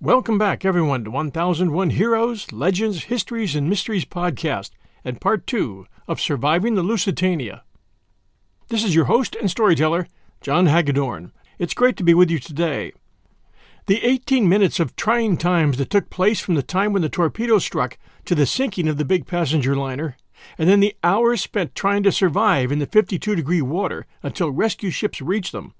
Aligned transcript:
Welcome 0.00 0.38
back, 0.38 0.64
everyone, 0.64 1.02
to 1.02 1.10
1001 1.10 1.90
Heroes, 1.90 2.52
Legends, 2.52 3.06
Histories, 3.06 3.56
and 3.56 3.68
Mysteries 3.68 4.04
podcast 4.04 4.70
and 5.04 5.20
part 5.20 5.44
two 5.44 5.88
of 6.06 6.20
Surviving 6.20 6.76
the 6.76 6.84
Lusitania. 6.84 7.64
This 8.68 8.84
is 8.84 8.94
your 8.94 9.06
host 9.06 9.34
and 9.34 9.50
storyteller, 9.50 10.06
John 10.40 10.66
Hagedorn. 10.66 11.32
It's 11.58 11.74
great 11.74 11.96
to 11.96 12.04
be 12.04 12.14
with 12.14 12.30
you 12.30 12.38
today. 12.38 12.92
The 13.86 14.04
18 14.04 14.48
minutes 14.48 14.78
of 14.78 14.94
trying 14.94 15.36
times 15.36 15.78
that 15.78 15.90
took 15.90 16.10
place 16.10 16.38
from 16.38 16.54
the 16.54 16.62
time 16.62 16.92
when 16.92 17.02
the 17.02 17.08
torpedo 17.08 17.58
struck 17.58 17.98
to 18.26 18.36
the 18.36 18.46
sinking 18.46 18.86
of 18.86 18.98
the 18.98 19.04
big 19.04 19.26
passenger 19.26 19.74
liner, 19.74 20.16
and 20.56 20.68
then 20.68 20.78
the 20.78 20.94
hours 21.02 21.40
spent 21.40 21.74
trying 21.74 22.04
to 22.04 22.12
survive 22.12 22.70
in 22.70 22.78
the 22.78 22.86
52 22.86 23.34
degree 23.34 23.62
water 23.62 24.06
until 24.22 24.52
rescue 24.52 24.90
ships 24.90 25.20
reached 25.20 25.50
them, 25.50 25.74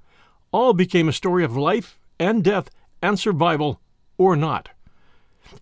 all 0.50 0.72
became 0.72 1.08
a 1.08 1.12
story 1.12 1.44
of 1.44 1.56
life 1.56 2.00
and 2.18 2.42
death 2.42 2.68
and 3.00 3.16
survival 3.16 3.80
or 4.18 4.36
not. 4.36 4.68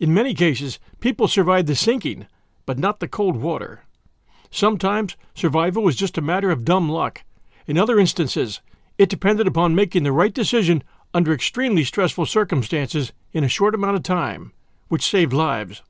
In 0.00 0.12
many 0.12 0.34
cases, 0.34 0.80
people 0.98 1.28
survived 1.28 1.68
the 1.68 1.76
sinking, 1.76 2.26
but 2.64 2.78
not 2.78 2.98
the 2.98 3.06
cold 3.06 3.36
water. 3.36 3.84
Sometimes 4.50 5.16
survival 5.34 5.82
was 5.82 5.94
just 5.94 6.18
a 6.18 6.22
matter 6.22 6.50
of 6.50 6.64
dumb 6.64 6.88
luck. 6.88 7.22
In 7.66 7.78
other 7.78 7.98
instances, 7.98 8.60
it 8.98 9.08
depended 9.08 9.46
upon 9.46 9.74
making 9.74 10.02
the 10.02 10.12
right 10.12 10.32
decision 10.32 10.82
under 11.12 11.32
extremely 11.32 11.84
stressful 11.84 12.26
circumstances 12.26 13.12
in 13.32 13.44
a 13.44 13.48
short 13.48 13.74
amount 13.74 13.96
of 13.96 14.02
time, 14.02 14.52
which 14.88 15.06
saved 15.06 15.32
lives. 15.32 15.82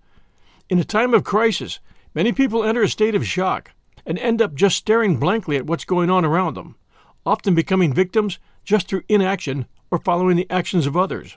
In 0.68 0.78
a 0.78 0.84
time 0.84 1.14
of 1.14 1.24
crisis, 1.24 1.78
many 2.14 2.32
people 2.32 2.64
enter 2.64 2.82
a 2.82 2.88
state 2.88 3.14
of 3.14 3.26
shock 3.26 3.72
and 4.04 4.18
end 4.18 4.42
up 4.42 4.54
just 4.54 4.76
staring 4.76 5.18
blankly 5.18 5.56
at 5.56 5.66
what's 5.66 5.84
going 5.84 6.10
on 6.10 6.24
around 6.24 6.54
them, 6.54 6.76
often 7.24 7.54
becoming 7.54 7.92
victims 7.92 8.38
just 8.64 8.88
through 8.88 9.02
inaction 9.08 9.66
or 9.90 9.98
following 9.98 10.36
the 10.36 10.50
actions 10.50 10.86
of 10.86 10.96
others. 10.96 11.36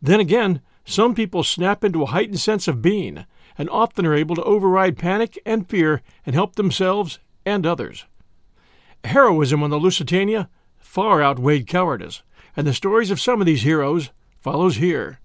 Then 0.00 0.20
again, 0.20 0.60
some 0.84 1.14
people 1.14 1.42
snap 1.42 1.82
into 1.82 2.02
a 2.02 2.06
heightened 2.06 2.40
sense 2.40 2.68
of 2.68 2.82
being 2.82 3.26
and 3.58 3.68
often 3.70 4.06
are 4.06 4.14
able 4.14 4.36
to 4.36 4.44
override 4.44 4.98
panic 4.98 5.38
and 5.46 5.68
fear 5.68 6.02
and 6.24 6.34
help 6.34 6.56
themselves 6.56 7.18
and 7.44 7.66
others. 7.66 8.04
Heroism 9.04 9.62
on 9.62 9.70
the 9.70 9.78
Lusitania 9.78 10.48
far 10.78 11.22
outweighed 11.22 11.66
cowardice, 11.66 12.22
and 12.56 12.66
the 12.66 12.74
stories 12.74 13.10
of 13.10 13.20
some 13.20 13.40
of 13.40 13.46
these 13.46 13.62
heroes 13.62 14.10
follows 14.40 14.76
here. 14.76 15.20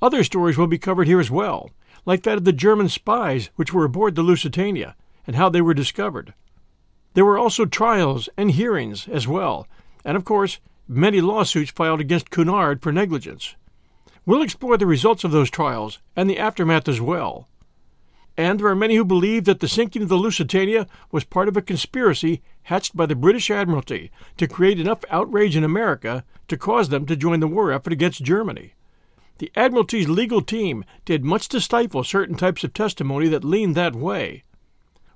Other 0.00 0.22
stories 0.22 0.56
will 0.56 0.66
be 0.66 0.78
covered 0.78 1.06
here 1.06 1.20
as 1.20 1.30
well, 1.30 1.70
like 2.06 2.22
that 2.22 2.38
of 2.38 2.44
the 2.44 2.52
German 2.52 2.88
spies 2.88 3.50
which 3.56 3.72
were 3.74 3.84
aboard 3.84 4.14
the 4.14 4.22
Lusitania 4.22 4.94
and 5.26 5.36
how 5.36 5.48
they 5.48 5.60
were 5.60 5.74
discovered. 5.74 6.34
There 7.14 7.24
were 7.24 7.38
also 7.38 7.64
trials 7.64 8.28
and 8.36 8.50
hearings 8.52 9.08
as 9.08 9.26
well, 9.26 9.66
and 10.04 10.16
of 10.16 10.24
course, 10.24 10.60
many 10.86 11.20
lawsuits 11.20 11.70
filed 11.70 12.00
against 12.00 12.30
Cunard 12.30 12.80
for 12.80 12.92
negligence. 12.92 13.56
We'll 14.28 14.42
explore 14.42 14.76
the 14.76 14.84
results 14.84 15.24
of 15.24 15.30
those 15.30 15.48
trials 15.48 16.00
and 16.14 16.28
the 16.28 16.38
aftermath 16.38 16.86
as 16.86 17.00
well. 17.00 17.48
And 18.36 18.60
there 18.60 18.66
are 18.66 18.76
many 18.76 18.96
who 18.96 19.04
believe 19.06 19.46
that 19.46 19.60
the 19.60 19.68
sinking 19.68 20.02
of 20.02 20.10
the 20.10 20.18
Lusitania 20.18 20.86
was 21.10 21.24
part 21.24 21.48
of 21.48 21.56
a 21.56 21.62
conspiracy 21.62 22.42
hatched 22.64 22.94
by 22.94 23.06
the 23.06 23.14
British 23.14 23.50
Admiralty 23.50 24.10
to 24.36 24.46
create 24.46 24.78
enough 24.78 25.02
outrage 25.08 25.56
in 25.56 25.64
America 25.64 26.26
to 26.48 26.58
cause 26.58 26.90
them 26.90 27.06
to 27.06 27.16
join 27.16 27.40
the 27.40 27.48
war 27.48 27.72
effort 27.72 27.90
against 27.90 28.22
Germany. 28.22 28.74
The 29.38 29.50
Admiralty's 29.56 30.10
legal 30.10 30.42
team 30.42 30.84
did 31.06 31.24
much 31.24 31.48
to 31.48 31.58
stifle 31.58 32.04
certain 32.04 32.36
types 32.36 32.62
of 32.62 32.74
testimony 32.74 33.28
that 33.28 33.44
leaned 33.44 33.76
that 33.76 33.96
way. 33.96 34.44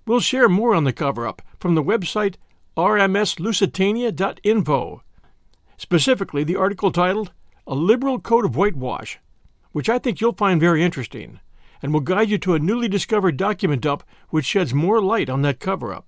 We'll 0.07 0.21
share 0.21 0.49
more 0.49 0.75
on 0.75 0.85
the 0.85 0.93
cover 0.95 1.27
up 1.27 1.43
from 1.61 1.75
the 1.75 1.85
website 1.85 2.37
rmslusitania.info, 2.79 5.03
specifically 5.77 6.45
the 6.45 6.57
article 6.57 6.91
titled 6.91 7.31
a 7.67 7.75
liberal 7.75 8.19
coat 8.19 8.45
of 8.45 8.57
whitewash, 8.57 9.19
which 9.73 9.89
I 9.89 9.99
think 9.99 10.21
you'll 10.21 10.35
find 10.35 10.61
very 10.61 10.83
interesting, 10.83 11.41
and 11.81 11.93
will 11.93 12.01
guide 12.01 12.31
you 12.31 12.39
to 12.39 12.55
a 12.55 12.59
newly 12.59 12.89
discovered 12.89 13.37
document 13.37 13.83
dump 13.83 14.03
which 14.31 14.45
sheds 14.45 14.75
more 14.75 15.01
light 15.01 15.31
on 15.31 15.43
that 15.43 15.61
cover 15.61 15.93
up. 15.93 16.07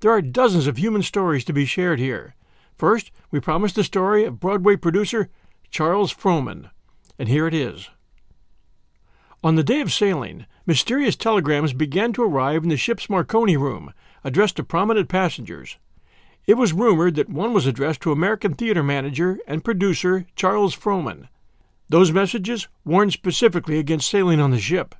There 0.00 0.10
are 0.10 0.22
dozens 0.22 0.66
of 0.66 0.78
human 0.78 1.02
stories 1.02 1.44
to 1.44 1.52
be 1.52 1.66
shared 1.66 1.98
here. 1.98 2.34
First, 2.78 3.10
we 3.30 3.40
promised 3.40 3.74
the 3.74 3.84
story 3.84 4.24
of 4.24 4.40
Broadway 4.40 4.76
producer 4.76 5.28
Charles 5.70 6.12
Frohman, 6.12 6.70
and 7.18 7.28
here 7.28 7.46
it 7.46 7.54
is. 7.54 7.90
On 9.44 9.54
the 9.54 9.62
day 9.62 9.80
of 9.80 9.92
sailing, 9.92 10.46
mysterious 10.66 11.16
telegrams 11.16 11.72
began 11.72 12.12
to 12.14 12.22
arrive 12.22 12.62
in 12.62 12.68
the 12.68 12.76
ship's 12.76 13.08
Marconi 13.08 13.56
room, 13.56 13.92
addressed 14.24 14.56
to 14.56 14.64
prominent 14.64 15.08
passengers. 15.08 15.76
It 16.46 16.54
was 16.54 16.72
rumored 16.72 17.14
that 17.14 17.28
one 17.28 17.52
was 17.52 17.66
addressed 17.66 18.00
to 18.02 18.12
American 18.12 18.54
theater 18.54 18.82
manager 18.82 19.38
and 19.46 19.64
producer 19.64 20.26
Charles 20.34 20.74
Frohman. 20.74 21.28
Those 21.88 22.12
messages 22.12 22.68
warned 22.84 23.12
specifically 23.12 23.78
against 23.78 24.08
sailing 24.08 24.40
on 24.40 24.50
the 24.50 24.58
ship. 24.58 24.94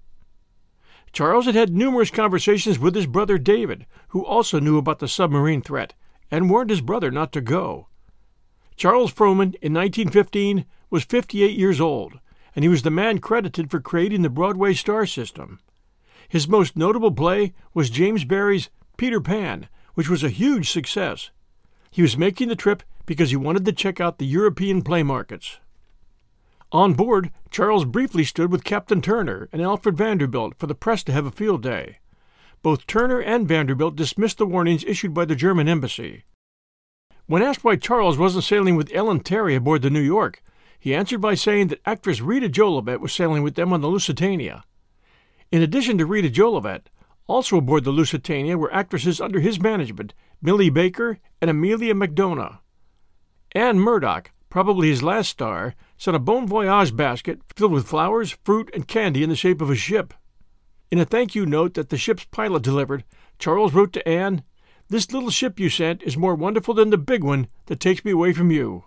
Charles 1.13 1.47
had 1.47 1.55
had 1.55 1.75
numerous 1.75 2.11
conversations 2.11 2.79
with 2.79 2.95
his 2.95 3.07
brother 3.07 3.37
David, 3.39 3.87
who 4.09 4.25
also 4.25 4.61
knew 4.61 4.79
about 4.79 5.01
the 5.01 5.09
submarine 5.09 5.63
threat, 5.63 5.95
and 6.31 6.49
warned 6.49 6.71
his 6.71 6.81
brother 6.81 7.11
not 7.11 7.33
to 7.33 7.41
go. 7.41 7.89
Charles 8.77 9.13
Frohman, 9.13 9.57
in 9.61 9.75
1915, 9.75 10.65
was 10.89 11.05
58 11.05 11.57
years 11.57 11.81
old, 11.81 12.21
and 12.55 12.65
he 12.65 12.69
was 12.69 12.83
the 12.83 12.91
man 12.91 13.19
credited 13.19 13.71
for 13.71 13.81
creating 13.81 14.23
the 14.23 14.31
Broadway 14.31 14.73
star 14.73 15.05
system. 15.07 15.61
His 16.29 16.49
most 16.49 16.77
notable 16.77 17.13
play 17.13 17.55
was 17.75 17.91
James 17.91 18.25
Barrie's 18.25 18.71
Peter 18.97 19.21
Pan, 19.21 19.69
which 19.95 20.09
was 20.09 20.23
a 20.23 20.29
huge 20.29 20.71
success. 20.71 21.31
He 21.91 22.03
was 22.03 22.17
making 22.17 22.49
the 22.49 22.57
trip 22.57 22.83
because 23.05 23.31
he 23.31 23.37
wanted 23.37 23.65
to 23.65 23.73
check 23.73 24.01
out 24.01 24.19
the 24.19 24.27
European 24.27 24.83
play 24.83 25.03
markets. 25.03 25.59
On 26.73 26.95
board, 26.95 27.33
Charles 27.51 27.85
briefly 27.85 28.23
stood 28.23 28.53
with 28.53 28.63
Captain 28.63 29.03
Turner 29.03 29.49
and 29.53 29.61
Alfred 29.61 29.97
Vanderbilt 29.97 30.55
for 30.57 30.69
the 30.69 30.75
press 30.75 31.03
to 31.05 31.13
have 31.13 31.27
a 31.27 31.33
field 31.33 31.63
day. 31.63 31.99
Both 32.63 32.87
Turner 32.87 33.21
and 33.21 33.49
Vanderbilt 33.49 33.97
dismissed 33.97 34.39
the 34.39 34.47
warnings 34.47 34.85
issued 34.85 35.13
by 35.13 35.25
the 35.25 35.35
German 35.35 35.67
embassy. 35.67 36.25
When 37.27 37.43
asked 37.43 37.65
why 37.65 37.77
Charles 37.77 38.19
wasn't 38.19 38.45
sailing 38.45 38.77
with 38.77 38.91
Ellen 38.95 39.21
Terry 39.21 39.55
aboard 39.57 39.83
the 39.83 39.91
New 39.91 40.01
York, 40.01 40.43
he 40.79 40.95
answered 40.95 41.21
by 41.21 41.35
saying 41.35 41.69
that 41.69 41.81
actress 41.85 42.21
Rita 42.21 42.49
Jolivet 42.49 43.01
was 43.01 43.13
sailing 43.13 43.43
with 43.43 43.55
them 43.55 43.73
on 43.73 43.81
the 43.81 43.89
Lusitania. 43.89 44.65
In 45.51 45.63
addition 45.63 45.99
to 45.99 46.07
Rita 46.07 46.31
Jolivet, 46.31 46.83
also 47.27 47.59
aboard 47.59 47.85
the 47.85 47.91
Lusitania 47.91 48.59
were 48.59 48.73
actresses 48.73 49.21
under 49.21 49.41
his 49.41 49.61
management, 49.61 50.15
Millie 50.43 50.71
Baker 50.71 51.19
and 51.41 51.51
Amelia 51.51 51.95
McDonough. 51.95 52.59
Anne 53.53 53.79
Murdoch, 53.79 54.31
probably 54.49 54.89
his 54.89 55.03
last 55.03 55.29
star, 55.29 55.75
sent 55.97 56.17
a 56.17 56.21
bon 56.21 56.47
voyage 56.47 56.95
basket 56.95 57.41
filled 57.55 57.73
with 57.73 57.87
flowers, 57.87 58.37
fruit, 58.45 58.71
and 58.75 58.89
candy 58.89 59.23
in 59.23 59.29
the 59.29 59.37
shape 59.37 59.61
of 59.61 59.71
a 59.71 59.75
ship. 59.77 60.15
In 60.91 60.99
a 60.99 61.05
thank 61.05 61.35
you 61.35 61.47
note 61.47 61.75
that 61.75 61.89
the 61.89 61.97
ship's 61.97 62.25
pilot 62.25 62.63
delivered, 62.63 63.05
Charles 63.39 63.73
wrote 63.73 63.93
to 63.93 64.09
Anne, 64.09 64.43
This 64.89 65.13
little 65.13 65.31
ship 65.31 65.61
you 65.61 65.69
sent 65.69 66.03
is 66.03 66.17
more 66.17 66.35
wonderful 66.35 66.75
than 66.75 66.91
the 66.91 66.99
big 66.99 67.23
one 67.23 67.49
that 67.67 67.81
takes 67.81 68.05
me 68.05 68.11
away 68.11 68.33
from 68.33 68.51
you. 68.51 68.85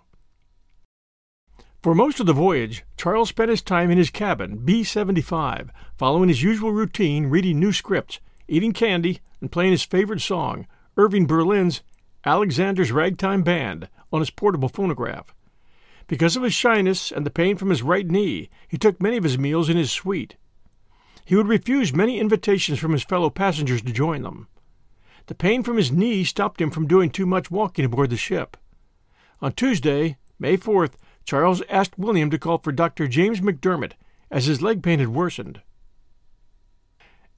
For 1.84 1.94
most 1.94 2.18
of 2.18 2.24
the 2.24 2.32
voyage, 2.32 2.82
Charles 2.96 3.28
spent 3.28 3.50
his 3.50 3.60
time 3.60 3.90
in 3.90 3.98
his 3.98 4.08
cabin, 4.08 4.56
B 4.64 4.84
75, 4.84 5.70
following 5.98 6.30
his 6.30 6.42
usual 6.42 6.72
routine, 6.72 7.26
reading 7.26 7.60
new 7.60 7.74
scripts, 7.74 8.20
eating 8.48 8.72
candy, 8.72 9.20
and 9.42 9.52
playing 9.52 9.72
his 9.72 9.82
favorite 9.84 10.22
song, 10.22 10.66
Irving 10.96 11.26
Berlin's 11.26 11.82
Alexander's 12.24 12.90
Ragtime 12.90 13.42
Band, 13.42 13.90
on 14.10 14.20
his 14.20 14.30
portable 14.30 14.70
phonograph. 14.70 15.34
Because 16.06 16.38
of 16.38 16.42
his 16.42 16.54
shyness 16.54 17.12
and 17.12 17.26
the 17.26 17.30
pain 17.30 17.58
from 17.58 17.68
his 17.68 17.82
right 17.82 18.10
knee, 18.10 18.48
he 18.66 18.78
took 18.78 19.02
many 19.02 19.18
of 19.18 19.24
his 19.24 19.36
meals 19.36 19.68
in 19.68 19.76
his 19.76 19.92
suite. 19.92 20.36
He 21.26 21.36
would 21.36 21.48
refuse 21.48 21.92
many 21.92 22.18
invitations 22.18 22.78
from 22.78 22.92
his 22.92 23.04
fellow 23.04 23.28
passengers 23.28 23.82
to 23.82 23.92
join 23.92 24.22
them. 24.22 24.48
The 25.26 25.34
pain 25.34 25.62
from 25.62 25.76
his 25.76 25.92
knee 25.92 26.24
stopped 26.24 26.62
him 26.62 26.70
from 26.70 26.88
doing 26.88 27.10
too 27.10 27.26
much 27.26 27.50
walking 27.50 27.84
aboard 27.84 28.08
the 28.08 28.16
ship. 28.16 28.56
On 29.42 29.52
Tuesday, 29.52 30.16
May 30.38 30.56
4th, 30.56 30.94
Charles 31.24 31.62
asked 31.68 31.98
William 31.98 32.30
to 32.30 32.38
call 32.38 32.58
for 32.58 32.72
Dr. 32.72 33.08
James 33.08 33.40
McDermott, 33.40 33.92
as 34.30 34.46
his 34.46 34.62
leg 34.62 34.82
pain 34.82 34.98
had 34.98 35.08
worsened. 35.08 35.62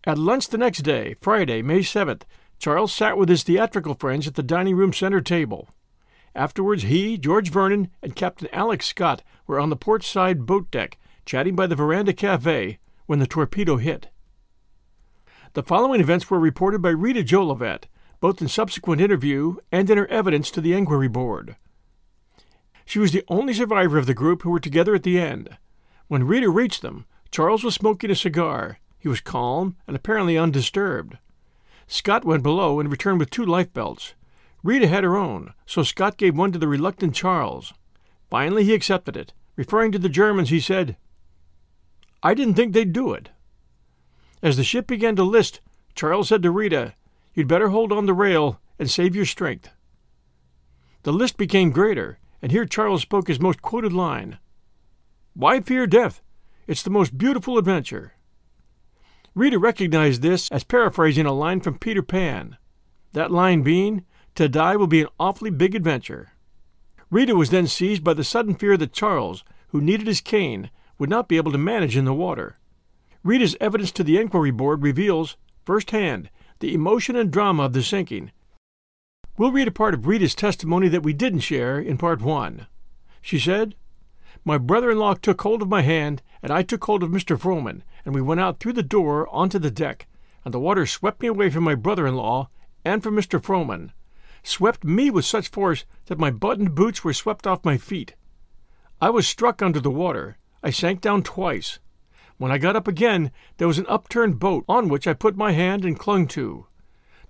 At 0.05 0.19
lunch 0.19 0.49
the 0.49 0.59
next 0.59 0.79
day, 0.79 1.17
Friday, 1.21 1.63
May 1.63 1.81
7th, 1.81 2.23
Charles 2.59 2.93
sat 2.93 3.19
with 3.19 3.29
his 3.29 3.43
theatrical 3.43 3.95
friends 3.95 4.27
at 4.27 4.35
the 4.35 4.43
dining 4.43 4.77
room 4.77 4.93
center 4.93 5.21
table. 5.21 5.69
Afterwards, 6.35 6.85
he, 6.85 7.19
George 7.19 7.51
Vernon, 7.51 7.91
and 8.03 8.17
Captain 8.17 8.49
Alex 8.53 8.87
Scott 8.87 9.23
were 9.47 9.59
on 9.59 9.71
the 9.71 9.77
port 9.77 10.05
side 10.05 10.47
boat 10.47 10.71
deck, 10.71 10.99
chatting 11.25 11.57
by 11.57 11.67
the 11.67 11.75
veranda 11.75 12.13
cafe, 12.13 12.79
when 13.07 13.19
the 13.19 13.27
torpedo 13.27 13.77
hit. 13.77 14.09
The 15.55 15.63
following 15.63 16.01
events 16.01 16.31
were 16.31 16.39
reported 16.39 16.83
by 16.83 16.91
Rita 16.91 17.25
Jolivet, 17.25 17.85
both 18.21 18.41
in 18.43 18.49
subsequent 18.49 19.01
interview 19.01 19.57
and 19.73 19.89
in 19.89 19.99
her 19.99 20.07
evidence 20.09 20.51
to 20.53 20.61
the 20.61 20.73
Inquiry 20.73 21.09
Board. 21.09 21.57
She 22.87 23.01
was 23.01 23.13
the 23.13 23.25
only 23.29 23.53
survivor 23.53 23.99
of 23.99 24.07
the 24.07 24.15
group 24.15 24.43
who 24.43 24.51
were 24.51 24.61
together 24.61 24.95
at 24.95 25.03
the 25.03 25.19
end. 25.19 25.59
When 26.07 26.25
Rita 26.25 26.49
reached 26.49 26.83
them, 26.83 27.05
Charles 27.33 27.65
was 27.65 27.75
smoking 27.75 28.11
a 28.11 28.15
cigar. 28.15 28.79
He 28.99 29.09
was 29.09 29.21
calm 29.21 29.77
and 29.87 29.97
apparently 29.97 30.39
undisturbed. 30.39 31.19
Scott 31.89 32.25
went 32.25 32.45
below 32.45 32.79
and 32.81 32.89
returned 32.89 33.19
with 33.19 33.29
two 33.29 33.45
life 33.45 33.73
belts. 33.73 34.15
Rita 34.63 34.87
had 34.87 35.05
her 35.05 35.17
own, 35.17 35.53
so 35.67 35.83
Scott 35.83 36.17
gave 36.17 36.37
one 36.37 36.53
to 36.53 36.59
the 36.59 36.69
reluctant 36.69 37.15
Charles. 37.15 37.75
Finally, 38.31 38.65
he 38.65 38.75
accepted 38.75 39.17
it. 39.17 39.33
Referring 39.57 39.93
to 39.93 39.99
the 39.99 40.09
Germans, 40.09 40.51
he 40.51 40.61
said, 40.61 40.97
I 42.23 42.35
didn't 42.35 42.55
think 42.55 42.73
they'd 42.73 42.93
do 42.93 43.13
it. 43.13 43.31
As 44.43 44.57
the 44.57 44.65
ship 44.65 44.87
began 44.87 45.17
to 45.17 45.23
list, 45.25 45.61
Charles 45.95 46.29
said 46.29 46.43
to 46.43 46.51
Rita, 46.51 46.95
You'd 47.35 47.49
better 47.49 47.69
hold 47.69 47.93
on 47.93 48.07
the 48.07 48.15
rail 48.15 48.61
and 48.79 48.91
save 48.91 49.17
your 49.17 49.25
strength. 49.25 49.71
The 51.03 51.13
list 51.13 51.37
became 51.37 51.71
greater, 51.71 52.19
and 52.43 52.53
here 52.53 52.65
Charles 52.65 53.03
spoke 53.03 53.29
his 53.29 53.41
most 53.41 53.63
quoted 53.63 53.93
line 53.93 54.39
Why 55.35 55.61
fear 55.61 55.87
death? 55.87 56.23
It's 56.67 56.83
the 56.83 56.91
most 56.91 57.17
beautiful 57.17 57.59
adventure. 57.59 58.15
Rita 59.35 59.59
recognized 59.59 60.23
this 60.23 60.51
as 60.51 60.65
paraphrasing 60.65 61.27
a 61.27 61.33
line 61.33 61.61
from 61.61 61.79
Peter 61.79 62.03
Pan. 62.03 62.57
That 63.13 63.31
line 63.31 63.63
being, 63.63 64.05
To 64.35 64.49
die 64.49 64.77
will 64.77 64.87
be 64.87 65.03
an 65.03 65.09
awfully 65.21 65.51
big 65.51 65.75
adventure. 65.75 66.33
Rita 67.11 67.35
was 67.35 67.51
then 67.51 67.67
seized 67.67 68.03
by 68.03 68.15
the 68.15 68.25
sudden 68.25 68.55
fear 68.55 68.77
that 68.77 68.93
Charles, 68.93 69.45
who 69.69 69.81
needed 69.81 70.07
his 70.07 70.21
cane, 70.21 70.71
would 70.99 71.11
not 71.11 71.29
be 71.29 71.37
able 71.37 71.53
to 71.53 71.59
manage 71.59 71.97
in 71.97 72.05
the 72.05 72.15
water. 72.15 72.57
Rita's 73.23 73.57
evidence 73.61 73.93
to 73.93 74.05
the 74.05 74.19
inquiry 74.19 74.51
board 74.51 74.83
reveals, 74.83 75.37
firsthand, 75.65 76.31
the 76.61 76.75
emotion 76.75 77.17
and 77.17 77.31
drama 77.31 77.65
of 77.65 77.73
the 77.73 77.83
sinking. 77.83 78.33
We'll 79.39 79.53
read 79.53 79.69
a 79.69 79.73
part 79.73 79.93
of 79.93 80.07
Rita's 80.07 80.35
testimony 80.35 80.89
that 80.89 81.03
we 81.03 81.13
didn't 81.13 81.41
share 81.41 81.79
in 81.79 81.99
part 81.99 82.23
one. 82.23 82.69
She 83.21 83.39
said, 83.39 83.75
My 84.47 84.57
brother 84.57 84.91
in 84.91 84.99
law 84.99 85.13
took 85.13 85.43
hold 85.43 85.61
of 85.61 85.69
my 85.69 85.83
hand, 85.83 86.23
and 86.43 86.51
I 86.51 86.63
took 86.63 86.85
hold 86.85 87.03
of 87.03 87.11
Mr. 87.11 87.39
Frohman, 87.39 87.83
and 88.07 88.15
we 88.15 88.23
went 88.23 88.41
out 88.41 88.61
through 88.61 88.73
the 88.73 88.83
door 88.83 89.29
onto 89.29 89.59
the 89.59 89.71
deck, 89.71 90.07
and 90.43 90.55
the 90.55 90.59
water 90.61 90.87
swept 90.87 91.21
me 91.21 91.29
away 91.29 91.51
from 91.51 91.65
my 91.65 91.75
brother 91.75 92.07
in 92.07 92.17
law 92.17 92.49
and 92.83 93.03
from 93.03 93.15
Mr. 93.15 93.39
Frohman, 93.43 93.93
swept 94.43 94.85
me 94.85 95.11
with 95.11 95.27
such 95.27 95.49
force 95.49 95.85
that 96.07 96.19
my 96.19 96.31
buttoned 96.31 96.75
boots 96.75 97.05
were 97.05 97.13
swept 97.13 97.47
off 97.47 97.65
my 97.65 97.77
feet. 97.77 98.15
I 99.03 99.11
was 99.11 99.29
struck 99.29 99.61
under 99.61 99.81
the 99.81 99.91
water, 99.91 100.39
I 100.63 100.71
sank 100.71 101.03
down 101.03 101.23
twice. 101.23 101.79
When 102.39 102.51
I 102.51 102.57
got 102.57 102.77
up 102.77 102.89
again, 102.89 103.33
there 103.59 103.69
was 103.69 103.79
an 103.79 103.87
upturned 103.89 104.39
boat 104.39 104.65
on 104.67 104.89
which 104.89 105.07
I 105.07 105.13
put 105.13 105.37
my 105.37 105.53
hand 105.53 105.85
and 105.85 105.99
clung 105.99 106.27
to. 106.29 106.67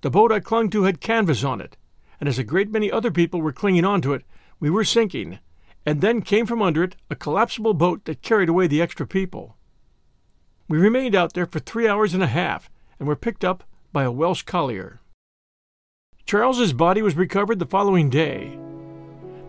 The 0.03 0.11
boat 0.11 0.31
I 0.31 0.39
clung 0.39 0.71
to 0.71 0.85
had 0.85 1.01
canvas 1.01 1.43
on 1.43 1.61
it, 1.61 1.77
and 2.21 2.29
as 2.29 2.39
a 2.39 2.45
great 2.45 2.71
many 2.71 2.91
other 2.91 3.11
people 3.11 3.41
were 3.41 3.53
clinging 3.53 3.85
on 3.85 4.01
to 4.03 4.13
it, 4.13 4.25
we 4.59 4.71
were 4.71 4.85
sinking, 4.85 5.39
and 5.85 6.01
then 6.01 6.23
came 6.23 6.47
from 6.47 6.63
under 6.63 6.83
it 6.83 6.97
a 7.11 7.17
collapsible 7.17 7.75
boat 7.75 8.05
that 8.05 8.23
carried 8.23 8.49
away 8.49 8.67
the 8.67 8.83
extra 8.83 9.07
people. 9.07 9.57
We 10.69 10.79
remained 10.79 11.15
out 11.15 11.35
there 11.35 11.47
for 11.47 11.59
three 11.59 11.87
hours 11.87 12.15
and 12.15 12.23
a 12.23 12.29
half, 12.29 12.71
and 12.99 13.07
were 13.07 13.17
picked 13.17 13.45
up 13.45 13.65
by 13.93 14.05
a 14.05 14.13
Welsh 14.13 14.43
collier. 14.43 15.01
Charles's 16.25 16.73
body 16.73 17.03
was 17.03 17.15
recovered 17.15 17.59
the 17.59 17.67
following 17.67 18.11
day, 18.11 18.59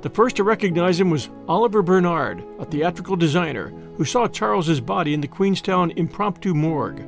the 0.02 0.10
first 0.12 0.36
to 0.36 0.44
recognize 0.44 1.00
him 1.00 1.10
was 1.10 1.30
Oliver 1.48 1.82
Bernard, 1.82 2.44
a 2.60 2.66
theatrical 2.66 3.16
designer, 3.16 3.74
who 3.96 4.06
saw 4.06 4.28
Charles's 4.28 4.80
body 4.80 5.14
in 5.14 5.22
the 5.22 5.28
Queenstown 5.28 5.92
impromptu 5.92 6.54
morgue. 6.54 7.04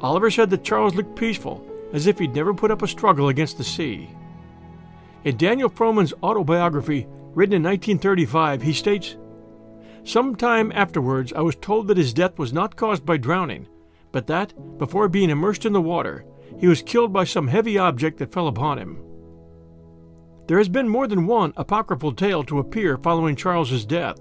Oliver 0.00 0.30
said 0.30 0.48
that 0.50 0.64
Charles 0.64 0.94
looked 0.94 1.14
peaceful, 1.14 1.64
as 1.92 2.06
if 2.06 2.18
he'd 2.18 2.34
never 2.34 2.54
put 2.54 2.70
up 2.70 2.80
a 2.80 2.88
struggle 2.88 3.28
against 3.28 3.58
the 3.58 3.64
sea. 3.64 4.08
In 5.22 5.36
Daniel 5.36 5.68
Frohman's 5.68 6.14
autobiography, 6.22 7.06
written 7.34 7.54
in 7.54 7.62
1935, 7.62 8.62
he 8.62 8.72
states, 8.72 9.16
Sometime 10.02 10.72
afterwards, 10.74 11.32
I 11.34 11.42
was 11.42 11.56
told 11.56 11.88
that 11.88 11.98
his 11.98 12.14
death 12.14 12.38
was 12.38 12.54
not 12.54 12.76
caused 12.76 13.04
by 13.04 13.18
drowning, 13.18 13.68
but 14.12 14.26
that, 14.28 14.54
before 14.78 15.08
being 15.10 15.28
immersed 15.28 15.66
in 15.66 15.74
the 15.74 15.80
water, 15.80 16.24
he 16.58 16.66
was 16.66 16.80
killed 16.80 17.12
by 17.12 17.24
some 17.24 17.48
heavy 17.48 17.76
object 17.76 18.18
that 18.18 18.32
fell 18.32 18.48
upon 18.48 18.78
him. 18.78 18.98
There 20.46 20.56
has 20.56 20.70
been 20.70 20.88
more 20.88 21.06
than 21.06 21.26
one 21.26 21.52
apocryphal 21.56 22.12
tale 22.12 22.42
to 22.44 22.58
appear 22.58 22.96
following 22.96 23.36
Charles's 23.36 23.84
death. 23.84 24.16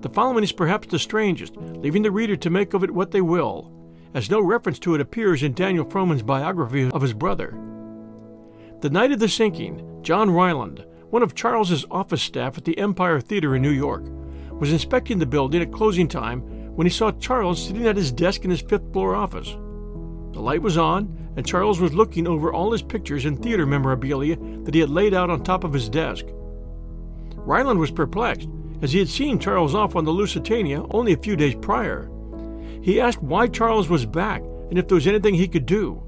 The 0.00 0.10
following 0.10 0.42
is 0.42 0.52
perhaps 0.52 0.88
the 0.88 0.98
strangest, 0.98 1.56
leaving 1.56 2.02
the 2.02 2.10
reader 2.10 2.36
to 2.36 2.50
make 2.50 2.74
of 2.74 2.82
it 2.82 2.90
what 2.90 3.12
they 3.12 3.22
will, 3.22 3.72
as 4.14 4.30
no 4.30 4.40
reference 4.40 4.80
to 4.80 4.96
it 4.96 5.00
appears 5.00 5.44
in 5.44 5.54
Daniel 5.54 5.88
Frohman's 5.88 6.22
biography 6.22 6.90
of 6.90 7.02
his 7.02 7.14
brother. 7.14 7.56
The 8.80 8.90
night 8.90 9.12
of 9.12 9.20
the 9.20 9.28
sinking, 9.28 9.93
John 10.04 10.30
Ryland, 10.30 10.84
one 11.08 11.22
of 11.22 11.34
Charles's 11.34 11.86
office 11.90 12.20
staff 12.20 12.58
at 12.58 12.66
the 12.66 12.76
Empire 12.78 13.20
Theater 13.20 13.56
in 13.56 13.62
New 13.62 13.70
York, 13.70 14.04
was 14.52 14.70
inspecting 14.70 15.18
the 15.18 15.24
building 15.24 15.62
at 15.62 15.72
closing 15.72 16.08
time 16.08 16.42
when 16.76 16.86
he 16.86 16.90
saw 16.90 17.10
Charles 17.12 17.66
sitting 17.66 17.86
at 17.86 17.96
his 17.96 18.12
desk 18.12 18.44
in 18.44 18.50
his 18.50 18.60
fifth 18.60 18.92
floor 18.92 19.16
office. 19.16 19.48
The 20.32 20.40
light 20.40 20.60
was 20.60 20.76
on, 20.76 21.32
and 21.36 21.46
Charles 21.46 21.80
was 21.80 21.94
looking 21.94 22.28
over 22.28 22.52
all 22.52 22.70
his 22.70 22.82
pictures 22.82 23.24
and 23.24 23.42
theater 23.42 23.64
memorabilia 23.64 24.36
that 24.64 24.74
he 24.74 24.80
had 24.80 24.90
laid 24.90 25.14
out 25.14 25.30
on 25.30 25.42
top 25.42 25.64
of 25.64 25.72
his 25.72 25.88
desk. 25.88 26.26
Ryland 27.36 27.80
was 27.80 27.90
perplexed, 27.90 28.48
as 28.82 28.92
he 28.92 28.98
had 28.98 29.08
seen 29.08 29.38
Charles 29.38 29.74
off 29.74 29.96
on 29.96 30.04
the 30.04 30.12
Lusitania 30.12 30.84
only 30.90 31.14
a 31.14 31.18
few 31.18 31.34
days 31.34 31.54
prior. 31.54 32.10
He 32.82 33.00
asked 33.00 33.22
why 33.22 33.46
Charles 33.46 33.88
was 33.88 34.04
back 34.04 34.42
and 34.68 34.78
if 34.78 34.86
there 34.86 34.96
was 34.96 35.06
anything 35.06 35.34
he 35.34 35.48
could 35.48 35.64
do. 35.64 36.02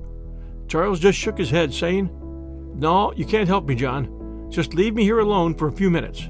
Charles 0.68 1.00
just 1.00 1.18
shook 1.18 1.38
his 1.38 1.50
head, 1.50 1.72
saying, 1.72 2.10
No, 2.78 3.12
you 3.14 3.24
can't 3.24 3.48
help 3.48 3.66
me, 3.66 3.74
John. 3.74 4.48
Just 4.50 4.74
leave 4.74 4.94
me 4.94 5.02
here 5.02 5.18
alone 5.18 5.54
for 5.54 5.66
a 5.66 5.72
few 5.72 5.90
minutes. 5.90 6.28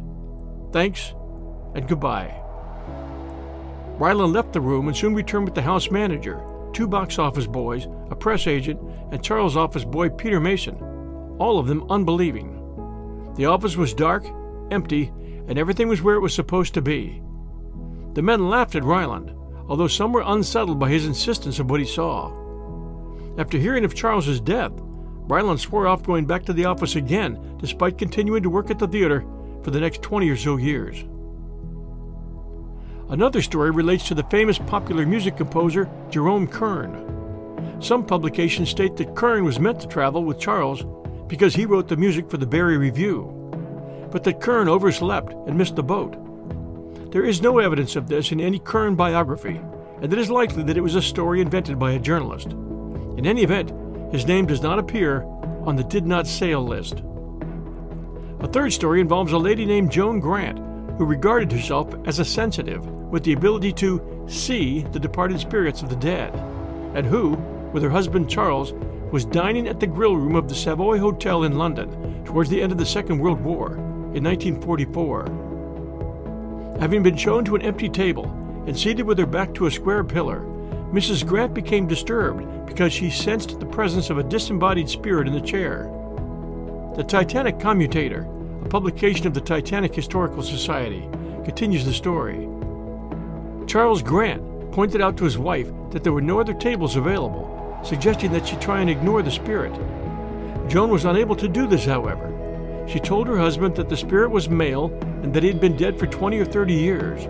Thanks, 0.72 1.12
and 1.74 1.88
goodbye. 1.88 2.40
Ryland 3.98 4.32
left 4.32 4.52
the 4.52 4.60
room 4.60 4.88
and 4.88 4.96
soon 4.96 5.14
returned 5.14 5.44
with 5.46 5.54
the 5.54 5.62
house 5.62 5.90
manager, 5.90 6.40
two 6.72 6.86
box 6.86 7.18
office 7.18 7.46
boys, 7.46 7.88
a 8.10 8.14
press 8.14 8.46
agent, 8.46 8.80
and 9.10 9.24
Charles' 9.24 9.56
office 9.56 9.84
boy 9.84 10.08
Peter 10.08 10.38
Mason, 10.38 10.76
all 11.38 11.58
of 11.58 11.66
them 11.66 11.84
unbelieving. 11.90 12.52
The 13.36 13.46
office 13.46 13.76
was 13.76 13.92
dark, 13.92 14.24
empty, 14.70 15.12
and 15.48 15.58
everything 15.58 15.88
was 15.88 16.02
where 16.02 16.14
it 16.14 16.20
was 16.20 16.34
supposed 16.34 16.74
to 16.74 16.82
be. 16.82 17.22
The 18.14 18.22
men 18.22 18.48
laughed 18.48 18.74
at 18.76 18.84
Ryland, 18.84 19.32
although 19.68 19.88
some 19.88 20.12
were 20.12 20.22
unsettled 20.24 20.78
by 20.78 20.90
his 20.90 21.06
insistence 21.06 21.58
of 21.58 21.70
what 21.70 21.80
he 21.80 21.86
saw. 21.86 22.32
After 23.36 23.58
hearing 23.58 23.84
of 23.84 23.94
Charles's 23.94 24.40
death, 24.40 24.72
Ryland 25.28 25.60
swore 25.60 25.86
off 25.88 26.02
going 26.02 26.24
back 26.26 26.44
to 26.44 26.52
the 26.52 26.66
office 26.66 26.96
again, 26.96 27.56
despite 27.58 27.98
continuing 27.98 28.42
to 28.42 28.50
work 28.50 28.70
at 28.70 28.78
the 28.78 28.88
theater 28.88 29.24
for 29.62 29.70
the 29.70 29.80
next 29.80 30.02
20 30.02 30.28
or 30.30 30.36
so 30.36 30.56
years. 30.56 31.04
Another 33.08 33.42
story 33.42 33.70
relates 33.70 34.06
to 34.08 34.14
the 34.14 34.24
famous 34.24 34.58
popular 34.58 35.06
music 35.06 35.36
composer 35.36 35.88
Jerome 36.10 36.46
Kern. 36.46 37.78
Some 37.80 38.04
publications 38.04 38.70
state 38.70 38.96
that 38.96 39.14
Kern 39.14 39.44
was 39.44 39.60
meant 39.60 39.80
to 39.80 39.86
travel 39.86 40.24
with 40.24 40.40
Charles 40.40 40.84
because 41.28 41.54
he 41.54 41.66
wrote 41.66 41.88
the 41.88 41.96
music 41.96 42.30
for 42.30 42.36
the 42.36 42.46
Barrie 42.46 42.78
Review. 42.78 43.32
but 44.10 44.24
that 44.24 44.40
Kern 44.40 44.68
overslept 44.68 45.32
and 45.46 45.58
missed 45.58 45.76
the 45.76 45.82
boat. 45.82 46.16
There 47.12 47.24
is 47.24 47.42
no 47.42 47.58
evidence 47.58 47.96
of 47.96 48.08
this 48.08 48.32
in 48.32 48.40
any 48.40 48.58
Kern 48.58 48.94
biography, 48.94 49.60
and 50.00 50.12
it 50.12 50.18
is 50.18 50.30
likely 50.30 50.62
that 50.62 50.76
it 50.76 50.82
was 50.82 50.94
a 50.94 51.02
story 51.02 51.40
invented 51.40 51.78
by 51.78 51.92
a 51.92 51.98
journalist. 51.98 52.52
In 53.18 53.26
any 53.26 53.42
event, 53.42 53.72
his 54.16 54.26
name 54.26 54.46
does 54.46 54.62
not 54.62 54.78
appear 54.78 55.24
on 55.66 55.76
the 55.76 55.84
did 55.84 56.06
not 56.06 56.26
sail 56.26 56.66
list. 56.66 57.02
A 58.40 58.48
third 58.48 58.72
story 58.72 59.02
involves 59.02 59.32
a 59.32 59.38
lady 59.38 59.66
named 59.66 59.92
Joan 59.92 60.20
Grant, 60.20 60.58
who 60.96 61.04
regarded 61.04 61.52
herself 61.52 61.94
as 62.06 62.18
a 62.18 62.24
sensitive 62.24 62.86
with 63.10 63.24
the 63.24 63.34
ability 63.34 63.74
to 63.74 64.24
see 64.26 64.84
the 64.84 64.98
departed 64.98 65.38
spirits 65.38 65.82
of 65.82 65.90
the 65.90 65.96
dead, 65.96 66.34
and 66.94 67.06
who, 67.06 67.32
with 67.74 67.82
her 67.82 67.90
husband 67.90 68.30
Charles, 68.30 68.72
was 69.12 69.26
dining 69.26 69.68
at 69.68 69.80
the 69.80 69.86
grill 69.86 70.16
room 70.16 70.34
of 70.34 70.48
the 70.48 70.54
Savoy 70.54 70.98
Hotel 70.98 71.44
in 71.44 71.58
London 71.58 72.24
towards 72.24 72.48
the 72.48 72.62
end 72.62 72.72
of 72.72 72.78
the 72.78 72.86
Second 72.86 73.18
World 73.18 73.42
War 73.42 73.74
in 74.14 74.24
1944. 74.24 76.78
Having 76.80 77.02
been 77.02 77.18
shown 77.18 77.44
to 77.44 77.54
an 77.54 77.60
empty 77.60 77.90
table 77.90 78.24
and 78.66 78.78
seated 78.78 79.04
with 79.04 79.18
her 79.18 79.26
back 79.26 79.52
to 79.52 79.66
a 79.66 79.70
square 79.70 80.04
pillar, 80.04 80.55
Mrs. 80.92 81.26
Grant 81.26 81.52
became 81.52 81.86
disturbed 81.86 82.66
because 82.66 82.92
she 82.92 83.10
sensed 83.10 83.58
the 83.58 83.66
presence 83.66 84.10
of 84.10 84.18
a 84.18 84.22
disembodied 84.22 84.88
spirit 84.88 85.26
in 85.26 85.34
the 85.34 85.40
chair. 85.40 85.90
The 86.96 87.04
Titanic 87.04 87.58
Commutator, 87.58 88.26
a 88.64 88.68
publication 88.68 89.26
of 89.26 89.34
the 89.34 89.40
Titanic 89.40 89.94
Historical 89.94 90.42
Society, 90.42 91.08
continues 91.44 91.84
the 91.84 91.92
story. 91.92 92.48
Charles 93.66 94.02
Grant 94.02 94.72
pointed 94.72 95.00
out 95.00 95.16
to 95.16 95.24
his 95.24 95.38
wife 95.38 95.68
that 95.90 96.04
there 96.04 96.12
were 96.12 96.20
no 96.20 96.40
other 96.40 96.54
tables 96.54 96.96
available 96.96 97.56
suggesting 97.86 98.32
that 98.32 98.46
she 98.46 98.56
try 98.56 98.80
and 98.80 98.90
ignore 98.90 99.22
the 99.22 99.30
spirit. 99.30 99.72
Joan 100.68 100.90
was 100.90 101.04
unable 101.04 101.36
to 101.36 101.48
do 101.48 101.66
this, 101.66 101.84
however. 101.84 102.32
She 102.88 102.98
told 102.98 103.26
her 103.28 103.38
husband 103.38 103.76
that 103.76 103.88
the 103.88 103.96
spirit 103.96 104.30
was 104.30 104.48
male 104.48 104.86
and 105.22 105.32
that 105.32 105.42
he 105.42 105.48
had 105.48 105.60
been 105.60 105.76
dead 105.76 105.98
for 105.98 106.06
20 106.06 106.38
or 106.38 106.44
30 106.44 106.74
years. 106.74 107.26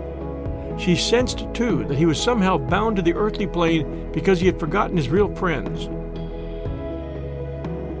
She 0.77 0.95
sensed, 0.95 1.47
too, 1.53 1.85
that 1.85 1.97
he 1.97 2.05
was 2.05 2.21
somehow 2.21 2.57
bound 2.57 2.97
to 2.97 3.01
the 3.01 3.15
earthly 3.15 3.47
plane 3.47 4.11
because 4.11 4.39
he 4.39 4.45
had 4.45 4.59
forgotten 4.59 4.97
his 4.97 5.09
real 5.09 5.33
friends. 5.35 5.85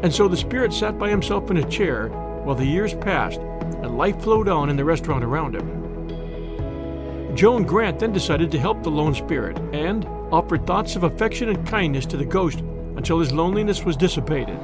And 0.03 0.13
so 0.13 0.27
the 0.27 0.37
spirit 0.37 0.71
sat 0.71 0.99
by 0.99 1.09
himself 1.09 1.49
in 1.49 1.57
a 1.57 1.69
chair 1.69 2.09
while 2.09 2.55
the 2.55 2.65
years 2.65 2.93
passed 2.93 3.39
and 3.39 3.97
life 3.97 4.21
flowed 4.21 4.47
on 4.47 4.69
in 4.69 4.77
the 4.77 4.85
restaurant 4.85 5.23
around 5.23 5.55
him. 5.55 7.35
Joan 7.35 7.63
Grant 7.63 7.99
then 7.99 8.13
decided 8.13 8.51
to 8.51 8.59
help 8.59 8.83
the 8.83 8.91
lone 8.91 9.13
spirit 9.13 9.57
and, 9.73 10.05
offered 10.31 10.65
thoughts 10.65 10.95
of 10.95 11.03
affection 11.03 11.49
and 11.49 11.67
kindness 11.67 12.05
to 12.07 12.17
the 12.17 12.25
ghost 12.25 12.59
until 12.95 13.19
his 13.19 13.33
loneliness 13.33 13.83
was 13.83 13.97
dissipated. 13.97 14.59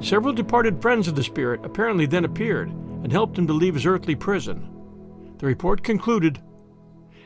Several 0.00 0.32
departed 0.32 0.80
friends 0.80 1.08
of 1.08 1.16
the 1.16 1.24
spirit 1.24 1.64
apparently 1.64 2.06
then 2.06 2.24
appeared 2.24 2.68
and 2.70 3.10
helped 3.10 3.36
him 3.36 3.46
to 3.46 3.52
leave 3.52 3.74
his 3.74 3.86
earthly 3.86 4.14
prison. 4.14 4.77
The 5.38 5.46
report 5.46 5.84
concluded 5.84 6.40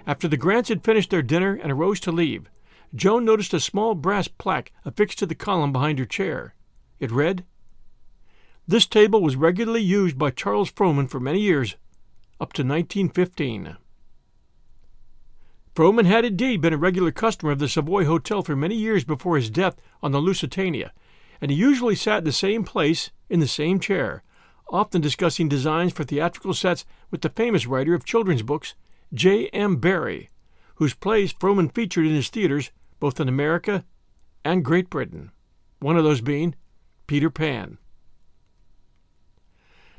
After 0.06 0.28
the 0.28 0.36
Grants 0.36 0.68
had 0.68 0.84
finished 0.84 1.10
their 1.10 1.22
dinner 1.22 1.58
and 1.62 1.72
arose 1.72 1.98
to 2.00 2.12
leave, 2.12 2.48
Joan 2.94 3.24
noticed 3.24 3.54
a 3.54 3.60
small 3.60 3.94
brass 3.94 4.28
plaque 4.28 4.70
affixed 4.84 5.18
to 5.20 5.26
the 5.26 5.34
column 5.34 5.72
behind 5.72 5.98
her 5.98 6.04
chair. 6.04 6.54
It 7.00 7.10
read, 7.10 7.44
This 8.68 8.86
table 8.86 9.22
was 9.22 9.36
regularly 9.36 9.80
used 9.80 10.18
by 10.18 10.30
Charles 10.30 10.70
Frohman 10.70 11.08
for 11.08 11.20
many 11.20 11.40
years, 11.40 11.76
up 12.38 12.52
to 12.54 12.62
1915. 12.62 13.78
Frohman 15.74 16.04
had 16.04 16.26
indeed 16.26 16.60
been 16.60 16.74
a 16.74 16.78
regular 16.78 17.12
customer 17.12 17.50
of 17.50 17.58
the 17.58 17.68
Savoy 17.68 18.04
Hotel 18.04 18.42
for 18.42 18.54
many 18.54 18.74
years 18.74 19.04
before 19.04 19.36
his 19.36 19.48
death 19.48 19.76
on 20.02 20.12
the 20.12 20.20
Lusitania, 20.20 20.92
and 21.40 21.50
he 21.50 21.56
usually 21.56 21.94
sat 21.94 22.18
in 22.18 22.24
the 22.24 22.32
same 22.32 22.62
place, 22.62 23.10
in 23.30 23.40
the 23.40 23.48
same 23.48 23.80
chair, 23.80 24.22
often 24.72 25.00
discussing 25.02 25.48
designs 25.48 25.92
for 25.92 26.02
theatrical 26.02 26.54
sets 26.54 26.84
with 27.10 27.20
the 27.20 27.28
famous 27.28 27.66
writer 27.66 27.94
of 27.94 28.04
children's 28.04 28.42
books, 28.42 28.74
J. 29.12 29.48
M. 29.48 29.76
Barrie, 29.76 30.30
whose 30.76 30.94
plays 30.94 31.32
Frohman 31.32 31.72
featured 31.72 32.06
in 32.06 32.14
his 32.14 32.30
theaters 32.30 32.70
both 32.98 33.20
in 33.20 33.28
America 33.28 33.84
and 34.44 34.64
Great 34.64 34.88
Britain, 34.88 35.30
one 35.80 35.96
of 35.96 36.04
those 36.04 36.20
being 36.20 36.54
Peter 37.06 37.28
Pan. 37.30 37.78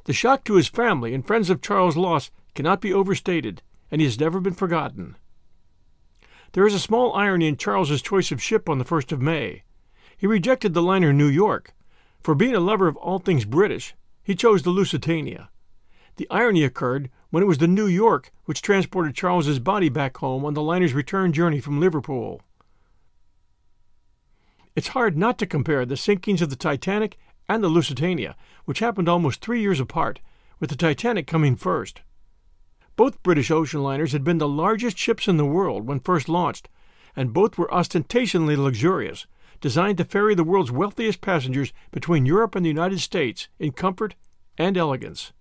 The 0.06 0.14
shock 0.14 0.44
to 0.46 0.56
his 0.56 0.68
family 0.68 1.14
and 1.14 1.26
friends 1.26 1.50
of 1.50 1.62
Charles' 1.62 1.96
loss 1.96 2.32
cannot 2.56 2.82
be 2.82 2.92
overstated, 2.92 3.62
and 3.92 4.02
he 4.02 4.08
has 4.08 4.20
never 4.20 4.40
been 4.40 4.54
forgotten. 4.54 5.16
There 6.54 6.68
is 6.68 6.74
a 6.74 6.80
small 6.80 7.14
irony 7.14 7.48
in 7.48 7.58
Charles's 7.58 8.02
choice 8.02 8.32
of 8.32 8.42
ship 8.42 8.68
on 8.68 8.80
the 8.80 8.86
1st 8.86 9.12
of 9.12 9.22
May. 9.22 9.64
He 10.18 10.28
rejected 10.28 10.74
the 10.74 10.82
liner 10.82 11.14
New 11.14 11.28
York. 11.28 11.74
For 12.22 12.36
being 12.36 12.56
a 12.56 12.60
lover 12.60 12.88
of 12.88 12.96
all 12.98 13.20
things 13.20 13.46
British, 13.46 13.96
he 14.24 14.36
chose 14.36 14.64
the 14.64 14.70
Lusitania. 14.70 15.50
The 16.16 16.28
irony 16.30 16.64
occurred 16.64 17.10
when 17.30 17.44
it 17.44 17.48
was 17.48 17.58
the 17.58 17.68
New 17.68 17.88
York 17.88 18.32
which 18.46 18.62
transported 18.62 19.16
Charles's 19.16 19.60
body 19.60 19.90
back 19.90 20.18
home 20.18 20.46
on 20.46 20.54
the 20.54 20.62
liner's 20.62 20.94
return 20.94 21.34
journey 21.34 21.60
from 21.60 21.80
Liverpool. 21.80 22.42
It's 24.76 24.90
hard 24.90 25.18
not 25.18 25.38
to 25.40 25.46
compare 25.46 25.86
the 25.86 25.96
sinkings 25.96 26.42
of 26.42 26.50
the 26.50 26.56
Titanic 26.56 27.18
and 27.50 27.64
the 27.64 27.68
Lusitania, 27.68 28.36
which 28.66 28.80
happened 28.80 29.10
almost 29.10 29.42
three 29.42 29.62
years 29.62 29.80
apart, 29.80 30.20
with 30.60 30.70
the 30.70 30.76
Titanic 30.76 31.28
coming 31.28 31.56
first. 31.56 32.02
Both 32.96 33.24
British 33.24 33.52
ocean 33.52 33.84
liners 33.84 34.14
had 34.14 34.24
been 34.24 34.38
the 34.38 34.48
largest 34.48 34.98
ships 34.98 35.28
in 35.28 35.38
the 35.38 35.46
world 35.46 35.86
when 35.86 36.00
first 36.00 36.30
launched, 36.30 36.70
and 37.16 37.34
both 37.34 37.58
were 37.58 37.74
ostentatiously 37.74 38.56
luxurious, 38.56 39.26
designed 39.64 39.98
to 39.98 40.04
ferry 40.04 40.36
the 40.36 40.44
world's 40.44 40.74
wealthiest 40.74 41.22
passengers 41.22 41.72
between 41.90 42.26
Europe 42.26 42.54
and 42.54 42.66
the 42.66 42.70
United 42.70 43.00
States 43.00 43.48
in 43.60 43.72
comfort 43.72 44.14
and 44.58 44.76
elegance. 44.76 45.32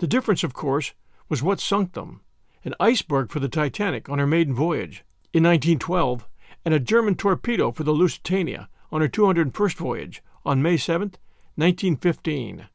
The 0.00 0.08
difference, 0.08 0.42
of 0.42 0.52
course, 0.52 0.94
was 1.28 1.44
what 1.44 1.60
sunk 1.60 1.92
them 1.92 2.22
an 2.64 2.74
iceberg 2.80 3.30
for 3.30 3.38
the 3.38 3.48
Titanic 3.48 4.08
on 4.08 4.18
her 4.18 4.26
maiden 4.26 4.52
voyage 4.52 5.04
in 5.32 5.44
1912, 5.44 6.26
and 6.64 6.74
a 6.74 6.80
German 6.80 7.14
torpedo 7.14 7.70
for 7.70 7.84
the 7.84 7.92
Lusitania 7.92 8.68
on 8.90 9.00
her 9.00 9.08
201st 9.08 9.76
voyage 9.76 10.24
on 10.44 10.60
May 10.60 10.76
7, 10.76 11.12
1915. 11.54 12.66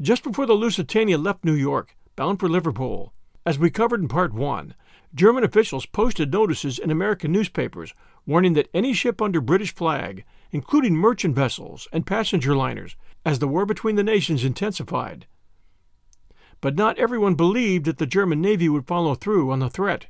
Just 0.00 0.22
before 0.22 0.46
the 0.46 0.52
Lusitania 0.52 1.18
left 1.18 1.44
New 1.44 1.54
York, 1.54 1.96
bound 2.14 2.38
for 2.38 2.48
Liverpool. 2.48 3.12
As 3.46 3.60
we 3.60 3.70
covered 3.70 4.00
in 4.00 4.08
Part 4.08 4.34
1, 4.34 4.74
German 5.14 5.44
officials 5.44 5.86
posted 5.86 6.32
notices 6.32 6.80
in 6.80 6.90
American 6.90 7.30
newspapers 7.30 7.94
warning 8.26 8.54
that 8.54 8.68
any 8.74 8.92
ship 8.92 9.22
under 9.22 9.40
British 9.40 9.72
flag, 9.72 10.24
including 10.50 10.96
merchant 10.96 11.36
vessels 11.36 11.86
and 11.92 12.04
passenger 12.04 12.56
liners, 12.56 12.96
as 13.24 13.38
the 13.38 13.46
war 13.46 13.64
between 13.64 13.94
the 13.94 14.02
nations 14.02 14.42
intensified. 14.42 15.28
But 16.60 16.74
not 16.74 16.98
everyone 16.98 17.36
believed 17.36 17.84
that 17.84 17.98
the 17.98 18.06
German 18.06 18.40
Navy 18.40 18.68
would 18.68 18.88
follow 18.88 19.14
through 19.14 19.52
on 19.52 19.60
the 19.60 19.70
threat. 19.70 20.06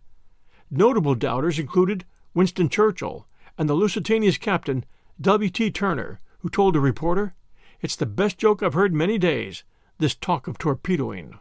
Notable 0.71 1.15
doubters 1.15 1.59
included 1.59 2.07
Winston 2.33 2.71
Churchill 2.71 3.27
and 3.59 3.69
the 3.69 3.75
Lusitania's 3.75 4.39
captain, 4.39 4.83
W.T. 5.21 5.73
Turner, 5.73 6.21
who 6.39 6.49
told 6.49 6.75
a 6.75 6.81
reporter, 6.81 7.35
It's 7.83 7.97
the 7.97 8.07
best 8.07 8.39
joke 8.39 8.63
I've 8.63 8.73
heard 8.73 8.95
many 8.95 9.19
days, 9.19 9.63
this 9.99 10.15
talk 10.15 10.49
of 10.49 10.57
torpedoing. 10.57 11.39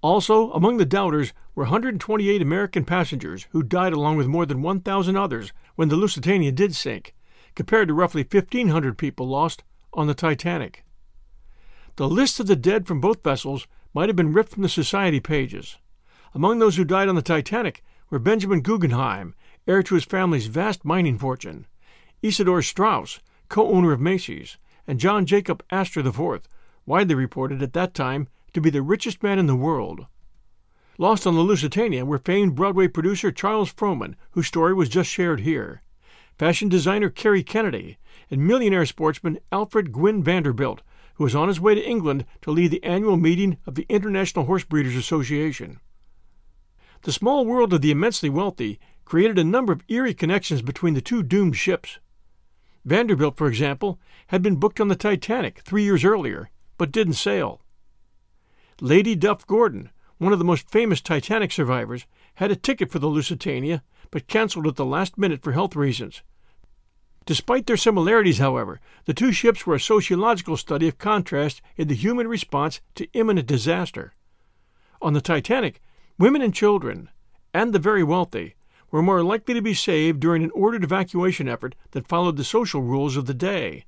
Also, 0.00 0.52
among 0.52 0.76
the 0.76 0.84
doubters 0.84 1.32
were 1.54 1.64
128 1.64 2.40
American 2.40 2.84
passengers 2.84 3.46
who 3.50 3.62
died 3.62 3.92
along 3.92 4.16
with 4.16 4.28
more 4.28 4.46
than 4.46 4.62
1,000 4.62 5.16
others 5.16 5.52
when 5.74 5.88
the 5.88 5.96
Lusitania 5.96 6.52
did 6.52 6.74
sink, 6.74 7.14
compared 7.56 7.88
to 7.88 7.94
roughly 7.94 8.22
1,500 8.22 8.96
people 8.96 9.26
lost 9.26 9.64
on 9.92 10.06
the 10.06 10.14
Titanic. 10.14 10.84
The 11.96 12.08
list 12.08 12.38
of 12.38 12.46
the 12.46 12.54
dead 12.54 12.86
from 12.86 13.00
both 13.00 13.24
vessels 13.24 13.66
might 13.92 14.08
have 14.08 14.14
been 14.14 14.32
ripped 14.32 14.52
from 14.52 14.62
the 14.62 14.68
Society 14.68 15.18
pages. 15.18 15.78
Among 16.32 16.60
those 16.60 16.76
who 16.76 16.84
died 16.84 17.08
on 17.08 17.16
the 17.16 17.22
Titanic 17.22 17.82
were 18.08 18.20
Benjamin 18.20 18.60
Guggenheim, 18.60 19.34
heir 19.66 19.82
to 19.82 19.96
his 19.96 20.04
family's 20.04 20.46
vast 20.46 20.84
mining 20.84 21.18
fortune, 21.18 21.66
Isidor 22.22 22.62
Straus, 22.62 23.18
co 23.48 23.68
owner 23.68 23.90
of 23.92 24.00
Macy's, 24.00 24.58
and 24.86 25.00
John 25.00 25.26
Jacob 25.26 25.64
Astor 25.70 26.06
IV, 26.06 26.42
widely 26.86 27.16
reported 27.16 27.62
at 27.62 27.72
that 27.72 27.94
time 27.94 28.28
to 28.52 28.60
be 28.60 28.70
the 28.70 28.82
richest 28.82 29.22
man 29.22 29.38
in 29.38 29.46
the 29.46 29.56
world. 29.56 30.06
Lost 30.98 31.26
on 31.26 31.34
the 31.34 31.42
Lusitania 31.42 32.04
were 32.04 32.18
famed 32.18 32.56
Broadway 32.56 32.88
producer 32.88 33.30
Charles 33.30 33.72
Frohman, 33.72 34.14
whose 34.32 34.48
story 34.48 34.74
was 34.74 34.88
just 34.88 35.10
shared 35.10 35.40
here, 35.40 35.82
fashion 36.38 36.68
designer 36.68 37.08
Kerry 37.08 37.42
Kennedy, 37.42 37.98
and 38.30 38.46
millionaire 38.46 38.86
sportsman 38.86 39.38
Alfred 39.52 39.92
Gwynne 39.92 40.22
Vanderbilt, 40.22 40.82
who 41.14 41.24
was 41.24 41.34
on 41.34 41.48
his 41.48 41.60
way 41.60 41.74
to 41.74 41.88
England 41.88 42.24
to 42.42 42.50
lead 42.50 42.70
the 42.70 42.82
annual 42.84 43.16
meeting 43.16 43.58
of 43.66 43.74
the 43.74 43.86
International 43.88 44.44
Horse 44.44 44.64
Breeders 44.64 44.96
Association. 44.96 45.80
The 47.02 47.12
small 47.12 47.44
world 47.46 47.72
of 47.72 47.80
the 47.80 47.90
immensely 47.90 48.28
wealthy 48.28 48.80
created 49.04 49.38
a 49.38 49.44
number 49.44 49.72
of 49.72 49.82
eerie 49.88 50.14
connections 50.14 50.62
between 50.62 50.94
the 50.94 51.00
two 51.00 51.22
doomed 51.22 51.56
ships. 51.56 51.98
Vanderbilt, 52.84 53.36
for 53.36 53.46
example, 53.46 53.98
had 54.28 54.42
been 54.42 54.56
booked 54.56 54.80
on 54.80 54.88
the 54.88 54.96
Titanic 54.96 55.60
three 55.60 55.84
years 55.84 56.04
earlier, 56.04 56.50
but 56.76 56.92
didn't 56.92 57.14
sail. 57.14 57.60
Lady 58.80 59.16
Duff 59.16 59.44
Gordon, 59.44 59.90
one 60.18 60.32
of 60.32 60.38
the 60.38 60.44
most 60.44 60.70
famous 60.70 61.00
Titanic 61.00 61.50
survivors, 61.50 62.06
had 62.34 62.52
a 62.52 62.56
ticket 62.56 62.92
for 62.92 63.00
the 63.00 63.08
Lusitania, 63.08 63.82
but 64.12 64.28
canceled 64.28 64.68
at 64.68 64.76
the 64.76 64.84
last 64.84 65.18
minute 65.18 65.42
for 65.42 65.50
health 65.50 65.74
reasons. 65.74 66.22
Despite 67.26 67.66
their 67.66 67.76
similarities, 67.76 68.38
however, 68.38 68.80
the 69.04 69.14
two 69.14 69.32
ships 69.32 69.66
were 69.66 69.74
a 69.74 69.80
sociological 69.80 70.56
study 70.56 70.86
of 70.86 70.96
contrast 70.96 71.60
in 71.76 71.88
the 71.88 71.94
human 71.94 72.28
response 72.28 72.80
to 72.94 73.10
imminent 73.14 73.48
disaster. 73.48 74.14
On 75.02 75.12
the 75.12 75.20
Titanic, 75.20 75.80
women 76.16 76.40
and 76.40 76.54
children, 76.54 77.10
and 77.52 77.72
the 77.72 77.80
very 77.80 78.04
wealthy, 78.04 78.54
were 78.92 79.02
more 79.02 79.24
likely 79.24 79.54
to 79.54 79.60
be 79.60 79.74
saved 79.74 80.20
during 80.20 80.44
an 80.44 80.52
ordered 80.52 80.84
evacuation 80.84 81.48
effort 81.48 81.74
that 81.90 82.06
followed 82.06 82.36
the 82.36 82.44
social 82.44 82.80
rules 82.80 83.16
of 83.16 83.26
the 83.26 83.34
day. 83.34 83.84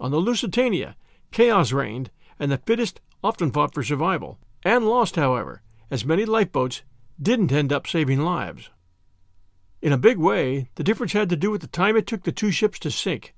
On 0.00 0.10
the 0.10 0.18
Lusitania, 0.18 0.96
chaos 1.30 1.72
reigned, 1.72 2.10
and 2.38 2.50
the 2.50 2.58
fittest 2.58 3.00
often 3.22 3.50
fought 3.50 3.74
for 3.74 3.82
survival, 3.82 4.38
and 4.62 4.86
lost, 4.86 5.16
however, 5.16 5.62
as 5.90 6.04
many 6.04 6.24
lifeboats 6.24 6.82
didn't 7.20 7.52
end 7.52 7.72
up 7.72 7.86
saving 7.86 8.20
lives. 8.20 8.70
In 9.80 9.92
a 9.92 9.98
big 9.98 10.18
way, 10.18 10.68
the 10.74 10.84
difference 10.84 11.12
had 11.12 11.28
to 11.30 11.36
do 11.36 11.50
with 11.50 11.60
the 11.60 11.66
time 11.68 11.96
it 11.96 12.06
took 12.06 12.24
the 12.24 12.32
two 12.32 12.50
ships 12.50 12.78
to 12.80 12.90
sink. 12.90 13.34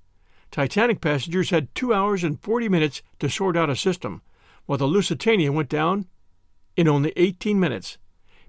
Titanic 0.51 1.01
passengers 1.01 1.51
had 1.51 1.75
two 1.75 1.95
hours 1.95 2.25
and 2.25 2.41
40 2.41 2.69
minutes 2.69 3.03
to 3.19 3.29
sort 3.29 3.57
out 3.57 3.71
a 3.71 3.77
system, 3.77 4.23
while 4.67 4.79
the 4.79 4.87
Lusitania 4.87 5.53
went 5.53 5.69
down 5.69 6.07
in 6.77 6.89
only 6.89 7.13
18 7.17 7.61
minutes, 7.61 7.99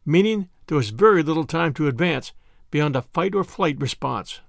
meaning 0.05 0.49
there 0.67 0.77
was 0.77 0.89
very 0.89 1.21
little 1.21 1.45
time 1.45 1.73
to 1.73 1.87
advance 1.87 2.33
beyond 2.71 2.95
a 2.95 3.01
fight 3.01 3.35
or 3.35 3.43
flight 3.43 3.79
response. 3.79 4.39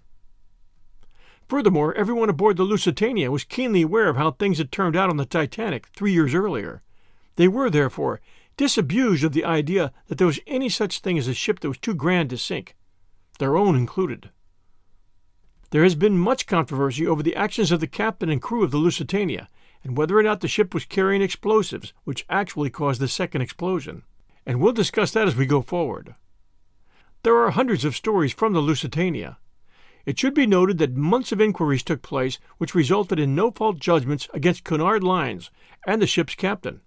Furthermore, 1.52 1.92
everyone 1.96 2.30
aboard 2.30 2.56
the 2.56 2.62
Lusitania 2.62 3.30
was 3.30 3.44
keenly 3.44 3.82
aware 3.82 4.08
of 4.08 4.16
how 4.16 4.30
things 4.30 4.56
had 4.56 4.72
turned 4.72 4.96
out 4.96 5.10
on 5.10 5.18
the 5.18 5.26
Titanic 5.26 5.86
three 5.88 6.10
years 6.10 6.32
earlier. 6.32 6.82
They 7.36 7.46
were, 7.46 7.68
therefore, 7.68 8.22
disabused 8.56 9.22
of 9.22 9.34
the 9.34 9.44
idea 9.44 9.92
that 10.06 10.16
there 10.16 10.26
was 10.26 10.40
any 10.46 10.70
such 10.70 11.00
thing 11.00 11.18
as 11.18 11.28
a 11.28 11.34
ship 11.34 11.60
that 11.60 11.68
was 11.68 11.76
too 11.76 11.92
grand 11.94 12.30
to 12.30 12.38
sink 12.38 12.74
their 13.38 13.54
own 13.54 13.76
included. 13.76 14.30
There 15.72 15.82
has 15.82 15.94
been 15.94 16.16
much 16.16 16.46
controversy 16.46 17.06
over 17.06 17.22
the 17.22 17.36
actions 17.36 17.70
of 17.70 17.80
the 17.80 17.86
captain 17.86 18.30
and 18.30 18.40
crew 18.40 18.64
of 18.64 18.70
the 18.70 18.78
Lusitania, 18.78 19.50
and 19.84 19.94
whether 19.94 20.16
or 20.16 20.22
not 20.22 20.40
the 20.40 20.48
ship 20.48 20.72
was 20.72 20.86
carrying 20.86 21.20
explosives, 21.20 21.92
which 22.04 22.24
actually 22.30 22.70
caused 22.70 22.98
the 22.98 23.08
second 23.08 23.42
explosion. 23.42 24.04
And 24.46 24.58
we'll 24.58 24.72
discuss 24.72 25.10
that 25.12 25.28
as 25.28 25.36
we 25.36 25.44
go 25.44 25.60
forward. 25.60 26.14
There 27.24 27.36
are 27.36 27.50
hundreds 27.50 27.84
of 27.84 27.94
stories 27.94 28.32
from 28.32 28.54
the 28.54 28.60
Lusitania. 28.60 29.36
It 30.04 30.18
should 30.18 30.34
be 30.34 30.46
noted 30.46 30.78
that 30.78 30.96
months 30.96 31.30
of 31.30 31.40
inquiries 31.40 31.82
took 31.82 32.02
place 32.02 32.38
which 32.58 32.74
resulted 32.74 33.20
in 33.20 33.34
no 33.34 33.50
fault 33.50 33.78
judgments 33.78 34.28
against 34.34 34.64
Cunard 34.64 35.04
Lines 35.04 35.50
and 35.86 36.02
the 36.02 36.06
ship's 36.06 36.34
captain, 36.34 36.80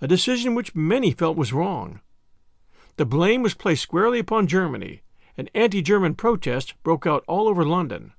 a 0.00 0.06
decision 0.06 0.54
which 0.54 0.74
many 0.74 1.10
felt 1.12 1.36
was 1.36 1.52
wrong. 1.52 2.00
The 2.96 3.06
blame 3.06 3.42
was 3.42 3.54
placed 3.54 3.82
squarely 3.82 4.18
upon 4.18 4.46
Germany, 4.46 5.02
and 5.36 5.50
anti 5.54 5.82
German 5.82 6.14
protests 6.14 6.74
broke 6.82 7.06
out 7.06 7.24
all 7.26 7.48
over 7.48 7.64
London. 7.64 8.12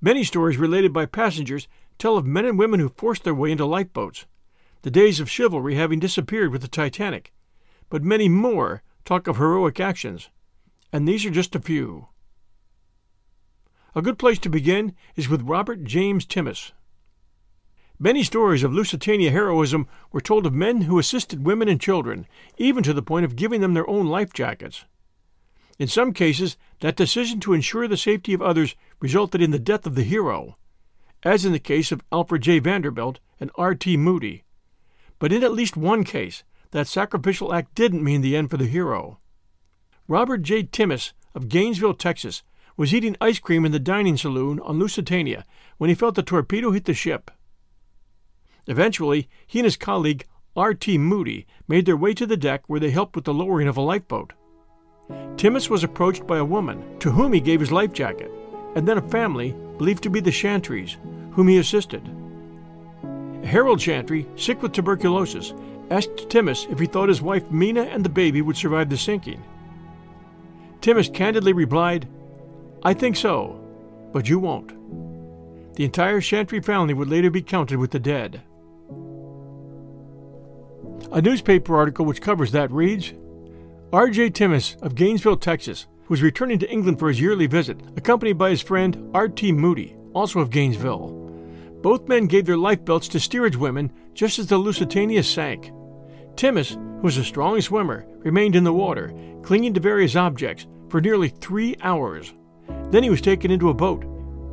Many 0.00 0.24
stories 0.24 0.56
related 0.56 0.92
by 0.92 1.06
passengers 1.06 1.68
tell 1.98 2.16
of 2.16 2.26
men 2.26 2.44
and 2.44 2.58
women 2.58 2.80
who 2.80 2.88
forced 2.88 3.24
their 3.24 3.34
way 3.34 3.50
into 3.50 3.66
lifeboats, 3.66 4.26
the 4.82 4.90
days 4.90 5.20
of 5.20 5.30
chivalry 5.30 5.74
having 5.74 6.00
disappeared 6.00 6.50
with 6.50 6.62
the 6.62 6.68
Titanic. 6.68 7.32
But 7.90 8.02
many 8.02 8.28
more 8.28 8.82
talk 9.04 9.26
of 9.26 9.36
heroic 9.36 9.78
actions, 9.78 10.30
and 10.92 11.06
these 11.06 11.26
are 11.26 11.30
just 11.30 11.54
a 11.54 11.60
few. 11.60 12.08
A 13.94 14.02
good 14.02 14.18
place 14.18 14.38
to 14.38 14.48
begin 14.48 14.94
is 15.16 15.28
with 15.28 15.42
Robert 15.42 15.84
James 15.84 16.24
Timmis. 16.24 16.72
Many 17.98 18.22
stories 18.22 18.64
of 18.64 18.72
Lusitania 18.72 19.30
heroism 19.30 19.86
were 20.10 20.20
told 20.20 20.46
of 20.46 20.54
men 20.54 20.82
who 20.82 20.98
assisted 20.98 21.44
women 21.44 21.68
and 21.68 21.80
children, 21.80 22.26
even 22.56 22.82
to 22.84 22.94
the 22.94 23.02
point 23.02 23.26
of 23.26 23.36
giving 23.36 23.60
them 23.60 23.74
their 23.74 23.88
own 23.88 24.06
life 24.06 24.32
jackets. 24.32 24.86
In 25.78 25.88
some 25.88 26.14
cases, 26.14 26.56
that 26.80 26.96
decision 26.96 27.38
to 27.40 27.52
ensure 27.52 27.86
the 27.86 27.98
safety 27.98 28.32
of 28.32 28.40
others 28.40 28.74
resulted 29.00 29.42
in 29.42 29.50
the 29.50 29.58
death 29.58 29.86
of 29.86 29.94
the 29.94 30.04
hero, 30.04 30.56
as 31.22 31.44
in 31.44 31.52
the 31.52 31.58
case 31.58 31.92
of 31.92 32.02
Alfred 32.10 32.42
J. 32.42 32.60
Vanderbilt 32.60 33.20
and 33.38 33.50
R.T. 33.56 33.96
Moody. 33.98 34.44
But 35.18 35.32
in 35.32 35.44
at 35.44 35.52
least 35.52 35.76
one 35.76 36.02
case, 36.02 36.44
that 36.70 36.88
sacrificial 36.88 37.54
act 37.54 37.74
didn't 37.74 38.02
mean 38.02 38.22
the 38.22 38.36
end 38.36 38.50
for 38.50 38.56
the 38.56 38.66
hero. 38.66 39.18
Robert 40.08 40.42
J. 40.42 40.62
Timmis 40.64 41.12
of 41.34 41.48
Gainesville, 41.48 41.94
Texas, 41.94 42.42
was 42.76 42.94
eating 42.94 43.16
ice 43.20 43.38
cream 43.38 43.64
in 43.64 43.72
the 43.72 43.78
dining 43.78 44.16
saloon 44.16 44.60
on 44.60 44.78
Lusitania 44.78 45.44
when 45.78 45.88
he 45.88 45.94
felt 45.94 46.14
the 46.14 46.22
torpedo 46.22 46.70
hit 46.70 46.84
the 46.84 46.94
ship. 46.94 47.30
Eventually, 48.66 49.28
he 49.46 49.58
and 49.58 49.64
his 49.64 49.76
colleague 49.76 50.26
R.T. 50.54 50.98
Moody 50.98 51.46
made 51.66 51.86
their 51.86 51.96
way 51.96 52.12
to 52.14 52.26
the 52.26 52.36
deck 52.36 52.64
where 52.66 52.80
they 52.80 52.90
helped 52.90 53.16
with 53.16 53.24
the 53.24 53.34
lowering 53.34 53.68
of 53.68 53.76
a 53.76 53.80
lifeboat. 53.82 54.32
Timmis 55.36 55.68
was 55.68 55.82
approached 55.82 56.26
by 56.26 56.38
a 56.38 56.44
woman 56.44 56.98
to 57.00 57.10
whom 57.10 57.32
he 57.32 57.40
gave 57.40 57.60
his 57.60 57.72
life 57.72 57.92
jacket, 57.92 58.30
and 58.76 58.86
then 58.86 58.98
a 58.98 59.08
family 59.08 59.56
believed 59.78 60.02
to 60.02 60.10
be 60.10 60.20
the 60.20 60.30
Chantrys, 60.30 60.96
whom 61.32 61.48
he 61.48 61.58
assisted. 61.58 62.02
Harold 63.44 63.80
Chantry, 63.80 64.26
sick 64.36 64.62
with 64.62 64.72
tuberculosis, 64.72 65.52
asked 65.90 66.28
Timmis 66.28 66.70
if 66.70 66.78
he 66.78 66.86
thought 66.86 67.08
his 67.08 67.22
wife 67.22 67.50
Mina 67.50 67.82
and 67.82 68.04
the 68.04 68.08
baby 68.08 68.40
would 68.40 68.56
survive 68.56 68.88
the 68.88 68.96
sinking. 68.96 69.42
Timmis 70.80 71.12
candidly 71.12 71.52
replied, 71.52 72.08
I 72.84 72.94
think 72.94 73.16
so, 73.16 73.60
but 74.12 74.28
you 74.28 74.38
won't. 74.38 74.72
The 75.76 75.84
entire 75.84 76.20
Chantry 76.20 76.60
family 76.60 76.94
would 76.94 77.08
later 77.08 77.30
be 77.30 77.42
counted 77.42 77.78
with 77.78 77.92
the 77.92 78.00
dead. 78.00 78.42
A 81.12 81.22
newspaper 81.22 81.76
article 81.76 82.04
which 82.04 82.20
covers 82.20 82.52
that 82.52 82.70
reads 82.70 83.12
R.J. 83.92 84.30
Timmis 84.30 84.80
of 84.82 84.94
Gainesville, 84.94 85.36
Texas, 85.36 85.86
was 86.08 86.22
returning 86.22 86.58
to 86.58 86.70
England 86.70 86.98
for 86.98 87.08
his 87.08 87.20
yearly 87.20 87.46
visit, 87.46 87.80
accompanied 87.96 88.38
by 88.38 88.50
his 88.50 88.62
friend 88.62 89.10
R.T. 89.14 89.52
Moody, 89.52 89.96
also 90.14 90.40
of 90.40 90.50
Gainesville. 90.50 91.08
Both 91.82 92.08
men 92.08 92.26
gave 92.26 92.46
their 92.46 92.56
life 92.56 92.84
belts 92.84 93.08
to 93.08 93.20
steerage 93.20 93.56
women 93.56 93.92
just 94.14 94.38
as 94.38 94.46
the 94.46 94.58
Lusitania 94.58 95.22
sank. 95.22 95.70
Timmis, 96.34 96.74
who 96.74 97.02
was 97.02 97.16
a 97.16 97.24
strong 97.24 97.60
swimmer, 97.60 98.06
remained 98.18 98.56
in 98.56 98.64
the 98.64 98.72
water, 98.72 99.12
clinging 99.42 99.74
to 99.74 99.80
various 99.80 100.16
objects, 100.16 100.66
for 100.88 101.00
nearly 101.00 101.28
three 101.28 101.76
hours. 101.82 102.32
Then 102.90 103.02
he 103.02 103.10
was 103.10 103.20
taken 103.20 103.50
into 103.50 103.70
a 103.70 103.74
boat, 103.74 104.04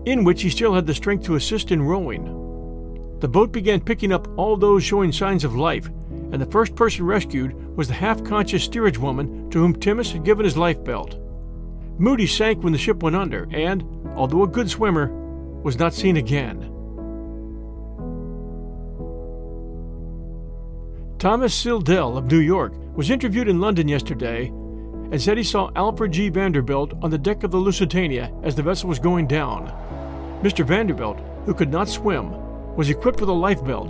in 0.06 0.24
which 0.24 0.42
he 0.42 0.50
still 0.50 0.74
had 0.74 0.88
the 0.88 0.94
strength 0.94 1.26
to 1.26 1.36
assist 1.36 1.72
in 1.72 1.82
rowing. 1.82 2.26
The 3.20 3.28
boat 3.28 3.52
began 3.52 3.82
picking 3.82 4.14
up 4.14 4.28
all 4.38 4.56
those 4.56 4.84
showing 4.84 5.12
signs 5.12 5.44
of 5.44 5.56
life, 5.56 5.88
and 6.32 6.42
the 6.42 6.46
first 6.46 6.76
person 6.76 7.06
rescued 7.06 7.54
was 7.76 7.88
the 7.88 7.94
half 7.94 8.24
conscious 8.24 8.64
steerage 8.64 8.98
woman 8.98 9.50
to 9.50 9.60
whom 9.60 9.76
Timmis 9.76 10.14
had 10.14 10.24
given 10.24 10.46
his 10.46 10.58
life 10.58 10.84
belt. 10.84 11.18
Moody 11.98 12.28
sank 12.28 12.64
when 12.64 12.72
the 12.72 12.80
ship 12.80 13.04
went 13.04 13.16
under 13.16 13.48
and, 13.52 13.84
although 14.16 14.44
a 14.44 14.48
good 14.48 14.70
swimmer, 14.70 15.08
was 15.64 15.78
not 15.78 15.94
seen 15.94 16.16
again. 16.16 16.62
Thomas 21.20 21.54
Slidell 21.54 22.18
of 22.18 22.32
New 22.32 22.40
York 22.40 22.74
was 22.96 23.10
interviewed 23.10 23.50
in 23.50 23.60
London 23.60 23.90
yesterday 23.90 24.54
and 25.12 25.22
said 25.22 25.38
he 25.38 25.44
saw 25.44 25.72
Alfred 25.76 26.12
G. 26.12 26.30
Vanderbilt 26.30 26.94
on 27.02 27.10
the 27.10 27.18
deck 27.18 27.44
of 27.44 27.52
the 27.52 27.58
Lusitania 27.58 28.32
as 28.44 28.56
the 28.56 28.64
vessel 28.64 28.90
was 28.90 29.00
going 29.00 29.28
down. 29.28 29.68
Mr. 30.44 30.66
Vanderbilt, 30.66 31.20
who 31.46 31.54
could 31.54 31.72
not 31.72 31.90
swim, 31.90 32.32
was 32.76 32.90
equipped 32.90 33.20
with 33.20 33.30
a 33.30 33.34
life 33.34 33.64
belt. 33.64 33.90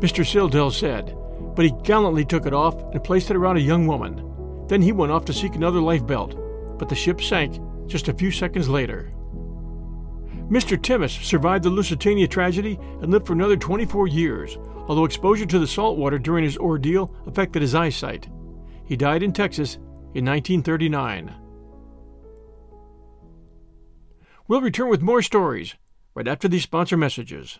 Mr. 0.00 0.26
Slidell 0.26 0.70
said, 0.70 1.16
but 1.54 1.64
he 1.64 1.72
gallantly 1.82 2.24
took 2.24 2.46
it 2.46 2.52
off 2.52 2.74
and 2.92 3.04
placed 3.04 3.30
it 3.30 3.36
around 3.36 3.56
a 3.56 3.60
young 3.60 3.86
woman. 3.86 4.66
Then 4.68 4.82
he 4.82 4.92
went 4.92 5.12
off 5.12 5.24
to 5.26 5.32
seek 5.32 5.54
another 5.54 5.80
lifebelt, 5.80 6.78
but 6.78 6.88
the 6.88 6.94
ship 6.94 7.20
sank 7.20 7.60
just 7.86 8.08
a 8.08 8.14
few 8.14 8.30
seconds 8.30 8.68
later. 8.68 9.12
Mr. 10.48 10.76
Timmis 10.76 11.22
survived 11.22 11.64
the 11.64 11.70
Lusitania 11.70 12.28
tragedy 12.28 12.78
and 13.00 13.10
lived 13.10 13.26
for 13.26 13.32
another 13.32 13.56
24 13.56 14.08
years, 14.08 14.58
although 14.88 15.04
exposure 15.04 15.46
to 15.46 15.58
the 15.58 15.66
salt 15.66 15.96
water 15.96 16.18
during 16.18 16.44
his 16.44 16.58
ordeal 16.58 17.14
affected 17.26 17.62
his 17.62 17.74
eyesight. 17.74 18.28
He 18.84 18.96
died 18.96 19.22
in 19.22 19.32
Texas 19.32 19.78
in 20.14 20.24
1939. 20.24 21.34
We'll 24.46 24.60
return 24.60 24.88
with 24.88 25.02
more 25.02 25.22
stories 25.22 25.74
right 26.14 26.28
after 26.28 26.48
these 26.48 26.62
sponsor 26.62 26.96
messages. 26.96 27.58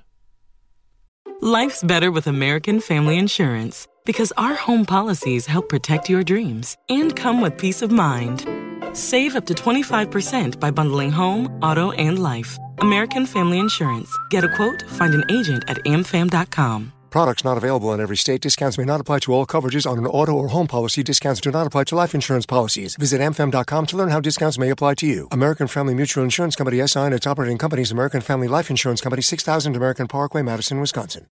Life's 1.41 1.83
better 1.83 2.11
with 2.11 2.27
American 2.27 2.81
Family 2.81 3.19
Insurance 3.19 3.87
because 4.07 4.33
our 4.37 4.55
home 4.55 4.87
policies 4.87 5.47
help 5.47 5.69
protect 5.69 6.09
your 6.09 6.23
dreams 6.23 6.77
and 6.89 7.15
come 7.15 7.41
with 7.41 7.59
peace 7.59 7.83
of 7.83 7.91
mind. 7.91 8.47
Save 8.95 9.35
up 9.37 9.45
to 9.47 9.55
25% 9.55 10.61
by 10.61 10.71
bundling 10.71 11.11
home, 11.11 11.47
auto, 11.63 11.91
and 11.93 12.23
life. 12.23 12.57
American 12.79 13.27
Family 13.27 13.59
Insurance. 13.59 14.11
Get 14.31 14.45
a 14.45 14.55
quote, 14.57 14.83
find 14.89 15.15
an 15.15 15.25
agent 15.31 15.65
at 15.69 15.79
amfam.com. 15.85 16.94
Products 17.15 17.45
not 17.45 17.57
available 17.57 17.93
in 17.93 18.01
every 18.01 18.17
state. 18.17 18.41
Discounts 18.41 18.77
may 18.77 18.85
not 18.85 19.01
apply 19.01 19.21
to 19.21 19.33
all 19.33 19.47
coverages 19.47 19.89
on 19.89 19.99
an 19.99 20.07
auto 20.07 20.33
or 20.33 20.49
home 20.49 20.67
policy. 20.67 21.05
Discounts 21.05 21.41
do 21.41 21.53
not 21.53 21.65
apply 21.65 21.85
to 21.85 21.95
life 21.95 22.13
insurance 22.13 22.45
policies. 22.45 22.97
Visit 22.97 23.21
amfam.com 23.21 23.87
to 23.87 23.97
learn 23.97 24.09
how 24.09 24.19
discounts 24.19 24.59
may 24.59 24.69
apply 24.69 24.95
to 24.95 25.07
you. 25.07 25.29
American 25.31 25.69
Family 25.69 25.95
Mutual 25.95 26.25
Insurance 26.25 26.57
Company 26.57 26.85
SI 26.85 26.99
and 26.99 27.15
its 27.15 27.25
operating 27.25 27.57
companies 27.57 27.93
American 27.93 28.21
Family 28.21 28.49
Life 28.49 28.69
Insurance 28.69 29.01
Company 29.01 29.23
6000 29.23 29.77
American 29.77 30.09
Parkway, 30.09 30.43
Madison, 30.43 30.81
Wisconsin. 30.81 31.29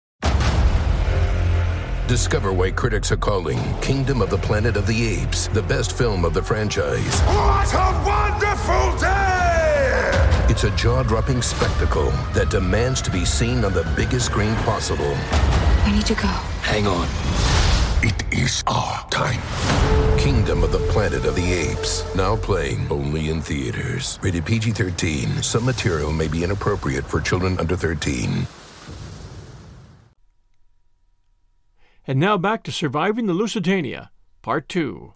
Discover 2.08 2.54
why 2.54 2.72
critics 2.72 3.12
are 3.12 3.18
calling 3.18 3.60
Kingdom 3.80 4.24
of 4.24 4.32
the 4.32 4.38
Planet 4.40 4.78
of 4.78 4.88
the 4.88 5.08
Apes 5.08 5.48
the 5.50 5.62
best 5.62 5.96
film 5.96 6.26
of 6.26 6.34
the 6.34 6.42
franchise. 6.42 7.22
What 7.22 7.72
a 7.76 8.04
wonderful 8.04 9.00
day! 9.00 9.16
It's 10.58 10.63
a 10.63 10.76
jaw 10.76 11.04
dropping 11.04 11.43
spectacle 11.43 12.10
that 12.34 12.50
demands 12.50 13.00
to 13.04 13.12
be 13.12 13.26
seen 13.26 13.63
on 13.63 13.74
the 13.74 13.84
biggest 13.96 14.26
screen 14.26 14.56
possible. 14.65 15.13
I 15.86 15.91
need 15.93 16.08
to 16.08 16.15
go. 16.15 16.34
Hang 16.65 16.88
on. 16.88 17.08
It 18.02 18.24
is 18.34 18.63
our 18.65 19.08
time. 19.10 19.39
Kingdom 20.17 20.63
of 20.63 20.72
the 20.72 20.80
Planet 20.91 21.26
of 21.26 21.36
the 21.36 21.54
Apes. 21.54 22.04
Now 22.15 22.36
playing 22.36 22.88
only 22.89 23.30
in 23.30 23.39
theaters. 23.39 24.17
Rated 24.24 24.48
PG 24.48 24.72
13. 24.72 25.43
Some 25.43 25.63
material 25.63 26.12
may 26.12 26.28
be 26.28 26.43
inappropriate 26.43 27.06
for 27.06 27.22
children 27.22 27.60
under 27.60 27.76
13. 27.76 28.48
And 32.08 32.20
now 32.20 32.36
back 32.39 32.63
to 32.63 32.72
Surviving 32.72 33.28
the 33.28 33.34
Lusitania, 33.36 34.10
Part 34.41 34.67
2. 34.70 35.13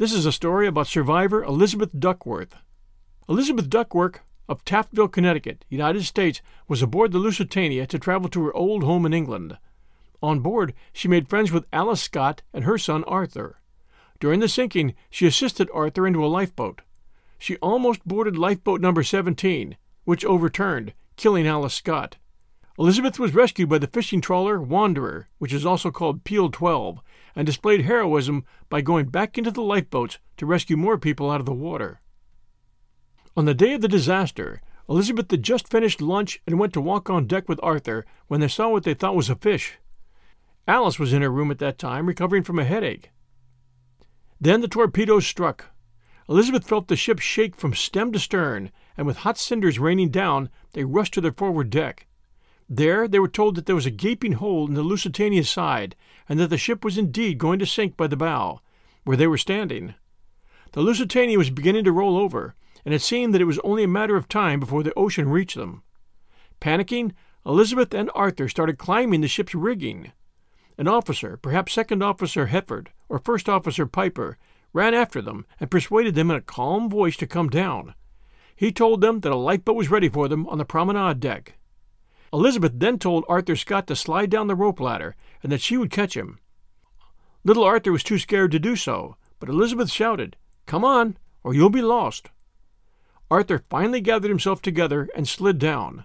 This 0.00 0.14
is 0.14 0.24
a 0.24 0.32
story 0.32 0.66
about 0.66 0.86
survivor 0.86 1.44
Elizabeth 1.44 1.90
Duckworth. 1.92 2.56
Elizabeth 3.28 3.68
Duckworth 3.68 4.20
of 4.48 4.64
Taftville, 4.64 5.12
Connecticut, 5.12 5.66
United 5.68 6.04
States, 6.04 6.40
was 6.66 6.80
aboard 6.80 7.12
the 7.12 7.18
Lusitania 7.18 7.86
to 7.88 7.98
travel 7.98 8.30
to 8.30 8.42
her 8.46 8.54
old 8.56 8.82
home 8.82 9.04
in 9.04 9.12
England. 9.12 9.58
On 10.22 10.40
board, 10.40 10.72
she 10.94 11.06
made 11.06 11.28
friends 11.28 11.52
with 11.52 11.66
Alice 11.70 12.00
Scott 12.00 12.40
and 12.54 12.64
her 12.64 12.78
son 12.78 13.04
Arthur. 13.04 13.60
During 14.20 14.40
the 14.40 14.48
sinking, 14.48 14.94
she 15.10 15.26
assisted 15.26 15.68
Arthur 15.74 16.06
into 16.06 16.24
a 16.24 16.32
lifeboat. 16.32 16.80
She 17.38 17.58
almost 17.58 18.08
boarded 18.08 18.38
lifeboat 18.38 18.80
number 18.80 19.02
17, 19.02 19.76
which 20.04 20.24
overturned, 20.24 20.94
killing 21.16 21.46
Alice 21.46 21.74
Scott. 21.74 22.16
Elizabeth 22.78 23.18
was 23.18 23.34
rescued 23.34 23.68
by 23.68 23.76
the 23.76 23.86
fishing 23.86 24.22
trawler 24.22 24.62
Wanderer, 24.62 25.28
which 25.36 25.52
is 25.52 25.66
also 25.66 25.90
called 25.90 26.24
Peel 26.24 26.48
12, 26.48 27.02
and 27.34 27.46
displayed 27.46 27.82
heroism 27.82 28.44
by 28.68 28.80
going 28.80 29.06
back 29.06 29.38
into 29.38 29.50
the 29.50 29.62
lifeboats 29.62 30.18
to 30.36 30.46
rescue 30.46 30.76
more 30.76 30.98
people 30.98 31.30
out 31.30 31.40
of 31.40 31.46
the 31.46 31.52
water. 31.52 32.00
On 33.36 33.44
the 33.44 33.54
day 33.54 33.74
of 33.74 33.80
the 33.80 33.88
disaster, 33.88 34.60
Elizabeth 34.88 35.30
had 35.30 35.42
just 35.42 35.70
finished 35.70 36.00
lunch 36.00 36.42
and 36.46 36.58
went 36.58 36.72
to 36.72 36.80
walk 36.80 37.08
on 37.08 37.26
deck 37.26 37.48
with 37.48 37.60
Arthur 37.62 38.04
when 38.26 38.40
they 38.40 38.48
saw 38.48 38.68
what 38.68 38.82
they 38.82 38.94
thought 38.94 39.14
was 39.14 39.30
a 39.30 39.36
fish. 39.36 39.78
Alice 40.66 40.98
was 40.98 41.12
in 41.12 41.22
her 41.22 41.30
room 41.30 41.50
at 41.50 41.58
that 41.58 41.78
time, 41.78 42.06
recovering 42.06 42.42
from 42.42 42.58
a 42.58 42.64
headache. 42.64 43.10
Then 44.40 44.60
the 44.60 44.68
torpedoes 44.68 45.26
struck. 45.26 45.66
Elizabeth 46.28 46.66
felt 46.66 46.88
the 46.88 46.96
ship 46.96 47.18
shake 47.18 47.56
from 47.56 47.74
stem 47.74 48.12
to 48.12 48.18
stern, 48.18 48.70
and 48.96 49.06
with 49.06 49.18
hot 49.18 49.38
cinders 49.38 49.78
raining 49.78 50.10
down, 50.10 50.48
they 50.72 50.84
rushed 50.84 51.14
to 51.14 51.20
their 51.20 51.32
forward 51.32 51.70
deck. 51.70 52.06
There 52.72 53.08
they 53.08 53.18
were 53.18 53.26
told 53.26 53.56
that 53.56 53.66
there 53.66 53.74
was 53.74 53.86
a 53.86 53.90
gaping 53.90 54.34
hole 54.34 54.68
in 54.68 54.74
the 54.74 54.84
Lusitania's 54.84 55.50
side, 55.50 55.96
and 56.28 56.38
that 56.38 56.50
the 56.50 56.56
ship 56.56 56.84
was 56.84 56.96
indeed 56.96 57.36
going 57.36 57.58
to 57.58 57.66
sink 57.66 57.96
by 57.96 58.06
the 58.06 58.16
bow, 58.16 58.60
where 59.02 59.16
they 59.16 59.26
were 59.26 59.38
standing. 59.38 59.94
The 60.70 60.80
Lusitania 60.80 61.36
was 61.36 61.50
beginning 61.50 61.82
to 61.82 61.92
roll 61.92 62.16
over, 62.16 62.54
and 62.84 62.94
it 62.94 63.02
seemed 63.02 63.34
that 63.34 63.40
it 63.40 63.46
was 63.46 63.58
only 63.64 63.82
a 63.82 63.88
matter 63.88 64.14
of 64.14 64.28
time 64.28 64.60
before 64.60 64.84
the 64.84 64.94
ocean 64.94 65.28
reached 65.28 65.56
them. 65.56 65.82
Panicking, 66.60 67.12
Elizabeth 67.44 67.92
and 67.92 68.08
Arthur 68.14 68.48
started 68.48 68.78
climbing 68.78 69.20
the 69.20 69.26
ship's 69.26 69.54
rigging. 69.54 70.12
An 70.78 70.86
officer, 70.86 71.36
perhaps 71.36 71.72
Second 71.72 72.04
Officer 72.04 72.46
Hefford 72.46 72.86
or 73.08 73.18
First 73.18 73.48
Officer 73.48 73.84
Piper, 73.84 74.38
ran 74.72 74.94
after 74.94 75.20
them 75.20 75.44
and 75.58 75.72
persuaded 75.72 76.14
them 76.14 76.30
in 76.30 76.36
a 76.36 76.40
calm 76.40 76.88
voice 76.88 77.16
to 77.16 77.26
come 77.26 77.48
down. 77.48 77.94
He 78.54 78.70
told 78.70 79.00
them 79.00 79.20
that 79.20 79.32
a 79.32 79.36
lifeboat 79.36 79.74
was 79.74 79.90
ready 79.90 80.08
for 80.08 80.28
them 80.28 80.46
on 80.46 80.58
the 80.58 80.64
promenade 80.64 81.18
deck. 81.18 81.56
Elizabeth 82.32 82.72
then 82.76 82.98
told 82.98 83.24
Arthur 83.28 83.56
Scott 83.56 83.86
to 83.88 83.96
slide 83.96 84.30
down 84.30 84.46
the 84.46 84.54
rope 84.54 84.80
ladder 84.80 85.16
and 85.42 85.50
that 85.50 85.60
she 85.60 85.76
would 85.76 85.90
catch 85.90 86.16
him. 86.16 86.38
Little 87.44 87.64
Arthur 87.64 87.90
was 87.90 88.04
too 88.04 88.18
scared 88.18 88.52
to 88.52 88.58
do 88.58 88.76
so, 88.76 89.16
but 89.38 89.48
Elizabeth 89.48 89.90
shouted, 89.90 90.36
Come 90.66 90.84
on, 90.84 91.16
or 91.42 91.54
you'll 91.54 91.70
be 91.70 91.82
lost. 91.82 92.28
Arthur 93.30 93.64
finally 93.70 94.00
gathered 94.00 94.28
himself 94.28 94.60
together 94.60 95.08
and 95.16 95.26
slid 95.26 95.58
down. 95.58 96.04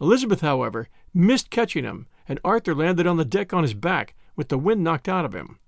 Elizabeth, 0.00 0.40
however, 0.40 0.88
missed 1.14 1.50
catching 1.50 1.84
him, 1.84 2.06
and 2.26 2.40
Arthur 2.44 2.74
landed 2.74 3.06
on 3.06 3.16
the 3.16 3.24
deck 3.24 3.52
on 3.52 3.62
his 3.62 3.74
back 3.74 4.14
with 4.36 4.48
the 4.48 4.58
wind 4.58 4.82
knocked 4.82 5.08
out 5.08 5.24
of 5.24 5.34
him. 5.34 5.58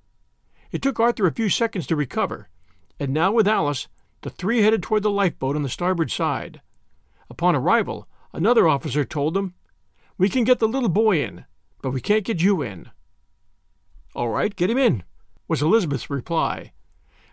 It 0.73 0.83
took 0.83 0.99
Arthur 0.99 1.27
a 1.27 1.33
few 1.33 1.49
seconds 1.49 1.87
to 1.87 1.97
recover, 1.97 2.49
and 2.99 3.13
now 3.13 3.33
with 3.33 3.47
Alice, 3.47 3.89
the 4.23 4.31
three 4.31 4.63
headed 4.63 4.83
toward 4.83 5.03
the 5.03 5.11
lifeboat 5.11 5.57
on 5.57 5.63
the 5.63 5.69
starboard 5.69 6.11
side. 6.11 6.61
Upon 7.31 7.55
arrival, 7.55 8.09
another 8.33 8.67
officer 8.67 9.05
told 9.05 9.35
them 9.35 9.55
we 10.17 10.29
can 10.29 10.45
get 10.45 10.59
the 10.59 10.69
little 10.69 10.89
boy 10.89 11.23
in, 11.23 11.45
but 11.83 11.91
we 11.91 12.01
can't 12.01 12.25
get 12.25 12.43
you 12.43 12.63
in. 12.63 12.91
All 14.15 14.29
right, 14.29 14.55
get 14.55 14.71
him 14.71 14.79
in, 14.79 15.03
was 15.49 15.61
Elizabeth's 15.61 16.09
reply. 16.09 16.73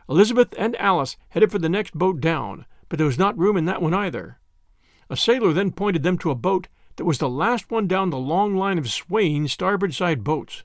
Elizabeth 0.10 0.54
and 0.58 0.76
Alice 0.78 1.16
headed 1.30 1.52
for 1.52 1.60
the 1.60 1.70
next 1.70 1.94
boat 1.94 2.20
down, 2.20 2.66
but 2.90 2.98
there 2.98 3.08
was 3.08 3.20
not 3.20 3.38
room 3.38 3.56
in 3.56 3.66
that 3.66 3.82
one 3.82 3.94
either. 3.94 4.40
A 5.10 5.16
sailor 5.16 5.54
then 5.54 5.72
pointed 5.72 6.04
them 6.04 6.18
to 6.20 6.32
a 6.32 6.36
boat 6.36 6.68
that 6.96 7.06
was 7.06 7.20
the 7.20 7.30
last 7.30 7.70
one 7.70 7.88
down 7.88 8.10
the 8.10 8.18
long 8.18 8.56
line 8.56 8.78
of 8.78 8.90
swaying 8.90 9.48
starboard 9.48 9.94
side 9.94 10.24
boats. 10.24 10.64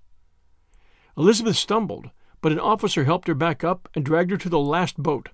Elizabeth 1.16 1.57
stumbled, 1.57 2.11
but 2.40 2.52
an 2.52 2.61
officer 2.61 3.05
helped 3.05 3.29
her 3.29 3.35
back 3.35 3.62
up 3.62 3.88
and 3.94 4.05
dragged 4.05 4.31
her 4.31 4.37
to 4.37 4.48
the 4.48 4.59
last 4.59 4.96
boat. 4.96 5.31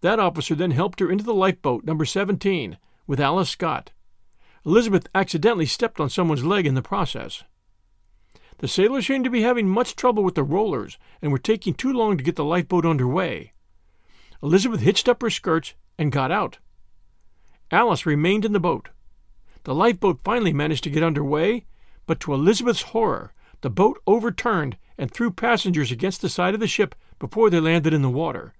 That 0.00 0.18
officer 0.18 0.54
then 0.54 0.70
helped 0.70 1.00
her 1.00 1.10
into 1.10 1.24
the 1.24 1.34
lifeboat, 1.34 1.84
number 1.84 2.04
17, 2.04 2.78
with 3.06 3.20
Alice 3.20 3.50
Scott. 3.50 3.92
Elizabeth 4.64 5.08
accidentally 5.14 5.66
stepped 5.66 6.00
on 6.00 6.10
someone's 6.10 6.44
leg 6.44 6.66
in 6.66 6.74
the 6.74 6.82
process. 6.82 7.44
The 8.58 8.68
sailors 8.68 9.06
seemed 9.06 9.24
to 9.24 9.30
be 9.30 9.42
having 9.42 9.68
much 9.68 9.94
trouble 9.94 10.24
with 10.24 10.34
the 10.34 10.42
rollers 10.42 10.98
and 11.22 11.30
were 11.30 11.38
taking 11.38 11.74
too 11.74 11.92
long 11.92 12.16
to 12.16 12.24
get 12.24 12.36
the 12.36 12.44
lifeboat 12.44 12.84
under 12.84 13.06
way. 13.06 13.52
Elizabeth 14.42 14.80
hitched 14.80 15.08
up 15.08 15.22
her 15.22 15.30
skirts 15.30 15.74
and 15.96 16.12
got 16.12 16.30
out. 16.30 16.58
Alice 17.70 18.06
remained 18.06 18.44
in 18.44 18.52
the 18.52 18.60
boat. 18.60 18.88
The 19.64 19.74
lifeboat 19.74 20.20
finally 20.24 20.52
managed 20.52 20.84
to 20.84 20.90
get 20.90 21.02
under 21.02 21.22
way, 21.22 21.66
but 22.06 22.20
to 22.20 22.32
Elizabeth's 22.32 22.82
horror, 22.82 23.32
the 23.60 23.70
boat 23.70 24.00
overturned 24.06 24.76
and 24.96 25.10
threw 25.10 25.30
passengers 25.30 25.92
against 25.92 26.20
the 26.22 26.28
side 26.28 26.54
of 26.54 26.60
the 26.60 26.66
ship 26.66 26.94
before 27.18 27.50
they 27.50 27.60
landed 27.60 27.92
in 27.94 28.02
the 28.02 28.10
water. 28.10 28.54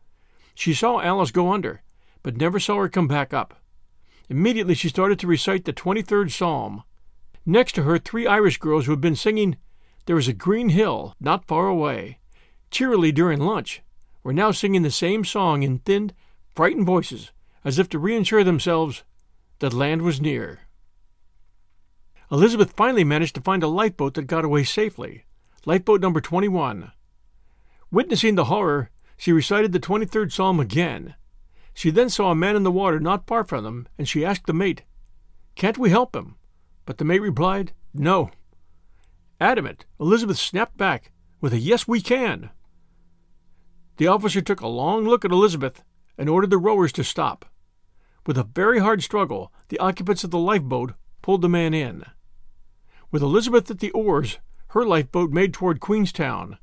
She 0.54 0.74
saw 0.74 1.00
Alice 1.00 1.30
go 1.30 1.52
under, 1.52 1.82
but 2.22 2.36
never 2.36 2.60
saw 2.60 2.76
her 2.76 2.88
come 2.88 3.08
back 3.08 3.32
up. 3.32 3.62
Immediately 4.28 4.74
she 4.74 4.88
started 4.88 5.18
to 5.18 5.26
recite 5.26 5.64
the 5.64 5.72
23rd 5.72 6.30
Psalm. 6.30 6.82
Next 7.46 7.72
to 7.72 7.82
her, 7.84 7.98
three 7.98 8.26
Irish 8.26 8.58
girls 8.58 8.86
who 8.86 8.92
had 8.92 9.00
been 9.00 9.16
singing 9.16 9.56
There 10.06 10.18
is 10.18 10.28
a 10.28 10.32
Green 10.32 10.68
Hill 10.70 11.14
Not 11.20 11.46
Far 11.46 11.68
Away 11.68 12.18
cheerily 12.70 13.12
during 13.12 13.40
lunch 13.40 13.82
were 14.22 14.32
now 14.32 14.50
singing 14.50 14.82
the 14.82 14.90
same 14.90 15.24
song 15.24 15.62
in 15.62 15.78
thinned, 15.78 16.12
frightened 16.54 16.86
voices, 16.86 17.30
as 17.64 17.78
if 17.78 17.88
to 17.88 17.98
reassure 17.98 18.44
themselves 18.44 19.04
that 19.60 19.72
land 19.72 20.02
was 20.02 20.20
near. 20.20 20.60
Elizabeth 22.30 22.72
finally 22.72 23.04
managed 23.04 23.34
to 23.34 23.40
find 23.40 23.62
a 23.62 23.68
lifeboat 23.68 24.14
that 24.14 24.26
got 24.26 24.44
away 24.44 24.64
safely, 24.64 25.24
lifeboat 25.64 26.00
number 26.00 26.20
21. 26.20 26.92
Witnessing 27.90 28.34
the 28.34 28.44
horror, 28.44 28.90
she 29.16 29.32
recited 29.32 29.72
the 29.72 29.80
23rd 29.80 30.30
Psalm 30.30 30.60
again, 30.60 31.14
she 31.78 31.90
then 31.90 32.10
saw 32.10 32.32
a 32.32 32.34
man 32.34 32.56
in 32.56 32.64
the 32.64 32.72
water 32.72 32.98
not 32.98 33.28
far 33.28 33.44
from 33.44 33.62
them, 33.62 33.86
and 33.96 34.08
she 34.08 34.24
asked 34.24 34.46
the 34.46 34.52
mate, 34.52 34.82
Can't 35.54 35.78
we 35.78 35.90
help 35.90 36.16
him? 36.16 36.34
But 36.84 36.98
the 36.98 37.04
mate 37.04 37.22
replied, 37.22 37.72
No. 37.94 38.32
Adamant, 39.40 39.86
Elizabeth 40.00 40.38
snapped 40.38 40.76
back 40.76 41.12
with 41.40 41.52
a 41.52 41.58
Yes, 41.58 41.86
we 41.86 42.00
can. 42.00 42.50
The 43.98 44.08
officer 44.08 44.40
took 44.40 44.60
a 44.60 44.66
long 44.66 45.04
look 45.04 45.24
at 45.24 45.30
Elizabeth 45.30 45.84
and 46.18 46.28
ordered 46.28 46.50
the 46.50 46.58
rowers 46.58 46.90
to 46.94 47.04
stop. 47.04 47.44
With 48.26 48.36
a 48.36 48.42
very 48.42 48.80
hard 48.80 49.04
struggle, 49.04 49.52
the 49.68 49.78
occupants 49.78 50.24
of 50.24 50.32
the 50.32 50.38
lifeboat 50.40 50.94
pulled 51.22 51.42
the 51.42 51.48
man 51.48 51.74
in. 51.74 52.02
With 53.12 53.22
Elizabeth 53.22 53.70
at 53.70 53.78
the 53.78 53.92
oars, 53.92 54.38
her 54.70 54.84
lifeboat 54.84 55.30
made 55.30 55.54
toward 55.54 55.78
Queenstown. 55.78 56.58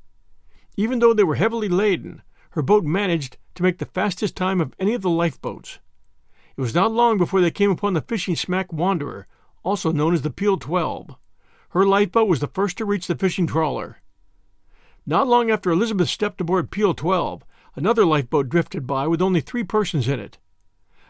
Even 0.76 1.00
though 1.00 1.14
they 1.14 1.24
were 1.24 1.36
heavily 1.36 1.70
laden, 1.70 2.22
her 2.56 2.62
boat 2.62 2.86
managed 2.86 3.36
to 3.54 3.64
make 3.64 3.80
the 3.80 3.86
fastest 3.86 4.34
time 4.34 4.62
of 4.62 4.74
any 4.80 4.94
of 4.94 5.02
the 5.02 5.10
lifeboats. 5.10 5.80
It 6.56 6.62
was 6.62 6.74
not 6.74 6.94
long 6.94 7.18
before 7.18 7.42
they 7.42 7.52
came 7.52 7.70
upon 7.70 7.94
the 7.94 8.02
fishing 8.02 8.38
smack 8.38 8.72
Wanderer, 8.72 9.28
also 9.62 9.92
known 9.92 10.14
as 10.14 10.22
the 10.22 10.30
Peel 10.30 10.56
12. 10.56 11.18
Her 11.72 11.86
lifeboat 11.86 12.30
was 12.30 12.40
the 12.40 12.48
first 12.48 12.78
to 12.78 12.86
reach 12.86 13.08
the 13.08 13.16
fishing 13.18 13.46
trawler. 13.46 13.98
Not 15.06 15.28
long 15.28 15.52
after 15.52 15.70
Elizabeth 15.70 16.08
stepped 16.08 16.40
aboard 16.40 16.72
Peel 16.72 16.94
12, 16.94 17.44
another 17.76 18.06
lifeboat 18.06 18.48
drifted 18.48 18.88
by 18.88 19.06
with 19.06 19.22
only 19.22 19.42
three 19.42 19.66
persons 19.66 20.08
in 20.08 20.22
it. 20.22 20.38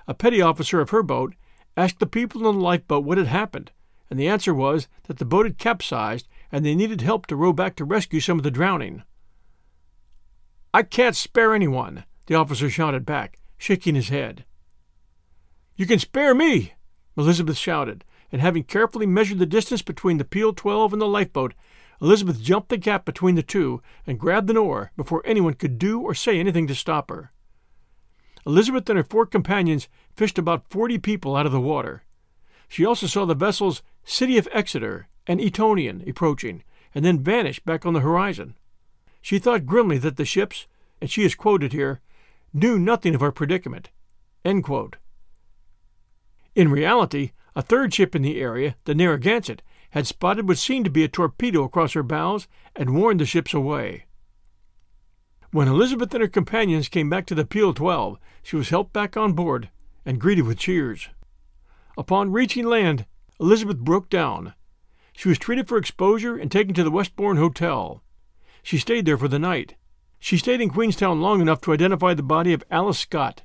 A 0.08 0.16
petty 0.16 0.42
officer 0.42 0.82
of 0.82 0.90
her 0.90 1.04
boat 1.04 1.36
asked 1.78 2.00
the 2.00 2.08
people 2.08 2.40
in 2.48 2.56
the 2.56 2.64
lifeboat 2.64 3.04
what 3.04 3.20
had 3.20 3.28
happened, 3.28 3.72
and 4.10 4.20
the 4.20 4.28
answer 4.28 4.54
was 4.56 4.88
that 5.04 5.18
the 5.18 5.26
boat 5.26 5.46
had 5.46 5.60
capsized 5.60 6.28
and 6.52 6.66
they 6.66 6.74
needed 6.74 7.02
help 7.02 7.28
to 7.28 7.36
row 7.36 7.54
back 7.54 7.76
to 7.76 7.86
rescue 7.86 8.20
some 8.20 8.40
of 8.40 8.44
the 8.44 8.50
drowning. 8.50 9.04
I 10.76 10.84
can't 10.84 11.16
spare 11.16 11.56
anyone, 11.56 12.04
the 12.26 12.36
officer 12.36 12.70
shouted 12.70 13.06
back, 13.06 13.40
shaking 13.58 13.96
his 13.96 14.10
head. 14.10 14.44
You 15.78 15.86
can 15.86 16.00
spare 16.00 16.36
me, 16.36 16.74
Elizabeth 17.16 17.56
shouted, 17.56 18.04
and 18.30 18.42
having 18.42 18.64
carefully 18.64 19.06
measured 19.06 19.40
the 19.40 19.46
distance 19.46 19.82
between 19.82 20.18
the 20.18 20.26
Peel 20.26 20.52
12 20.52 20.92
and 20.92 21.02
the 21.02 21.08
lifeboat, 21.08 21.54
Elizabeth 22.02 22.42
jumped 22.42 22.68
the 22.68 22.76
gap 22.76 23.06
between 23.06 23.36
the 23.36 23.42
two 23.42 23.82
and 24.06 24.20
grabbed 24.20 24.50
an 24.50 24.58
oar 24.58 24.92
before 24.98 25.22
anyone 25.24 25.54
could 25.54 25.80
do 25.80 26.02
or 26.02 26.14
say 26.14 26.42
anything 26.42 26.68
to 26.68 26.76
stop 26.76 27.10
her. 27.10 27.32
Elizabeth 28.46 28.90
and 28.90 28.98
her 28.98 29.06
four 29.06 29.26
companions 29.26 29.88
fished 30.18 30.38
about 30.38 30.70
40 30.70 30.98
people 30.98 31.38
out 31.38 31.46
of 31.46 31.54
the 31.54 31.62
water. 31.62 32.04
She 32.68 32.86
also 32.86 33.08
saw 33.08 33.24
the 33.24 33.34
vessels 33.34 33.82
City 34.04 34.38
of 34.38 34.50
Exeter 34.52 35.08
and 35.26 35.40
Etonian 35.40 36.04
approaching, 36.06 36.66
and 36.94 37.06
then 37.06 37.24
vanish 37.24 37.62
back 37.62 37.86
on 37.86 37.94
the 37.94 38.02
horizon. 38.02 38.56
She 39.26 39.40
thought 39.40 39.66
grimly 39.66 39.98
that 39.98 40.18
the 40.18 40.24
ships, 40.24 40.68
and 41.02 41.10
she 41.10 41.24
is 41.24 41.34
quoted 41.34 41.74
here, 41.74 42.00
knew 42.54 42.78
nothing 42.78 43.16
of 43.16 43.24
our 43.24 43.32
predicament. 43.32 43.90
In 46.54 46.70
reality, 46.70 47.32
a 47.56 47.64
third 47.64 47.92
ship 47.92 48.16
in 48.16 48.22
the 48.22 48.40
area, 48.40 48.76
the 48.84 48.94
Narragansett, 48.94 49.64
had 49.90 50.06
spotted 50.06 50.48
what 50.48 50.60
seemed 50.60 50.86
to 50.86 50.92
be 50.92 51.04
a 51.04 51.08
torpedo 51.08 51.64
across 51.64 51.94
her 51.94 52.04
bows 52.04 52.48
and 52.76 52.96
warned 52.96 53.20
the 53.20 53.26
ships 53.26 53.52
away. 53.52 54.06
When 55.50 55.68
Elizabeth 55.68 56.14
and 56.14 56.22
her 56.22 56.28
companions 56.28 56.88
came 56.88 57.10
back 57.10 57.26
to 57.26 57.34
the 57.34 57.46
Peel 57.46 57.74
12, 57.74 58.20
she 58.44 58.56
was 58.56 58.70
helped 58.70 58.94
back 58.94 59.18
on 59.18 59.34
board 59.34 59.72
and 60.06 60.22
greeted 60.22 60.46
with 60.46 60.60
cheers. 60.60 61.10
Upon 61.98 62.32
reaching 62.32 62.66
land, 62.66 63.08
Elizabeth 63.40 63.80
broke 63.80 64.08
down. 64.08 64.54
She 65.14 65.30
was 65.30 65.40
treated 65.40 65.68
for 65.68 65.80
exposure 65.80 66.38
and 66.38 66.52
taken 66.52 66.76
to 66.76 66.84
the 66.84 66.92
Westbourne 66.92 67.38
Hotel. 67.38 68.04
She 68.66 68.80
stayed 68.80 69.06
there 69.06 69.20
for 69.20 69.28
the 69.28 69.38
night. 69.38 69.76
She 70.18 70.40
stayed 70.40 70.60
in 70.60 70.72
Queenstown 70.72 71.22
long 71.22 71.40
enough 71.40 71.62
to 71.62 71.72
identify 71.72 72.16
the 72.16 72.24
body 72.24 72.52
of 72.52 72.64
Alice 72.72 72.98
Scott. 72.98 73.44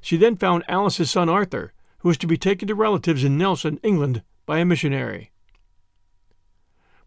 She 0.00 0.16
then 0.16 0.34
found 0.34 0.64
Alice's 0.66 1.10
son 1.10 1.28
Arthur, 1.28 1.74
who 1.98 2.08
was 2.08 2.16
to 2.16 2.26
be 2.26 2.38
taken 2.38 2.66
to 2.68 2.74
relatives 2.74 3.22
in 3.22 3.36
Nelson, 3.36 3.78
England, 3.82 4.22
by 4.46 4.56
a 4.56 4.64
missionary. 4.64 5.30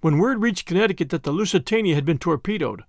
When 0.02 0.20
word 0.20 0.44
reached 0.44 0.68
Connecticut 0.68 1.10
that 1.10 1.24
the 1.24 1.32
Lusitania 1.32 1.96
had 1.96 2.06
been 2.06 2.20
torpedoed, 2.20 2.84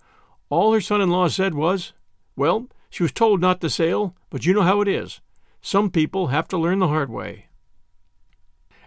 all 0.51 0.75
her 0.75 0.81
son 0.83 1.01
in 1.01 1.09
law 1.09 1.29
said 1.29 1.55
was, 1.55 1.95
Well, 2.37 2.69
she 2.91 3.03
was 3.03 3.13
told 3.13 3.41
not 3.41 3.63
to 3.63 3.71
sail, 3.71 4.15
but 4.29 4.45
you 4.45 4.53
know 4.53 4.61
how 4.61 4.83
it 4.83 4.89
is. 4.89 5.23
Some 5.63 5.91
people 5.91 6.27
have 6.27 6.49
to 6.49 6.59
learn 6.59 6.81
the 6.81 6.89
hard 6.89 7.09
way. 7.09 7.47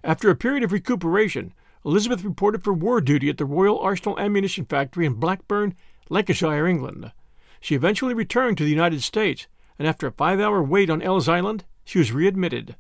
After 0.04 0.30
a 0.30 0.36
period 0.36 0.64
of 0.64 0.72
recuperation, 0.72 1.52
Elizabeth 1.86 2.24
reported 2.24 2.63
for 2.63 2.74
war 2.74 3.02
duty 3.02 3.30
at 3.30 3.38
the 3.38 3.46
Royal 3.46 3.80
Arsenal 3.80 4.17
Ammunition 4.17 4.65
Factory 4.65 5.06
in 5.06 5.15
Blackburn, 5.15 5.76
Lancashire, 6.10 6.65
England. 6.65 7.12
She 7.60 7.76
eventually 7.76 8.13
returned 8.13 8.58
to 8.58 8.63
the 8.63 8.69
United 8.69 9.02
States, 9.04 9.48
and 9.78 9.88
after 9.88 10.08
a 10.08 10.12
five 10.12 10.39
hour 10.39 10.63
wait 10.63 10.89
on 10.89 11.02
Ellis 11.02 11.28
Island, 11.28 11.65
she 11.84 12.00
was 12.00 12.12
readmitted. 12.12 12.76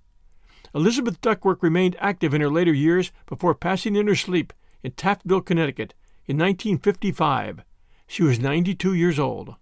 Elizabeth 0.73 1.21
Duckworth 1.21 1.61
remained 1.61 1.95
active 1.99 2.33
in 2.33 2.41
her 2.41 2.49
later 2.49 2.73
years 2.73 3.11
before 3.27 3.53
passing 3.53 3.95
in 3.95 4.07
her 4.07 4.15
sleep 4.15 4.53
in 4.81 4.91
Taftville, 4.91 5.45
Connecticut, 5.45 5.93
in 6.25 6.37
1955. 6.37 7.63
She 8.07 8.23
was 8.23 8.39
92 8.39 8.93
years 8.93 9.19
old. 9.19 9.55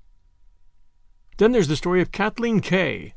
Then 1.38 1.52
there's 1.52 1.68
the 1.68 1.76
story 1.76 2.02
of 2.02 2.12
Kathleen 2.12 2.60
Kay. 2.60 3.14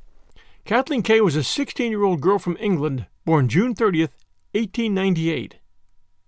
Kathleen 0.65 1.03
Kay 1.03 1.21
was 1.21 1.37
a 1.37 1.45
16 1.45 1.91
year 1.91 2.03
old 2.03 2.21
girl 2.21 2.39
from 2.39 2.57
England, 2.59 3.07
born 3.25 3.49
June 3.49 3.75
30th, 3.75 4.13
1898. 4.53 5.57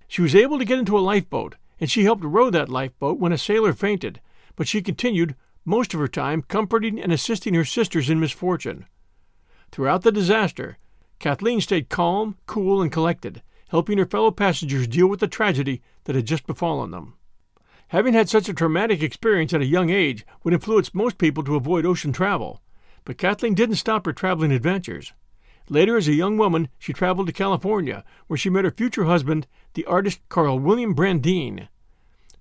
She 0.09 0.23
was 0.23 0.35
able 0.35 0.59
to 0.59 0.65
get 0.65 0.79
into 0.79 0.99
a 0.99 1.01
lifeboat, 1.01 1.57
and 1.81 1.91
she 1.91 2.05
helped 2.05 2.25
row 2.25 2.51
that 2.51 2.69
lifeboat 2.69 3.19
when 3.19 3.33
a 3.33 3.39
sailor 3.39 3.73
fainted, 3.73 4.21
but 4.55 4.69
she 4.69 4.83
continued 4.83 5.35
most 5.65 5.93
of 5.93 6.01
her 6.01 6.09
time 6.09 6.43
comforting 6.43 7.01
and 7.01 7.13
assisting 7.13 7.55
her 7.55 7.65
sisters 7.65 8.09
in 8.09 8.21
misfortune. 8.21 8.87
Throughout 9.73 10.03
the 10.03 10.13
disaster, 10.13 10.79
Kathleen 11.19 11.61
stayed 11.61 11.89
calm, 11.89 12.37
cool, 12.47 12.81
and 12.81 12.93
collected, 12.93 13.43
helping 13.69 13.99
her 13.99 14.07
fellow 14.07 14.31
passengers 14.31 14.87
deal 14.87 15.09
with 15.09 15.21
the 15.21 15.27
tragedy 15.27 15.83
that 16.05 16.15
had 16.15 16.27
just 16.27 16.47
befallen 16.47 16.93
them. 16.93 17.15
Having 17.89 18.15
had 18.15 18.29
such 18.29 18.49
a 18.49 18.55
traumatic 18.55 19.03
experience 19.03 19.53
at 19.53 19.61
a 19.61 19.67
young 19.67 19.91
age 19.91 20.25
would 20.43 20.55
influence 20.55 20.95
most 20.95 21.19
people 21.19 21.43
to 21.45 21.57
avoid 21.57 21.87
ocean 21.87 22.13
travel, 22.13 22.63
but 23.05 23.19
Kathleen 23.19 23.55
didn't 23.55 23.77
stop 23.77 24.07
her 24.07 24.13
traveling 24.13 24.53
adventures. 24.53 25.13
Later, 25.69 25.97
as 25.97 26.07
a 26.07 26.15
young 26.15 26.37
woman, 26.37 26.69
she 26.79 26.93
traveled 26.93 27.27
to 27.27 27.33
California, 27.33 28.05
where 28.27 28.37
she 28.37 28.51
met 28.51 28.65
her 28.65 28.71
future 28.71 29.05
husband, 29.05 29.47
the 29.75 29.85
artist 29.87 30.21
Carl 30.29 30.59
William 30.59 30.95
Brandeen. 30.95 31.69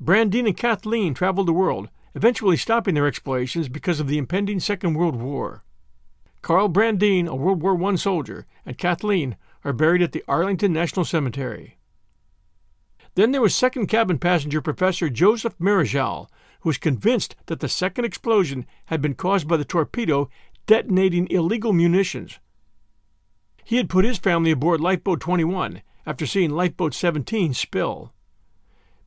Brandeen 0.01 0.45
and 0.45 0.57
Kathleen 0.57 1.13
traveled 1.13 1.47
the 1.47 1.53
world, 1.53 1.89
eventually 2.13 2.57
stopping 2.57 2.93
their 2.93 3.07
explorations 3.07 3.67
because 3.67 3.99
of 3.99 4.07
the 4.07 4.17
impending 4.17 4.59
Second 4.59 4.93
World 4.93 5.15
War. 5.15 5.63
Carl 6.41 6.69
Brandeen, 6.69 7.27
a 7.27 7.35
World 7.35 7.63
War 7.63 7.81
I 7.91 7.95
soldier, 7.95 8.45
and 8.65 8.77
Kathleen 8.77 9.35
are 9.63 9.73
buried 9.73 10.03
at 10.03 10.11
the 10.11 10.23
Arlington 10.27 10.71
National 10.71 11.03
Cemetery. 11.03 11.77
Then 13.15 13.31
there 13.31 13.41
was 13.41 13.55
second 13.55 13.87
cabin 13.87 14.19
passenger 14.19 14.61
Professor 14.61 15.09
Joseph 15.09 15.57
Marichal, 15.57 16.29
who 16.59 16.69
was 16.69 16.77
convinced 16.77 17.35
that 17.47 17.61
the 17.61 17.69
second 17.69 18.05
explosion 18.05 18.67
had 18.85 19.01
been 19.01 19.15
caused 19.15 19.47
by 19.47 19.57
the 19.57 19.65
torpedo 19.65 20.29
detonating 20.67 21.27
illegal 21.31 21.73
munitions. 21.73 22.39
He 23.65 23.77
had 23.77 23.89
put 23.89 24.05
his 24.05 24.19
family 24.19 24.51
aboard 24.51 24.79
Lifeboat 24.79 25.19
21 25.19 25.81
after 26.05 26.27
seeing 26.27 26.51
Lifeboat 26.51 26.93
17 26.93 27.55
spill. 27.55 28.13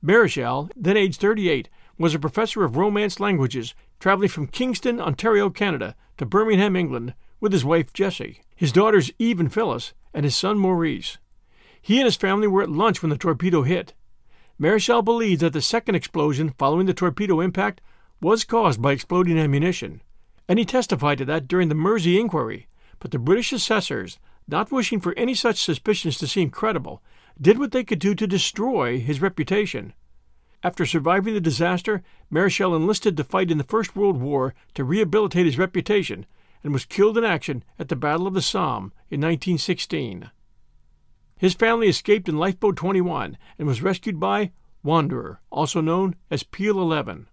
Marichal, 0.05 0.69
then 0.75 0.97
aged 0.97 1.21
38, 1.21 1.69
was 1.97 2.13
a 2.13 2.19
professor 2.19 2.65
of 2.65 2.77
Romance 2.77 3.21
languages, 3.21 3.75
traveling 4.01 4.29
from 4.29 4.49
Kingston, 4.49 5.01
Ontario, 5.01 5.49
Canada, 5.49 5.95
to 6.17 6.27
Birmingham, 6.27 6.75
England, 6.75 7.15
with 7.41 7.53
his 7.53 7.65
wife 7.65 7.93
Jessie, 7.93 8.43
his 8.57 8.73
daughters 8.73 9.13
Eve 9.21 9.39
and 9.39 9.53
Phyllis, 9.53 9.95
and 10.13 10.25
his 10.25 10.35
son 10.37 10.59
Maurice. 10.59 11.19
He 11.81 11.99
and 11.99 12.07
his 12.07 12.17
family 12.17 12.49
were 12.49 12.63
at 12.63 12.69
lunch 12.69 13.01
when 13.01 13.11
the 13.11 13.17
torpedo 13.17 13.63
hit. 13.63 13.95
Marichal 14.61 15.05
believed 15.05 15.41
that 15.41 15.53
the 15.53 15.63
second 15.63 15.95
explosion 15.95 16.53
following 16.59 16.87
the 16.87 16.95
torpedo 16.95 17.39
impact 17.39 17.81
was 18.21 18.43
caused 18.43 18.83
by 18.83 18.91
exploding 18.91 19.39
ammunition, 19.39 20.03
and 20.49 20.59
he 20.59 20.65
testified 20.65 21.19
to 21.19 21.25
that 21.27 21.47
during 21.47 21.69
the 21.69 21.77
Mersey 21.77 22.19
inquiry. 22.19 22.67
But 22.99 23.13
the 23.13 23.21
British 23.21 23.53
assessors, 23.53 24.19
not 24.49 24.73
wishing 24.73 24.99
for 24.99 25.13
any 25.17 25.35
such 25.35 25.63
suspicions 25.63 26.19
to 26.19 26.27
seem 26.27 26.51
credible, 26.51 27.03
did 27.41 27.59
what 27.59 27.71
they 27.71 27.85
could 27.85 27.99
do 27.99 28.15
to 28.15 28.27
destroy 28.27 28.99
his 28.99 29.21
reputation. 29.21 29.93
After 30.63 30.85
surviving 30.85 31.35
the 31.35 31.41
disaster, 31.41 32.03
Marichal 32.33 32.75
enlisted 32.75 33.17
to 33.17 33.25
fight 33.25 33.51
in 33.51 33.59
the 33.59 33.65
First 33.65 33.95
World 33.95 34.21
War 34.21 34.55
to 34.75 34.83
rehabilitate 34.83 35.47
his 35.47 35.59
reputation 35.59 36.27
and 36.65 36.73
was 36.73 36.85
killed 36.85 37.17
in 37.17 37.25
action 37.25 37.63
at 37.79 37.89
the 37.89 37.97
Battle 37.97 38.27
of 38.27 38.35
the 38.35 38.43
Somme 38.43 38.93
in 39.11 39.21
1916. 39.21 40.31
His 41.37 41.55
family 41.55 41.89
escaped 41.89 42.29
in 42.29 42.37
Lifeboat 42.37 42.77
21 42.77 43.39
and 43.59 43.69
was 43.69 43.83
rescued 43.83 44.19
by 44.19 44.51
Wanderer, 44.83 45.41
also 45.51 45.81
known 45.81 46.17
as 46.31 46.43
Peel 46.43 46.81
11. 46.81 47.29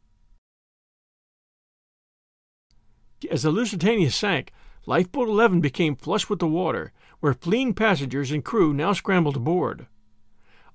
As 3.31 3.41
the 3.41 3.49
Lusitania 3.49 4.11
sank, 4.11 4.51
Lifeboat 4.85 5.27
11 5.27 5.61
became 5.61 5.95
flush 5.95 6.29
with 6.29 6.37
the 6.37 6.47
water, 6.47 6.91
where 7.19 7.33
fleeing 7.33 7.73
passengers 7.73 8.31
and 8.31 8.43
crew 8.43 8.73
now 8.73 8.93
scrambled 8.93 9.35
aboard. 9.35 9.87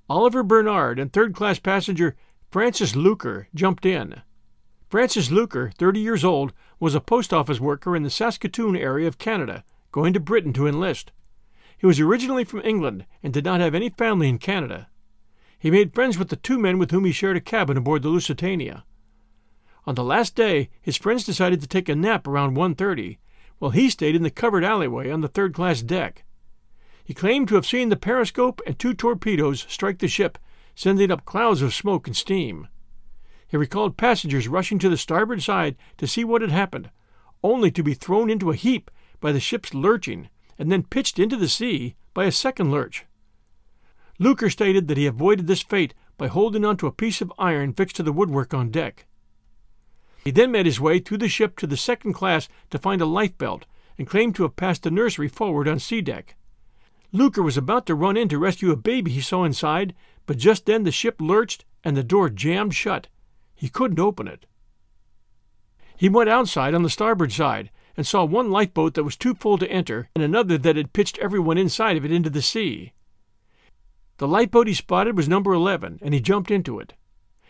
Oliver 0.09 0.43
Bernard 0.43 0.99
and 0.99 1.13
third 1.13 1.35
class 1.35 1.59
passenger 1.59 2.17
Francis 2.51 2.97
Luker 2.97 3.49
jumped 3.55 3.87
in. 3.87 4.23
Francis 4.89 5.31
Luker, 5.31 5.71
30 5.79 6.01
years 6.01 6.25
old, 6.25 6.53
was 6.81 6.97
a 6.97 7.01
post 7.01 7.33
office 7.33 7.61
worker 7.61 7.95
in 7.95 8.03
the 8.03 8.11
Saskatoon 8.11 8.75
area 8.75 9.07
of 9.07 9.19
Canada, 9.19 9.63
going 9.93 10.13
to 10.13 10.19
Britain 10.19 10.53
to 10.55 10.67
enlist. 10.67 11.13
He 11.79 11.87
was 11.87 12.01
originally 12.01 12.45
from 12.45 12.63
England 12.65 13.07
and 13.23 13.33
did 13.33 13.45
not 13.45 13.61
have 13.61 13.75
any 13.75 13.89
family 13.89 14.29
in 14.29 14.39
Canada. 14.39 14.89
He 15.59 15.71
made 15.71 15.95
friends 15.95 16.19
with 16.19 16.29
the 16.29 16.37
two 16.37 16.59
men 16.59 16.79
with 16.79 16.91
whom 16.91 17.05
he 17.05 17.13
shared 17.13 17.37
a 17.37 17.41
cabin 17.41 17.77
aboard 17.77 18.03
the 18.03 18.09
Lusitania. 18.09 18.85
On 19.87 19.95
the 19.95 20.05
last 20.05 20.35
day, 20.35 20.71
his 20.83 20.97
friends 20.97 21.25
decided 21.25 21.61
to 21.61 21.69
take 21.69 21.89
a 21.89 21.95
nap 21.95 22.27
around 22.27 22.57
1:30, 22.57 23.19
while 23.59 23.71
he 23.71 23.89
stayed 23.89 24.17
in 24.17 24.23
the 24.23 24.31
covered 24.31 24.65
alleyway 24.65 25.11
on 25.11 25.21
the 25.21 25.29
third-class 25.29 25.83
deck. 25.83 26.25
He 27.11 27.15
claimed 27.15 27.49
to 27.49 27.57
have 27.57 27.67
seen 27.67 27.89
the 27.89 27.97
periscope 27.97 28.63
and 28.65 28.79
two 28.79 28.95
torpedoes 28.95 29.67
strike 29.69 29.99
the 29.99 30.07
ship, 30.07 30.39
sending 30.77 31.11
up 31.11 31.25
clouds 31.25 31.61
of 31.61 31.75
smoke 31.75 32.07
and 32.07 32.15
steam. 32.15 32.69
He 33.49 33.57
recalled 33.57 33.97
passengers 33.97 34.47
rushing 34.47 34.79
to 34.79 34.89
the 34.89 34.97
starboard 34.97 35.43
side 35.43 35.77
to 35.97 36.07
see 36.07 36.23
what 36.23 36.41
had 36.41 36.53
happened, 36.53 36.89
only 37.43 37.73
to 37.73 37.83
be 37.83 37.95
thrown 37.95 38.31
into 38.31 38.53
a 38.53 38.55
heap 38.55 38.93
by 39.19 39.33
the 39.33 39.41
ship's 39.41 39.75
lurching 39.75 40.29
and 40.57 40.71
then 40.71 40.85
pitched 40.85 41.19
into 41.19 41.35
the 41.35 41.49
sea 41.49 41.97
by 42.15 42.27
a 42.27 42.31
second 42.31 42.71
lurch. 42.71 43.07
Luker 44.21 44.49
stated 44.49 44.87
that 44.87 44.97
he 44.97 45.07
avoided 45.07 45.49
this 45.49 45.63
fate 45.63 45.95
by 46.17 46.29
holding 46.29 46.65
onto 46.65 46.87
a 46.87 46.93
piece 46.93 47.21
of 47.21 47.33
iron 47.41 47.73
fixed 47.73 47.97
to 47.97 48.05
the 48.05 48.13
woodwork 48.13 48.55
on 48.55 48.71
deck. 48.71 49.07
He 50.23 50.31
then 50.31 50.53
made 50.53 50.67
his 50.67 50.79
way 50.79 51.01
through 51.01 51.19
the 51.19 51.29
ship 51.29 51.59
to 51.59 51.67
the 51.67 51.77
second 51.77 52.13
class 52.13 52.49
to 52.71 52.79
find 52.79 53.03
a 53.03 53.05
lifebelt 53.05 53.67
and 53.99 54.07
claimed 54.07 54.37
to 54.37 54.45
have 54.45 54.55
passed 54.55 54.85
the 54.85 54.93
nursery 54.93 55.27
forward 55.27 55.67
on 55.67 55.81
sea 55.81 56.03
deck. 56.03 56.37
Luker 57.13 57.43
was 57.43 57.57
about 57.57 57.87
to 57.87 57.95
run 57.95 58.17
in 58.17 58.29
to 58.29 58.39
rescue 58.39 58.71
a 58.71 58.77
baby 58.77 59.11
he 59.11 59.21
saw 59.21 59.45
inside, 59.45 59.95
but 60.27 60.39
just 60.39 60.67
then 60.67 60.85
the 60.85 60.93
ship 60.93 61.21
lurched 61.21 61.65
and 61.83 61.97
the 61.97 62.05
door 62.05 62.29
jammed 62.31 62.75
shut, 62.75 63.09
he 63.55 63.69
couldn't 63.69 63.99
open 63.99 64.29
it. 64.29 64.47
He 65.97 66.09
went 66.09 66.31
outside 66.31 66.75
on 66.75 66.83
the 66.83 66.89
starboard 66.89 67.33
side 67.33 67.71
and 67.97 68.07
saw 68.07 68.25
one 68.25 68.51
lifeboat 68.51 68.95
that 68.95 69.05
was 69.05 69.17
too 69.17 69.35
full 69.35 69.59
to 69.59 69.71
enter 69.71 70.09
and 70.15 70.25
another 70.25 70.57
that 70.57 70.77
had 70.77 70.93
pitched 70.93 71.19
everyone 71.19 71.59
inside 71.59 71.97
of 71.97 72.05
it 72.05 72.13
into 72.13 72.31
the 72.31 72.43
sea. 72.43 72.93
The 74.19 74.29
lifeboat 74.29 74.67
he 74.67 74.75
spotted 74.75 75.17
was 75.17 75.29
number 75.29 75.53
11, 75.53 75.99
and 76.01 76.15
he 76.15 76.21
jumped 76.21 76.51
into 76.51 76.79
it. 76.79 76.95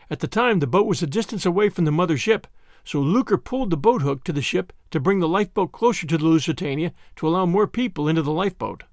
At 0.08 0.20
the 0.20 0.26
time, 0.26 0.58
the 0.58 0.66
boat 0.66 0.86
was 0.86 1.02
a 1.02 1.06
distance 1.06 1.46
away 1.46 1.68
from 1.68 1.84
the 1.84 1.92
mother 1.92 2.16
ship, 2.16 2.46
so 2.84 3.00
Luker 3.00 3.38
pulled 3.38 3.70
the 3.70 3.76
boat 3.76 4.02
hook 4.02 4.24
to 4.24 4.32
the 4.32 4.42
ship 4.42 4.72
to 4.90 4.98
bring 4.98 5.20
the 5.20 5.28
lifeboat 5.28 5.70
closer 5.70 6.06
to 6.06 6.18
the 6.18 6.24
Lusitania 6.24 6.92
to 7.16 7.28
allow 7.28 7.46
more 7.46 7.66
people 7.66 8.08
into 8.08 8.22
the 8.22 8.32
lifeboat. 8.32 8.84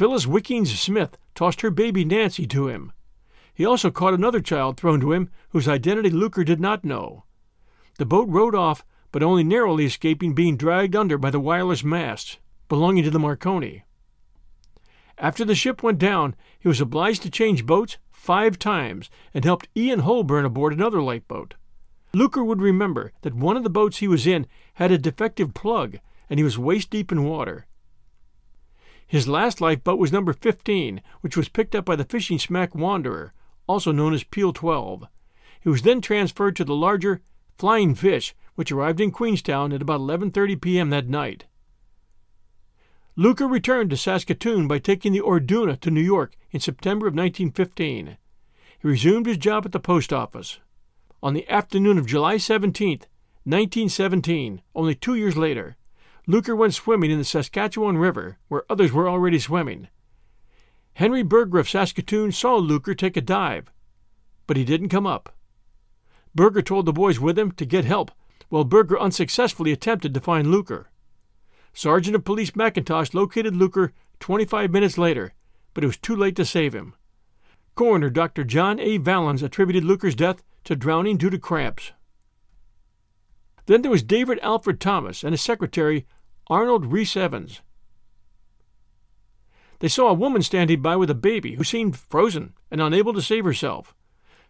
Phyllis 0.00 0.26
Wickings 0.26 0.80
Smith 0.80 1.18
tossed 1.34 1.60
her 1.60 1.70
baby 1.70 2.06
Nancy 2.06 2.46
to 2.46 2.68
him. 2.68 2.90
He 3.52 3.66
also 3.66 3.90
caught 3.90 4.14
another 4.14 4.40
child 4.40 4.78
thrown 4.78 4.98
to 5.02 5.12
him 5.12 5.28
whose 5.50 5.68
identity 5.68 6.08
Luker 6.08 6.42
did 6.42 6.58
not 6.58 6.86
know. 6.86 7.24
The 7.98 8.06
boat 8.06 8.26
rowed 8.30 8.54
off, 8.54 8.82
but 9.12 9.22
only 9.22 9.44
narrowly 9.44 9.84
escaping 9.84 10.34
being 10.34 10.56
dragged 10.56 10.96
under 10.96 11.18
by 11.18 11.28
the 11.28 11.38
wireless 11.38 11.84
masts 11.84 12.38
belonging 12.66 13.04
to 13.04 13.10
the 13.10 13.18
Marconi. 13.18 13.84
After 15.18 15.44
the 15.44 15.54
ship 15.54 15.82
went 15.82 15.98
down, 15.98 16.34
he 16.58 16.66
was 16.66 16.80
obliged 16.80 17.20
to 17.24 17.30
change 17.30 17.66
boats 17.66 17.98
five 18.10 18.58
times 18.58 19.10
and 19.34 19.44
helped 19.44 19.68
Ian 19.76 20.00
Holbourn 20.00 20.46
aboard 20.46 20.72
another 20.72 21.02
lifeboat. 21.02 21.56
Luker 22.14 22.42
would 22.42 22.62
remember 22.62 23.12
that 23.20 23.34
one 23.34 23.58
of 23.58 23.64
the 23.64 23.68
boats 23.68 23.98
he 23.98 24.08
was 24.08 24.26
in 24.26 24.46
had 24.72 24.90
a 24.90 24.96
defective 24.96 25.52
plug 25.52 25.98
and 26.30 26.40
he 26.40 26.44
was 26.44 26.58
waist 26.58 26.88
deep 26.88 27.12
in 27.12 27.24
water. 27.24 27.66
His 29.10 29.26
last 29.26 29.60
lifeboat 29.60 29.98
was 29.98 30.12
number 30.12 30.32
15, 30.32 31.02
which 31.20 31.36
was 31.36 31.48
picked 31.48 31.74
up 31.74 31.84
by 31.84 31.96
the 31.96 32.04
fishing 32.04 32.38
smack 32.38 32.76
Wanderer, 32.76 33.32
also 33.66 33.90
known 33.90 34.14
as 34.14 34.22
Peel 34.22 34.52
12. 34.52 35.04
He 35.60 35.68
was 35.68 35.82
then 35.82 36.00
transferred 36.00 36.54
to 36.54 36.64
the 36.64 36.76
larger 36.76 37.20
Flying 37.58 37.96
Fish, 37.96 38.36
which 38.54 38.70
arrived 38.70 39.00
in 39.00 39.10
Queenstown 39.10 39.72
at 39.72 39.82
about 39.82 39.98
11:30 39.98 40.60
p.m. 40.60 40.90
that 40.90 41.08
night. 41.08 41.46
Luker 43.16 43.48
returned 43.48 43.90
to 43.90 43.96
Saskatoon 43.96 44.68
by 44.68 44.78
taking 44.78 45.12
the 45.12 45.20
Orduna 45.20 45.76
to 45.78 45.90
New 45.90 46.00
York 46.00 46.36
in 46.52 46.60
September 46.60 47.08
of 47.08 47.14
1915. 47.14 48.16
He 48.78 48.88
resumed 48.88 49.26
his 49.26 49.38
job 49.38 49.66
at 49.66 49.72
the 49.72 49.80
post 49.80 50.12
office. 50.12 50.60
On 51.20 51.34
the 51.34 51.48
afternoon 51.48 51.98
of 51.98 52.06
July 52.06 52.36
17, 52.36 53.00
1917, 53.42 54.62
only 54.76 54.94
two 54.94 55.16
years 55.16 55.36
later, 55.36 55.76
Luker 56.26 56.54
went 56.54 56.74
swimming 56.74 57.10
in 57.10 57.18
the 57.18 57.24
Saskatchewan 57.24 57.98
River, 57.98 58.38
where 58.48 58.64
others 58.68 58.92
were 58.92 59.08
already 59.08 59.38
swimming. 59.38 59.88
Henry 60.94 61.22
Berger 61.22 61.58
of 61.58 61.68
Saskatoon 61.68 62.32
saw 62.32 62.56
Luker 62.56 62.94
take 62.94 63.16
a 63.16 63.20
dive, 63.20 63.70
but 64.46 64.56
he 64.56 64.64
didn't 64.64 64.88
come 64.88 65.06
up. 65.06 65.34
Berger 66.34 66.62
told 66.62 66.86
the 66.86 66.92
boys 66.92 67.18
with 67.18 67.38
him 67.38 67.52
to 67.52 67.64
get 67.64 67.84
help, 67.84 68.10
while 68.48 68.64
Berger 68.64 68.98
unsuccessfully 68.98 69.72
attempted 69.72 70.12
to 70.12 70.20
find 70.20 70.50
Luker. 70.50 70.90
Sergeant 71.72 72.16
of 72.16 72.24
Police 72.24 72.50
McIntosh 72.52 73.14
located 73.14 73.56
Luker 73.56 73.92
25 74.18 74.70
minutes 74.70 74.98
later, 74.98 75.32
but 75.72 75.84
it 75.84 75.86
was 75.86 75.96
too 75.96 76.16
late 76.16 76.36
to 76.36 76.44
save 76.44 76.74
him. 76.74 76.94
Coroner 77.74 78.10
Dr. 78.10 78.44
John 78.44 78.78
A. 78.80 78.98
Vallens 78.98 79.42
attributed 79.42 79.84
Luker's 79.84 80.14
death 80.14 80.42
to 80.64 80.76
drowning 80.76 81.16
due 81.16 81.30
to 81.30 81.38
cramps. 81.38 81.92
Then 83.70 83.82
there 83.82 83.90
was 83.92 84.02
David 84.02 84.40
Alfred 84.42 84.80
Thomas 84.80 85.22
and 85.22 85.32
his 85.32 85.42
secretary, 85.42 86.04
Arnold 86.48 86.86
Reese 86.86 87.16
Evans. 87.16 87.60
They 89.78 89.86
saw 89.86 90.08
a 90.08 90.12
woman 90.12 90.42
standing 90.42 90.82
by 90.82 90.96
with 90.96 91.08
a 91.08 91.14
baby 91.14 91.54
who 91.54 91.62
seemed 91.62 91.96
frozen 91.96 92.54
and 92.68 92.80
unable 92.80 93.12
to 93.12 93.22
save 93.22 93.44
herself. 93.44 93.94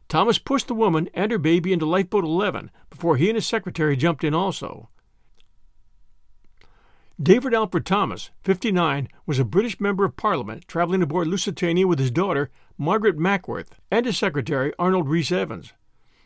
Thomas 0.09 0.38
pushed 0.38 0.68
the 0.68 0.74
woman 0.74 1.11
and 1.12 1.30
her 1.30 1.37
baby 1.37 1.70
into 1.70 1.85
Lifeboat 1.85 2.24
11 2.24 2.70
before 2.88 3.18
he 3.18 3.28
and 3.28 3.37
his 3.37 3.44
secretary 3.44 3.94
jumped 3.94 4.24
in 4.24 4.33
also. 4.33 4.88
David 7.22 7.52
Alfred 7.52 7.85
Thomas, 7.85 8.30
59, 8.44 9.06
was 9.26 9.38
a 9.38 9.44
British 9.44 9.78
Member 9.78 10.06
of 10.06 10.16
Parliament 10.16 10.66
traveling 10.66 11.02
aboard 11.02 11.26
Lusitania 11.26 11.87
with 11.87 11.98
his 11.98 12.11
daughter, 12.11 12.48
Margaret 12.78 13.18
Mackworth, 13.18 13.78
and 13.90 14.06
his 14.06 14.16
secretary, 14.16 14.72
Arnold 14.78 15.11
Reese 15.11 15.30
Evans. 15.30 15.74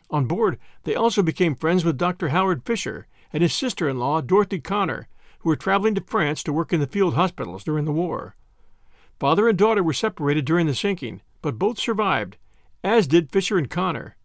On 0.09 0.25
board, 0.25 0.59
they 0.83 0.95
also 0.95 1.23
became 1.23 1.55
friends 1.55 1.83
with 1.83 1.97
Dr. 1.97 2.29
Howard 2.29 2.63
Fisher 2.65 3.07
and 3.33 3.41
his 3.41 3.53
sister 3.53 3.89
in 3.89 3.99
law, 3.99 4.21
Dorothy 4.21 4.59
Connor, 4.59 5.07
who 5.39 5.49
were 5.49 5.55
traveling 5.55 5.95
to 5.95 6.01
France 6.01 6.43
to 6.43 6.53
work 6.53 6.71
in 6.71 6.79
the 6.79 6.87
field 6.87 7.15
hospitals 7.15 7.63
during 7.63 7.85
the 7.85 7.91
war. 7.91 8.35
Father 9.19 9.47
and 9.47 9.57
daughter 9.57 9.81
were 9.81 9.93
separated 9.93 10.45
during 10.45 10.67
the 10.67 10.75
sinking, 10.75 11.21
but 11.41 11.57
both 11.59 11.79
survived, 11.79 12.37
as 12.83 13.07
did 13.07 13.31
Fisher 13.31 13.57
and 13.57 13.69
Connor. 13.69 14.15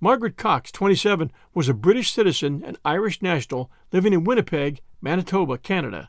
Margaret 0.00 0.36
Cox, 0.36 0.70
27, 0.70 1.32
was 1.54 1.68
a 1.68 1.74
British 1.74 2.12
citizen 2.12 2.62
and 2.64 2.78
Irish 2.84 3.20
national 3.20 3.70
living 3.92 4.12
in 4.12 4.24
Winnipeg, 4.24 4.80
Manitoba, 5.00 5.58
Canada. 5.58 6.08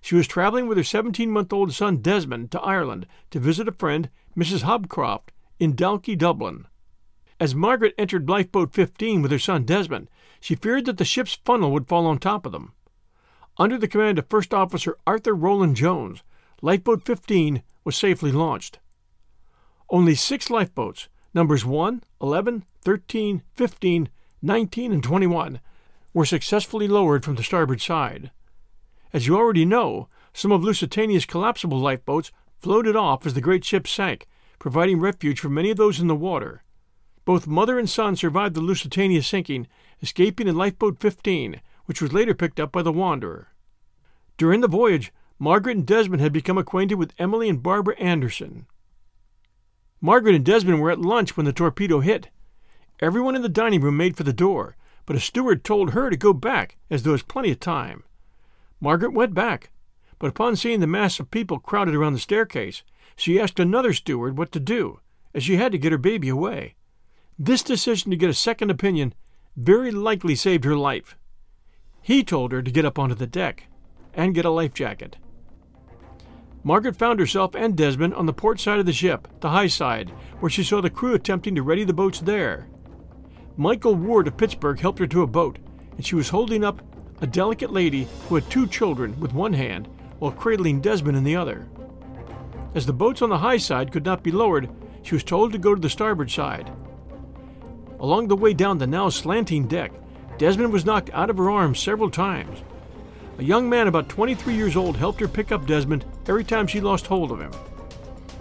She 0.00 0.14
was 0.14 0.28
traveling 0.28 0.66
with 0.68 0.76
her 0.76 0.84
17 0.84 1.30
month 1.30 1.52
old 1.52 1.72
son 1.72 1.96
Desmond 1.98 2.50
to 2.52 2.60
Ireland 2.60 3.06
to 3.30 3.40
visit 3.40 3.66
a 3.66 3.72
friend, 3.72 4.10
Mrs. 4.36 4.62
Hobcroft, 4.62 5.30
in 5.58 5.74
Dalkey, 5.74 6.16
Dublin. 6.16 6.66
As 7.40 7.54
Margaret 7.54 7.94
entered 7.98 8.28
Lifeboat 8.28 8.72
15 8.72 9.20
with 9.20 9.32
her 9.32 9.38
son 9.38 9.64
Desmond, 9.64 10.08
she 10.40 10.54
feared 10.54 10.84
that 10.84 10.98
the 10.98 11.04
ship's 11.04 11.34
funnel 11.44 11.72
would 11.72 11.88
fall 11.88 12.06
on 12.06 12.18
top 12.18 12.46
of 12.46 12.52
them. 12.52 12.72
Under 13.56 13.76
the 13.76 13.88
command 13.88 14.18
of 14.18 14.28
First 14.28 14.54
Officer 14.54 14.96
Arthur 15.06 15.34
Roland 15.34 15.76
Jones, 15.76 16.22
Lifeboat 16.62 17.04
15 17.04 17.62
was 17.84 17.96
safely 17.96 18.30
launched. 18.30 18.78
Only 19.90 20.14
six 20.14 20.48
lifeboats, 20.48 21.08
numbers 21.34 21.64
1, 21.64 22.02
11, 22.22 22.64
13, 22.82 23.42
15, 23.52 24.08
19, 24.42 24.92
and 24.92 25.02
21, 25.02 25.60
were 26.12 26.24
successfully 26.24 26.86
lowered 26.86 27.24
from 27.24 27.34
the 27.34 27.42
starboard 27.42 27.80
side. 27.80 28.30
As 29.12 29.26
you 29.26 29.36
already 29.36 29.64
know, 29.64 30.08
some 30.32 30.52
of 30.52 30.62
Lusitania's 30.62 31.26
collapsible 31.26 31.78
lifeboats 31.78 32.30
floated 32.56 32.96
off 32.96 33.26
as 33.26 33.34
the 33.34 33.40
great 33.40 33.64
ship 33.64 33.86
sank, 33.86 34.26
providing 34.58 35.00
refuge 35.00 35.40
for 35.40 35.48
many 35.48 35.70
of 35.70 35.76
those 35.76 36.00
in 36.00 36.06
the 36.06 36.14
water. 36.14 36.62
Both 37.24 37.46
mother 37.46 37.78
and 37.78 37.88
son 37.88 38.16
survived 38.16 38.54
the 38.54 38.60
Lusitania 38.60 39.22
sinking, 39.22 39.66
escaping 40.02 40.46
in 40.46 40.56
Lifeboat 40.56 40.98
15, 41.00 41.60
which 41.86 42.02
was 42.02 42.12
later 42.12 42.34
picked 42.34 42.60
up 42.60 42.70
by 42.70 42.82
the 42.82 42.92
Wanderer. 42.92 43.48
During 44.36 44.60
the 44.60 44.68
voyage, 44.68 45.12
Margaret 45.38 45.76
and 45.76 45.86
Desmond 45.86 46.20
had 46.20 46.32
become 46.32 46.58
acquainted 46.58 46.96
with 46.96 47.14
Emily 47.18 47.48
and 47.48 47.62
Barbara 47.62 47.96
Anderson. 47.98 48.66
Margaret 50.00 50.34
and 50.34 50.44
Desmond 50.44 50.80
were 50.80 50.90
at 50.90 51.00
lunch 51.00 51.36
when 51.36 51.46
the 51.46 51.52
torpedo 51.52 52.00
hit. 52.00 52.28
Everyone 53.00 53.34
in 53.34 53.42
the 53.42 53.48
dining 53.48 53.80
room 53.80 53.96
made 53.96 54.16
for 54.16 54.22
the 54.22 54.32
door, 54.32 54.76
but 55.06 55.16
a 55.16 55.20
steward 55.20 55.64
told 55.64 55.90
her 55.90 56.10
to 56.10 56.16
go 56.16 56.32
back, 56.32 56.76
as 56.90 57.02
there 57.02 57.12
was 57.12 57.22
plenty 57.22 57.50
of 57.50 57.58
time. 57.58 58.04
Margaret 58.80 59.12
went 59.12 59.34
back, 59.34 59.70
but 60.18 60.28
upon 60.28 60.56
seeing 60.56 60.80
the 60.80 60.86
mass 60.86 61.18
of 61.18 61.30
people 61.30 61.58
crowded 61.58 61.94
around 61.94 62.12
the 62.12 62.18
staircase, 62.18 62.82
she 63.16 63.40
asked 63.40 63.58
another 63.58 63.92
steward 63.92 64.36
what 64.36 64.52
to 64.52 64.60
do, 64.60 65.00
as 65.34 65.42
she 65.42 65.56
had 65.56 65.72
to 65.72 65.78
get 65.78 65.92
her 65.92 65.98
baby 65.98 66.28
away. 66.28 66.74
This 67.38 67.64
decision 67.64 68.12
to 68.12 68.16
get 68.16 68.30
a 68.30 68.34
second 68.34 68.70
opinion 68.70 69.12
very 69.56 69.90
likely 69.90 70.36
saved 70.36 70.64
her 70.64 70.76
life. 70.76 71.16
He 72.00 72.22
told 72.22 72.52
her 72.52 72.62
to 72.62 72.70
get 72.70 72.84
up 72.84 72.98
onto 72.98 73.14
the 73.16 73.26
deck 73.26 73.64
and 74.12 74.34
get 74.34 74.44
a 74.44 74.50
life 74.50 74.72
jacket. 74.72 75.16
Margaret 76.62 76.96
found 76.96 77.18
herself 77.18 77.54
and 77.56 77.76
Desmond 77.76 78.14
on 78.14 78.26
the 78.26 78.32
port 78.32 78.60
side 78.60 78.78
of 78.78 78.86
the 78.86 78.92
ship, 78.92 79.26
the 79.40 79.50
high 79.50 79.66
side, 79.66 80.10
where 80.38 80.48
she 80.48 80.62
saw 80.62 80.80
the 80.80 80.88
crew 80.88 81.14
attempting 81.14 81.56
to 81.56 81.62
ready 81.62 81.82
the 81.82 81.92
boats 81.92 82.20
there. 82.20 82.68
Michael 83.56 83.96
Ward 83.96 84.28
of 84.28 84.36
Pittsburgh 84.36 84.78
helped 84.78 85.00
her 85.00 85.06
to 85.08 85.22
a 85.22 85.26
boat, 85.26 85.58
and 85.96 86.06
she 86.06 86.14
was 86.14 86.28
holding 86.28 86.64
up 86.64 86.82
a 87.20 87.26
delicate 87.26 87.72
lady 87.72 88.08
who 88.28 88.36
had 88.36 88.48
two 88.48 88.66
children 88.66 89.18
with 89.18 89.34
one 89.34 89.52
hand 89.52 89.88
while 90.20 90.32
cradling 90.32 90.80
Desmond 90.80 91.16
in 91.16 91.24
the 91.24 91.36
other. 91.36 91.66
As 92.74 92.86
the 92.86 92.92
boats 92.92 93.22
on 93.22 93.30
the 93.30 93.38
high 93.38 93.58
side 93.58 93.92
could 93.92 94.04
not 94.04 94.22
be 94.22 94.30
lowered, 94.30 94.70
she 95.02 95.14
was 95.14 95.24
told 95.24 95.52
to 95.52 95.58
go 95.58 95.74
to 95.74 95.80
the 95.80 95.90
starboard 95.90 96.30
side. 96.30 96.72
Along 98.04 98.28
the 98.28 98.36
way 98.36 98.52
down 98.52 98.76
the 98.76 98.86
now 98.86 99.08
slanting 99.08 99.66
deck, 99.66 99.90
Desmond 100.36 100.74
was 100.74 100.84
knocked 100.84 101.08
out 101.14 101.30
of 101.30 101.38
her 101.38 101.48
arms 101.48 101.80
several 101.80 102.10
times. 102.10 102.62
A 103.38 103.42
young 103.42 103.66
man 103.66 103.88
about 103.88 104.10
23 104.10 104.54
years 104.54 104.76
old 104.76 104.94
helped 104.94 105.20
her 105.20 105.26
pick 105.26 105.50
up 105.52 105.66
Desmond 105.66 106.04
every 106.28 106.44
time 106.44 106.66
she 106.66 106.82
lost 106.82 107.06
hold 107.06 107.32
of 107.32 107.40
him. 107.40 107.50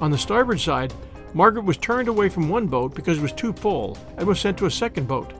On 0.01 0.11
the 0.11 0.17
starboard 0.17 0.59
side, 0.59 0.93
Margaret 1.33 1.63
was 1.63 1.77
turned 1.77 2.09
away 2.09 2.27
from 2.27 2.49
one 2.49 2.67
boat 2.67 2.93
because 2.93 3.19
it 3.19 3.21
was 3.21 3.31
too 3.31 3.53
full 3.53 3.97
and 4.17 4.27
was 4.27 4.37
sent 4.37 4.57
to 4.57 4.65
a 4.65 4.69
second 4.69 5.07
boat. 5.07 5.31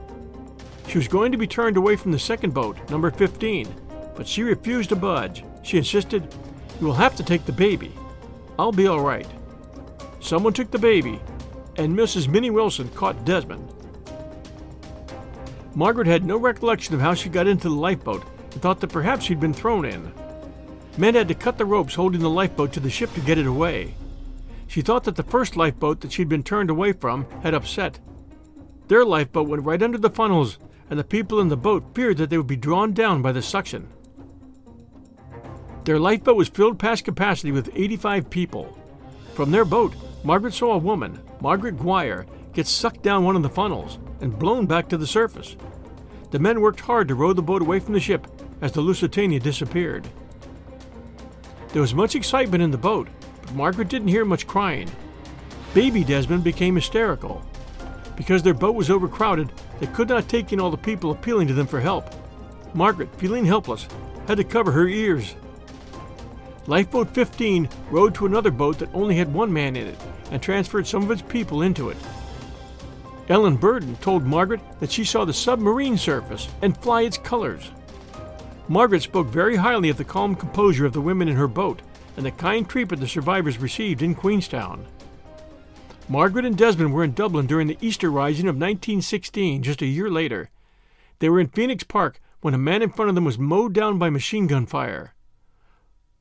She 0.88 0.96
was 0.96 1.06
going 1.06 1.30
to 1.30 1.36
be 1.36 1.46
turned 1.46 1.76
away 1.76 1.94
from 1.94 2.10
the 2.10 2.18
second 2.18 2.54
boat, 2.54 2.78
number 2.88 3.10
15, 3.10 3.68
but 4.16 4.26
she 4.26 4.42
refused 4.42 4.88
to 4.88 4.96
budge. 4.96 5.44
She 5.62 5.76
insisted, 5.76 6.34
You 6.80 6.86
will 6.86 6.94
have 6.94 7.14
to 7.16 7.24
take 7.24 7.44
the 7.44 7.52
baby. 7.52 7.92
I'll 8.58 8.72
be 8.72 8.86
all 8.86 9.02
right. 9.02 9.28
Someone 10.20 10.54
took 10.54 10.70
the 10.70 10.78
baby, 10.78 11.20
and 11.76 11.94
Mrs. 11.94 12.26
Minnie 12.26 12.48
Wilson 12.48 12.88
caught 12.88 13.26
Desmond. 13.26 13.70
Margaret 15.74 16.06
had 16.06 16.24
no 16.24 16.36
recollection 16.36 16.94
of 16.94 17.00
how 17.00 17.14
she 17.14 17.28
got 17.28 17.46
into 17.46 17.68
the 17.68 17.74
lifeboat 17.74 18.24
and 18.52 18.62
thought 18.62 18.80
that 18.80 18.92
perhaps 18.92 19.24
she'd 19.24 19.40
been 19.40 19.54
thrown 19.54 19.84
in. 19.84 20.12
Men 20.96 21.14
had 21.14 21.28
to 21.28 21.34
cut 21.34 21.58
the 21.58 21.64
ropes 21.64 21.94
holding 21.94 22.20
the 22.20 22.30
lifeboat 22.30 22.72
to 22.74 22.80
the 22.80 22.90
ship 22.90 23.12
to 23.14 23.20
get 23.20 23.38
it 23.38 23.46
away. 23.46 23.94
She 24.68 24.80
thought 24.80 25.04
that 25.04 25.16
the 25.16 25.24
first 25.24 25.56
lifeboat 25.56 26.00
that 26.00 26.12
she'd 26.12 26.28
been 26.28 26.44
turned 26.44 26.70
away 26.70 26.92
from 26.92 27.26
had 27.42 27.54
upset. 27.54 27.98
Their 28.86 29.04
lifeboat 29.04 29.48
went 29.48 29.64
right 29.64 29.82
under 29.82 29.98
the 29.98 30.10
funnels, 30.10 30.58
and 30.88 30.98
the 30.98 31.04
people 31.04 31.40
in 31.40 31.48
the 31.48 31.56
boat 31.56 31.84
feared 31.94 32.18
that 32.18 32.30
they 32.30 32.36
would 32.36 32.46
be 32.46 32.56
drawn 32.56 32.92
down 32.92 33.22
by 33.22 33.32
the 33.32 33.42
suction. 33.42 33.88
Their 35.84 35.98
lifeboat 35.98 36.36
was 36.36 36.48
filled 36.48 36.78
past 36.78 37.04
capacity 37.04 37.50
with 37.50 37.70
85 37.74 38.30
people. 38.30 38.78
From 39.34 39.50
their 39.50 39.64
boat, 39.64 39.94
Margaret 40.22 40.54
saw 40.54 40.72
a 40.74 40.78
woman, 40.78 41.20
Margaret 41.40 41.76
Gwyer, 41.76 42.26
get 42.54 42.66
sucked 42.66 43.02
down 43.02 43.24
one 43.24 43.36
of 43.36 43.42
the 43.42 43.48
funnels 43.48 43.98
and 44.20 44.38
blown 44.38 44.64
back 44.66 44.88
to 44.88 44.96
the 44.96 45.06
surface. 45.06 45.56
the 46.30 46.38
men 46.38 46.60
worked 46.60 46.80
hard 46.80 47.06
to 47.06 47.14
row 47.14 47.32
the 47.32 47.42
boat 47.42 47.62
away 47.62 47.78
from 47.78 47.94
the 47.94 48.00
ship 48.00 48.26
as 48.60 48.72
the 48.72 48.80
Lusitania 48.80 49.38
disappeared. 49.38 50.08
There 51.72 51.82
was 51.82 51.94
much 51.94 52.14
excitement 52.14 52.62
in 52.62 52.70
the 52.70 52.78
boat, 52.78 53.08
but 53.42 53.54
Margaret 53.54 53.88
didn't 53.88 54.08
hear 54.08 54.24
much 54.24 54.46
crying. 54.46 54.90
Baby 55.74 56.02
Desmond 56.02 56.42
became 56.42 56.74
hysterical. 56.74 57.44
Because 58.16 58.42
their 58.42 58.54
boat 58.54 58.74
was 58.74 58.90
overcrowded, 58.90 59.52
they 59.80 59.86
could 59.88 60.08
not 60.08 60.28
take 60.28 60.52
in 60.52 60.60
all 60.60 60.70
the 60.70 60.76
people 60.76 61.10
appealing 61.10 61.48
to 61.48 61.54
them 61.54 61.66
for 61.66 61.80
help. 61.80 62.14
Margaret, 62.74 63.14
feeling 63.16 63.44
helpless, 63.44 63.86
had 64.26 64.38
to 64.38 64.44
cover 64.44 64.72
her 64.72 64.88
ears. 64.88 65.34
Lifeboat 66.66 67.10
15 67.10 67.68
rowed 67.90 68.14
to 68.14 68.26
another 68.26 68.50
boat 68.50 68.78
that 68.78 68.94
only 68.94 69.16
had 69.16 69.32
one 69.32 69.52
man 69.52 69.76
in 69.76 69.86
it 69.86 69.98
and 70.30 70.42
transferred 70.42 70.86
some 70.86 71.02
of 71.02 71.10
its 71.10 71.22
people 71.22 71.62
into 71.62 71.90
it. 71.90 71.96
Ellen 73.28 73.56
Burden 73.56 73.96
told 73.96 74.24
Margaret 74.24 74.60
that 74.80 74.92
she 74.92 75.04
saw 75.04 75.24
the 75.24 75.32
submarine 75.32 75.96
surface 75.96 76.48
and 76.62 76.76
fly 76.76 77.02
its 77.02 77.16
colors. 77.16 77.70
Margaret 78.68 79.02
spoke 79.02 79.28
very 79.28 79.56
highly 79.56 79.88
of 79.88 79.96
the 79.96 80.04
calm 80.04 80.34
composure 80.34 80.86
of 80.86 80.92
the 80.92 81.00
women 81.00 81.28
in 81.28 81.36
her 81.36 81.48
boat 81.48 81.82
and 82.16 82.24
the 82.24 82.30
kind 82.30 82.68
treatment 82.68 83.00
the 83.00 83.08
survivors 83.08 83.58
received 83.58 84.02
in 84.02 84.14
Queenstown. 84.14 84.86
Margaret 86.08 86.44
and 86.44 86.56
Desmond 86.56 86.92
were 86.92 87.04
in 87.04 87.12
Dublin 87.12 87.46
during 87.46 87.66
the 87.66 87.78
Easter 87.80 88.10
Rising 88.10 88.46
of 88.46 88.56
1916, 88.56 89.62
just 89.62 89.80
a 89.80 89.86
year 89.86 90.10
later. 90.10 90.50
They 91.18 91.30
were 91.30 91.40
in 91.40 91.48
Phoenix 91.48 91.82
Park 91.82 92.20
when 92.40 92.52
a 92.52 92.58
man 92.58 92.82
in 92.82 92.90
front 92.90 93.08
of 93.08 93.14
them 93.14 93.24
was 93.24 93.38
mowed 93.38 93.72
down 93.72 93.98
by 93.98 94.10
machine 94.10 94.46
gun 94.46 94.66
fire. 94.66 95.14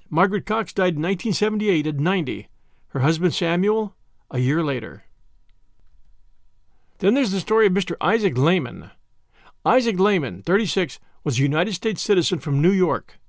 Margaret 0.10 0.45
Cox 0.45 0.72
died 0.72 0.95
in 0.95 1.01
1978 1.01 1.88
at 1.88 1.99
90. 1.99 2.47
Her 2.89 2.99
husband 3.01 3.34
Samuel, 3.34 3.95
a 4.32 4.39
year 4.39 4.64
later. 4.64 5.04
Then 6.99 7.13
there's 7.13 7.31
the 7.31 7.39
story 7.39 7.67
of 7.67 7.73
Mr. 7.73 7.95
Isaac 7.99 8.37
Lehman. 8.37 8.91
Isaac 9.65 9.99
Lehman, 9.99 10.41
36, 10.41 10.99
was 11.23 11.39
a 11.39 11.43
United 11.43 11.73
States 11.73 12.01
citizen 12.01 12.39
from 12.39 12.61
New 12.61 12.71
York. 12.71 13.19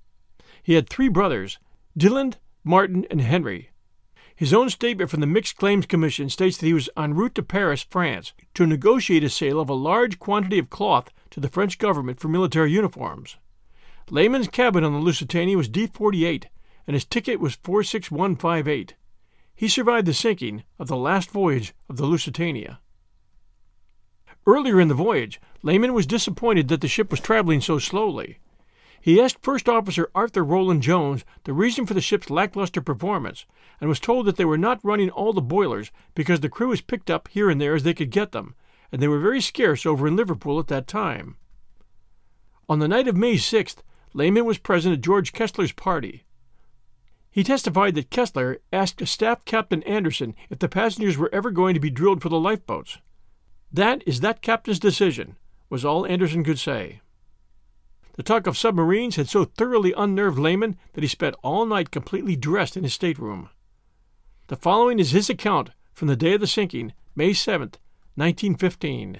He 0.62 0.74
had 0.74 0.88
three 0.88 1.08
brothers, 1.08 1.58
Dylan, 1.98 2.34
Martin, 2.64 3.06
and 3.10 3.20
Henry. 3.20 3.70
His 4.36 4.52
own 4.52 4.68
statement 4.68 5.10
from 5.10 5.20
the 5.20 5.26
Mixed 5.26 5.56
Claims 5.56 5.86
Commission 5.86 6.28
states 6.28 6.56
that 6.56 6.66
he 6.66 6.72
was 6.72 6.90
en 6.96 7.14
route 7.14 7.36
to 7.36 7.42
Paris, 7.42 7.86
France, 7.88 8.32
to 8.54 8.66
negotiate 8.66 9.22
a 9.22 9.28
sale 9.28 9.60
of 9.60 9.68
a 9.68 9.74
large 9.74 10.18
quantity 10.18 10.58
of 10.58 10.70
cloth 10.70 11.10
to 11.30 11.38
the 11.38 11.48
French 11.48 11.78
government 11.78 12.18
for 12.18 12.28
military 12.28 12.72
uniforms. 12.72 13.36
Lehman's 14.10 14.48
cabin 14.48 14.82
on 14.82 14.92
the 14.92 14.98
Lusitania 14.98 15.56
was 15.56 15.68
D 15.68 15.86
48, 15.86 16.48
and 16.86 16.94
his 16.94 17.04
ticket 17.04 17.38
was 17.38 17.54
46158. 17.62 18.94
He 19.54 19.68
survived 19.68 20.06
the 20.06 20.14
sinking 20.14 20.64
of 20.80 20.88
the 20.88 20.96
last 20.96 21.30
voyage 21.30 21.72
of 21.88 21.96
the 21.96 22.06
Lusitania. 22.06 22.80
Earlier 24.46 24.80
in 24.80 24.88
the 24.88 24.94
voyage, 24.94 25.40
Lehman 25.62 25.94
was 25.94 26.06
disappointed 26.06 26.68
that 26.68 26.80
the 26.80 26.88
ship 26.88 27.10
was 27.10 27.20
traveling 27.20 27.60
so 27.60 27.78
slowly. 27.78 28.38
He 29.00 29.20
asked 29.20 29.42
First 29.42 29.68
Officer 29.68 30.10
Arthur 30.14 30.44
Roland 30.44 30.82
Jones 30.82 31.24
the 31.44 31.52
reason 31.52 31.86
for 31.86 31.94
the 31.94 32.00
ship's 32.00 32.30
lackluster 32.30 32.80
performance, 32.80 33.46
and 33.80 33.88
was 33.88 34.00
told 34.00 34.26
that 34.26 34.36
they 34.36 34.44
were 34.44 34.58
not 34.58 34.84
running 34.84 35.10
all 35.10 35.32
the 35.32 35.42
boilers 35.42 35.90
because 36.14 36.40
the 36.40 36.48
crew 36.48 36.68
was 36.68 36.80
picked 36.80 37.10
up 37.10 37.28
here 37.28 37.50
and 37.50 37.60
there 37.60 37.74
as 37.74 37.82
they 37.82 37.94
could 37.94 38.10
get 38.10 38.32
them, 38.32 38.54
and 38.90 39.02
they 39.02 39.08
were 39.08 39.18
very 39.18 39.40
scarce 39.40 39.84
over 39.84 40.06
in 40.06 40.16
Liverpool 40.16 40.58
at 40.58 40.68
that 40.68 40.86
time. 40.86 41.36
On 42.68 42.78
the 42.78 42.88
night 42.88 43.08
of 43.08 43.16
May 43.16 43.34
6th, 43.34 43.82
Lehman 44.14 44.44
was 44.44 44.58
present 44.58 44.94
at 44.94 45.02
George 45.02 45.32
Kessler's 45.32 45.72
party. 45.72 46.24
He 47.30 47.42
testified 47.42 47.94
that 47.96 48.10
Kessler 48.10 48.60
asked 48.72 49.06
Staff 49.06 49.44
Captain 49.44 49.82
Anderson 49.82 50.34
if 50.48 50.60
the 50.60 50.68
passengers 50.68 51.18
were 51.18 51.34
ever 51.34 51.50
going 51.50 51.74
to 51.74 51.80
be 51.80 51.90
drilled 51.90 52.22
for 52.22 52.28
the 52.28 52.38
lifeboats. 52.38 52.98
That 53.74 54.04
is 54.06 54.20
that 54.20 54.40
captain's 54.40 54.78
decision, 54.78 55.34
was 55.68 55.84
all 55.84 56.06
Anderson 56.06 56.44
could 56.44 56.60
say. 56.60 57.00
The 58.12 58.22
talk 58.22 58.46
of 58.46 58.56
submarines 58.56 59.16
had 59.16 59.28
so 59.28 59.46
thoroughly 59.46 59.92
unnerved 59.96 60.38
Lehman 60.38 60.76
that 60.92 61.02
he 61.02 61.08
spent 61.08 61.34
all 61.42 61.66
night 61.66 61.90
completely 61.90 62.36
dressed 62.36 62.76
in 62.76 62.84
his 62.84 62.94
stateroom. 62.94 63.48
The 64.46 64.54
following 64.54 65.00
is 65.00 65.10
his 65.10 65.28
account 65.28 65.70
from 65.92 66.06
the 66.06 66.14
day 66.14 66.34
of 66.34 66.40
the 66.40 66.46
sinking, 66.46 66.92
May 67.16 67.30
7th, 67.30 67.78
1915. 68.14 69.18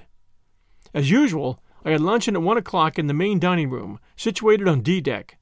As 0.93 1.11
usual, 1.11 1.59
I 1.83 1.91
had 1.91 1.99
luncheon 1.99 2.37
at 2.37 2.41
one 2.41 2.55
o'clock 2.55 2.97
in 2.97 3.07
the 3.07 3.13
main 3.13 3.39
dining 3.39 3.69
room, 3.69 3.99
situated 4.15 4.69
on 4.69 4.79
D 4.79 5.01
deck. 5.01 5.37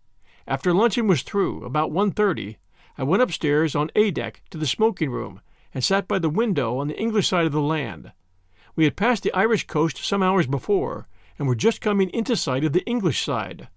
After 0.48 0.74
luncheon 0.74 1.06
was 1.06 1.22
through, 1.22 1.64
about 1.64 1.92
1.30, 1.92 2.56
I 2.98 3.04
went 3.04 3.22
upstairs 3.22 3.76
on 3.76 3.92
A 3.96 4.10
deck 4.10 4.42
to 4.50 4.58
the 4.58 4.66
smoking 4.66 5.12
room 5.12 5.42
and 5.72 5.84
sat 5.84 6.08
by 6.08 6.18
the 6.18 6.30
window 6.30 6.80
on 6.80 6.88
the 6.88 7.00
English 7.00 7.28
side 7.28 7.46
of 7.46 7.52
the 7.52 7.62
land. 7.62 8.12
We 8.76 8.86
had 8.86 8.96
passed 8.96 9.24
the 9.24 9.34
Irish 9.34 9.68
coast 9.68 10.04
some 10.04 10.24
hours 10.24 10.48
before, 10.48 11.08
and 11.38 11.48
were 11.48 11.56
just 11.56 11.82
coming 11.82 12.10
into 12.10 12.36
sight 12.36 12.64
of 12.64 12.74
the 12.74 12.86
English 12.86 13.24
side. 13.24 13.68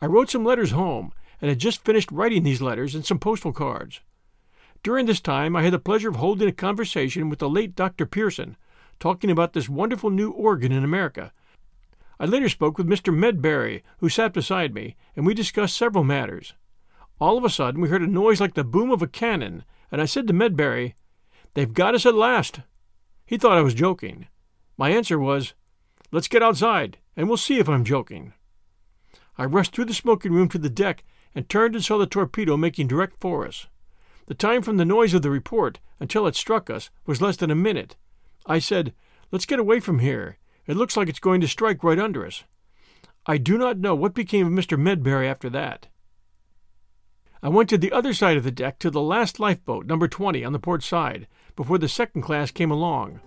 I 0.00 0.06
wrote 0.06 0.30
some 0.30 0.44
letters 0.44 0.72
home, 0.72 1.12
and 1.40 1.48
had 1.48 1.58
just 1.58 1.84
finished 1.84 2.10
writing 2.10 2.42
these 2.42 2.62
letters 2.62 2.94
and 2.94 3.04
some 3.04 3.18
postal 3.18 3.52
cards. 3.52 4.00
During 4.82 5.06
this 5.06 5.20
time, 5.20 5.56
I 5.56 5.62
had 5.62 5.72
the 5.72 5.78
pleasure 5.78 6.10
of 6.10 6.16
holding 6.16 6.48
a 6.48 6.52
conversation 6.52 7.30
with 7.30 7.38
the 7.38 7.48
late 7.48 7.74
Dr. 7.74 8.04
Pearson, 8.04 8.56
talking 9.00 9.30
about 9.30 9.54
this 9.54 9.68
wonderful 9.68 10.10
new 10.10 10.30
organ 10.30 10.72
in 10.72 10.84
America. 10.84 11.32
I 12.20 12.26
later 12.26 12.48
spoke 12.48 12.76
with 12.76 12.86
Mr. 12.86 13.14
Medbury, 13.14 13.82
who 13.98 14.08
sat 14.08 14.32
beside 14.32 14.74
me, 14.74 14.96
and 15.16 15.26
we 15.26 15.34
discussed 15.34 15.76
several 15.76 16.04
matters. 16.04 16.52
All 17.18 17.38
of 17.38 17.44
a 17.44 17.50
sudden, 17.50 17.80
we 17.80 17.88
heard 17.88 18.02
a 18.02 18.06
noise 18.06 18.40
like 18.40 18.54
the 18.54 18.64
boom 18.64 18.90
of 18.90 19.02
a 19.02 19.06
cannon, 19.06 19.64
and 19.90 20.00
I 20.00 20.04
said 20.04 20.26
to 20.28 20.34
Medbury, 20.34 20.94
They've 21.54 21.72
got 21.72 21.94
us 21.94 22.04
at 22.04 22.14
last. 22.14 22.60
He 23.26 23.36
thought 23.36 23.58
I 23.58 23.62
was 23.62 23.74
joking. 23.74 24.28
My 24.76 24.90
answer 24.90 25.18
was, 25.18 25.54
Let's 26.10 26.28
get 26.28 26.42
outside, 26.42 26.98
and 27.16 27.28
we'll 27.28 27.36
see 27.36 27.58
if 27.58 27.68
I'm 27.68 27.84
joking. 27.84 28.34
I 29.36 29.44
rushed 29.44 29.74
through 29.74 29.86
the 29.86 29.94
smoking 29.94 30.32
room 30.32 30.48
to 30.50 30.58
the 30.58 30.70
deck 30.70 31.04
and 31.34 31.48
turned 31.48 31.74
and 31.74 31.84
saw 31.84 31.98
the 31.98 32.06
torpedo 32.06 32.56
making 32.56 32.86
direct 32.86 33.18
for 33.20 33.46
us. 33.46 33.66
The 34.26 34.34
time 34.34 34.62
from 34.62 34.76
the 34.76 34.84
noise 34.84 35.12
of 35.12 35.22
the 35.22 35.30
report 35.30 35.80
until 35.98 36.26
it 36.26 36.36
struck 36.36 36.70
us 36.70 36.90
was 37.06 37.20
less 37.20 37.36
than 37.36 37.50
a 37.50 37.56
minute. 37.56 37.96
I 38.46 38.58
said, 38.58 38.94
Let's 39.32 39.46
get 39.46 39.58
away 39.58 39.80
from 39.80 39.98
here. 39.98 40.38
It 40.66 40.76
looks 40.76 40.96
like 40.96 41.08
it's 41.08 41.18
going 41.18 41.40
to 41.40 41.48
strike 41.48 41.82
right 41.82 41.98
under 41.98 42.24
us. 42.26 42.44
I 43.26 43.38
do 43.38 43.58
not 43.58 43.78
know 43.78 43.94
what 43.94 44.14
became 44.14 44.46
of 44.46 44.52
Mr. 44.52 44.78
Medbury 44.78 45.28
after 45.28 45.50
that. 45.50 45.88
I 47.44 47.48
went 47.48 47.68
to 47.68 47.76
the 47.76 47.92
other 47.92 48.14
side 48.14 48.38
of 48.38 48.42
the 48.42 48.50
deck 48.50 48.78
to 48.78 48.90
the 48.90 49.02
last 49.02 49.38
lifeboat, 49.38 49.84
number 49.84 50.08
20, 50.08 50.46
on 50.46 50.54
the 50.54 50.58
port 50.58 50.82
side, 50.82 51.26
before 51.56 51.76
the 51.76 51.90
second 51.90 52.22
class 52.22 52.50
came 52.50 52.70
along. 52.70 53.20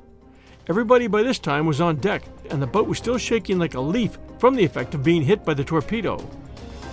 Everybody 0.68 1.06
by 1.06 1.22
this 1.22 1.38
time 1.38 1.68
was 1.68 1.80
on 1.80 1.98
deck, 1.98 2.24
and 2.50 2.60
the 2.60 2.66
boat 2.66 2.88
was 2.88 2.98
still 2.98 3.20
shaking 3.20 3.60
like 3.60 3.76
a 3.76 3.80
leaf 3.80 4.18
from 4.40 4.56
the 4.56 4.66
effect 4.66 4.96
of 4.96 5.04
being 5.04 5.22
hit 5.22 5.46
by 5.46 5.54
the 5.54 5.64
torpedo. 5.64 6.18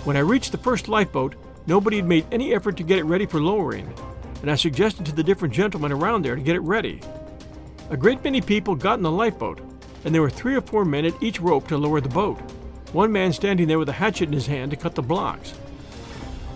When 0.03 0.15
I 0.15 0.19
reached 0.19 0.51
the 0.51 0.59
first 0.59 0.87
lifeboat, 0.87 1.33
nobody 1.65 1.97
had 1.97 2.05
made 2.05 2.27
any 2.31 2.53
effort 2.53 2.77
to 2.77 2.83
get 2.83 2.99
it 2.99 3.05
ready 3.05 3.25
for 3.25 3.41
lowering, 3.41 3.91
and 4.43 4.51
I 4.51 4.55
suggested 4.55 5.07
to 5.07 5.11
the 5.11 5.23
different 5.23 5.51
gentlemen 5.51 5.91
around 5.91 6.23
there 6.23 6.35
to 6.35 6.41
get 6.43 6.55
it 6.55 6.61
ready. 6.61 7.01
A 7.89 7.97
great 7.97 8.23
many 8.23 8.39
people 8.39 8.75
got 8.75 8.99
in 8.99 9.03
the 9.03 9.09
lifeboat, 9.09 9.61
and 10.03 10.13
there 10.13 10.21
were 10.21 10.29
three 10.29 10.55
or 10.55 10.61
four 10.61 10.85
men 10.85 11.05
at 11.05 11.23
each 11.23 11.41
rope 11.41 11.67
to 11.69 11.77
lower 11.79 12.01
the 12.01 12.07
boat, 12.07 12.37
one 12.91 13.11
man 13.11 13.33
standing 13.33 13.67
there 13.67 13.79
with 13.79 13.89
a 13.89 13.93
hatchet 13.93 14.27
in 14.27 14.33
his 14.33 14.45
hand 14.45 14.69
to 14.69 14.77
cut 14.77 14.93
the 14.93 15.01
blocks. 15.01 15.55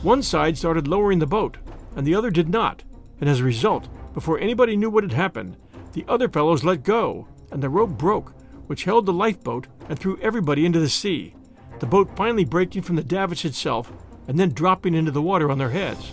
One 0.01 0.23
side 0.23 0.57
started 0.57 0.87
lowering 0.87 1.19
the 1.19 1.27
boat, 1.27 1.57
and 1.95 2.07
the 2.07 2.15
other 2.15 2.31
did 2.31 2.47
not, 2.47 2.83
and 3.19 3.29
as 3.29 3.41
a 3.41 3.43
result, 3.43 3.89
before 4.13 4.39
anybody 4.39 4.77
knew 4.77 4.89
what 4.89 5.03
had 5.03 5.11
happened, 5.11 5.57
the 5.91 6.05
other 6.07 6.29
fellows 6.29 6.63
let 6.63 6.83
go, 6.83 7.27
and 7.51 7.61
the 7.61 7.69
rope 7.69 7.91
broke, 7.91 8.33
which 8.67 8.85
held 8.85 9.05
the 9.05 9.13
lifeboat 9.13 9.67
and 9.89 9.99
threw 9.99 10.17
everybody 10.21 10.65
into 10.65 10.79
the 10.79 10.87
sea, 10.87 11.33
the 11.79 11.85
boat 11.85 12.15
finally 12.15 12.45
breaking 12.45 12.83
from 12.83 12.95
the 12.95 13.03
davits 13.03 13.43
itself 13.43 13.91
and 14.27 14.39
then 14.39 14.51
dropping 14.51 14.93
into 14.93 15.11
the 15.11 15.21
water 15.21 15.49
on 15.49 15.57
their 15.57 15.71
heads. 15.71 16.11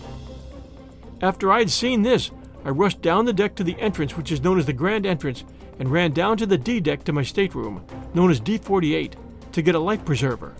After 1.20 1.52
I 1.52 1.58
had 1.60 1.70
seen 1.70 2.02
this, 2.02 2.30
I 2.64 2.70
rushed 2.70 3.02
down 3.02 3.24
the 3.24 3.32
deck 3.32 3.54
to 3.56 3.64
the 3.64 3.78
entrance, 3.78 4.16
which 4.16 4.32
is 4.32 4.42
known 4.42 4.58
as 4.58 4.66
the 4.66 4.72
Grand 4.72 5.06
Entrance, 5.06 5.44
and 5.78 5.92
ran 5.92 6.12
down 6.12 6.36
to 6.38 6.46
the 6.46 6.58
D 6.58 6.80
deck 6.80 7.04
to 7.04 7.12
my 7.12 7.22
stateroom, 7.22 7.84
known 8.14 8.30
as 8.30 8.40
D 8.40 8.58
48, 8.58 9.14
to 9.52 9.62
get 9.62 9.74
a 9.74 9.78
life 9.78 10.04
preserver. 10.04 10.54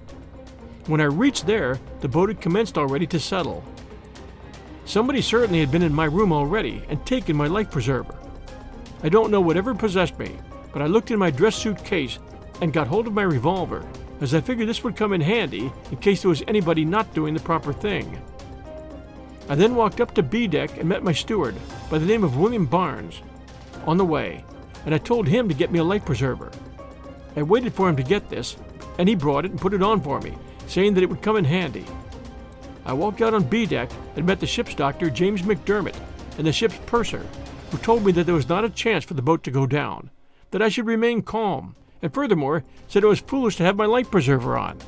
When 0.87 1.01
I 1.01 1.05
reached 1.05 1.47
there, 1.47 1.81
the 2.01 2.09
boat 2.09 2.29
had 2.29 2.41
commenced 2.41 2.79
already 2.79 3.07
to 3.09 3.19
settle. 3.19 3.65
Somebody 4.85 5.21
certainly 5.21 5.59
had 5.59 5.73
been 5.73 5.83
in 5.83 5.93
my 5.93 6.05
room 6.05 6.33
already 6.33 6.83
and 6.89 7.05
taken 7.05 7.35
my 7.37 7.49
life 7.49 7.73
preserver. 7.73 8.15
I 9.03 9.09
don't 9.09 9.33
know 9.33 9.41
whatever 9.41 9.75
possessed 9.75 10.17
me, 10.17 10.39
but 10.73 10.83
I 10.83 10.87
looked 10.87 11.11
in 11.11 11.19
my 11.19 11.31
dress 11.31 11.57
suit 11.57 11.85
case 11.85 12.21
and 12.61 12.73
got 12.73 12.87
hold 12.87 13.09
of 13.09 13.13
my 13.13 13.23
revolver, 13.23 13.85
as 14.21 14.33
I 14.33 14.41
figured 14.41 14.69
this 14.69 14.85
would 14.85 14.97
come 14.97 15.13
in 15.13 15.21
handy 15.21 15.73
in 15.91 15.97
case 15.97 16.23
there 16.23 16.29
was 16.29 16.45
anybody 16.47 16.85
not 16.85 17.13
doing 17.15 17.35
the 17.35 17.41
proper 17.41 17.73
thing. 17.73 18.23
I 19.49 19.57
then 19.57 19.75
walked 19.75 20.01
up 20.01 20.15
to 20.15 20.23
B 20.23 20.47
deck 20.47 20.79
and 20.79 20.89
met 20.89 21.03
my 21.03 21.13
steward, 21.13 21.57
by 21.91 21.99
the 21.99 22.07
name 22.07 22.23
of 22.23 22.37
William 22.37 22.65
Barnes, 22.65 23.23
on 23.87 23.97
the 23.97 24.05
way, 24.05 24.45
and 24.85 24.95
I 24.95 24.99
told 24.99 25.27
him 25.27 25.49
to 25.49 25.55
get 25.55 25.73
me 25.73 25.81
a 25.81 25.85
life 25.85 26.05
preserver. 26.05 26.53
I 27.37 27.43
waited 27.43 27.75
for 27.75 27.89
him 27.89 27.97
to 27.97 28.03
get 28.03 28.31
this, 28.31 28.57
and 28.99 29.09
he 29.09 29.17
brought 29.17 29.45
it 29.45 29.51
and 29.51 29.61
put 29.61 29.75
it 29.75 29.83
on 29.83 30.01
for 30.01 30.21
me, 30.21 30.39
saying 30.67 30.95
that 30.95 31.03
it 31.03 31.09
would 31.09 31.23
come 31.23 31.37
in 31.37 31.45
handy. 31.45 31.85
I 32.85 32.93
walked 32.93 33.21
out 33.21 33.35
on 33.35 33.45
B 33.45 33.67
deck 33.67 33.91
and 34.15 34.27
met 34.27 34.41
the 34.41 34.47
ship's 34.47 34.75
doctor, 34.75 35.11
James 35.11 35.43
McDermott, 35.43 35.97
and 36.39 36.47
the 36.47 36.53
ship's 36.53 36.79
purser, 36.87 37.27
who 37.71 37.79
told 37.79 38.05
me 38.05 38.13
that 38.13 38.25
there 38.25 38.35
was 38.35 38.49
not 38.49 38.65
a 38.65 38.71
chance 38.71 39.05
for 39.05 39.15
the 39.15 39.23
boat 39.23 39.43
to 39.45 39.51
go 39.51 39.67
down, 39.67 40.11
that 40.51 40.63
I 40.63 40.69
should 40.69 40.87
remain 40.87 41.23
calm, 41.23 41.75
and 42.03 42.13
furthermore 42.13 42.63
said 42.89 43.03
it 43.03 43.09
was 43.09 43.21
foolish 43.21 43.57
to 43.57 43.65
have 43.65 43.77
my 43.77 43.87
life 43.87 44.11
preserver 44.11 44.57
on. 44.57 44.79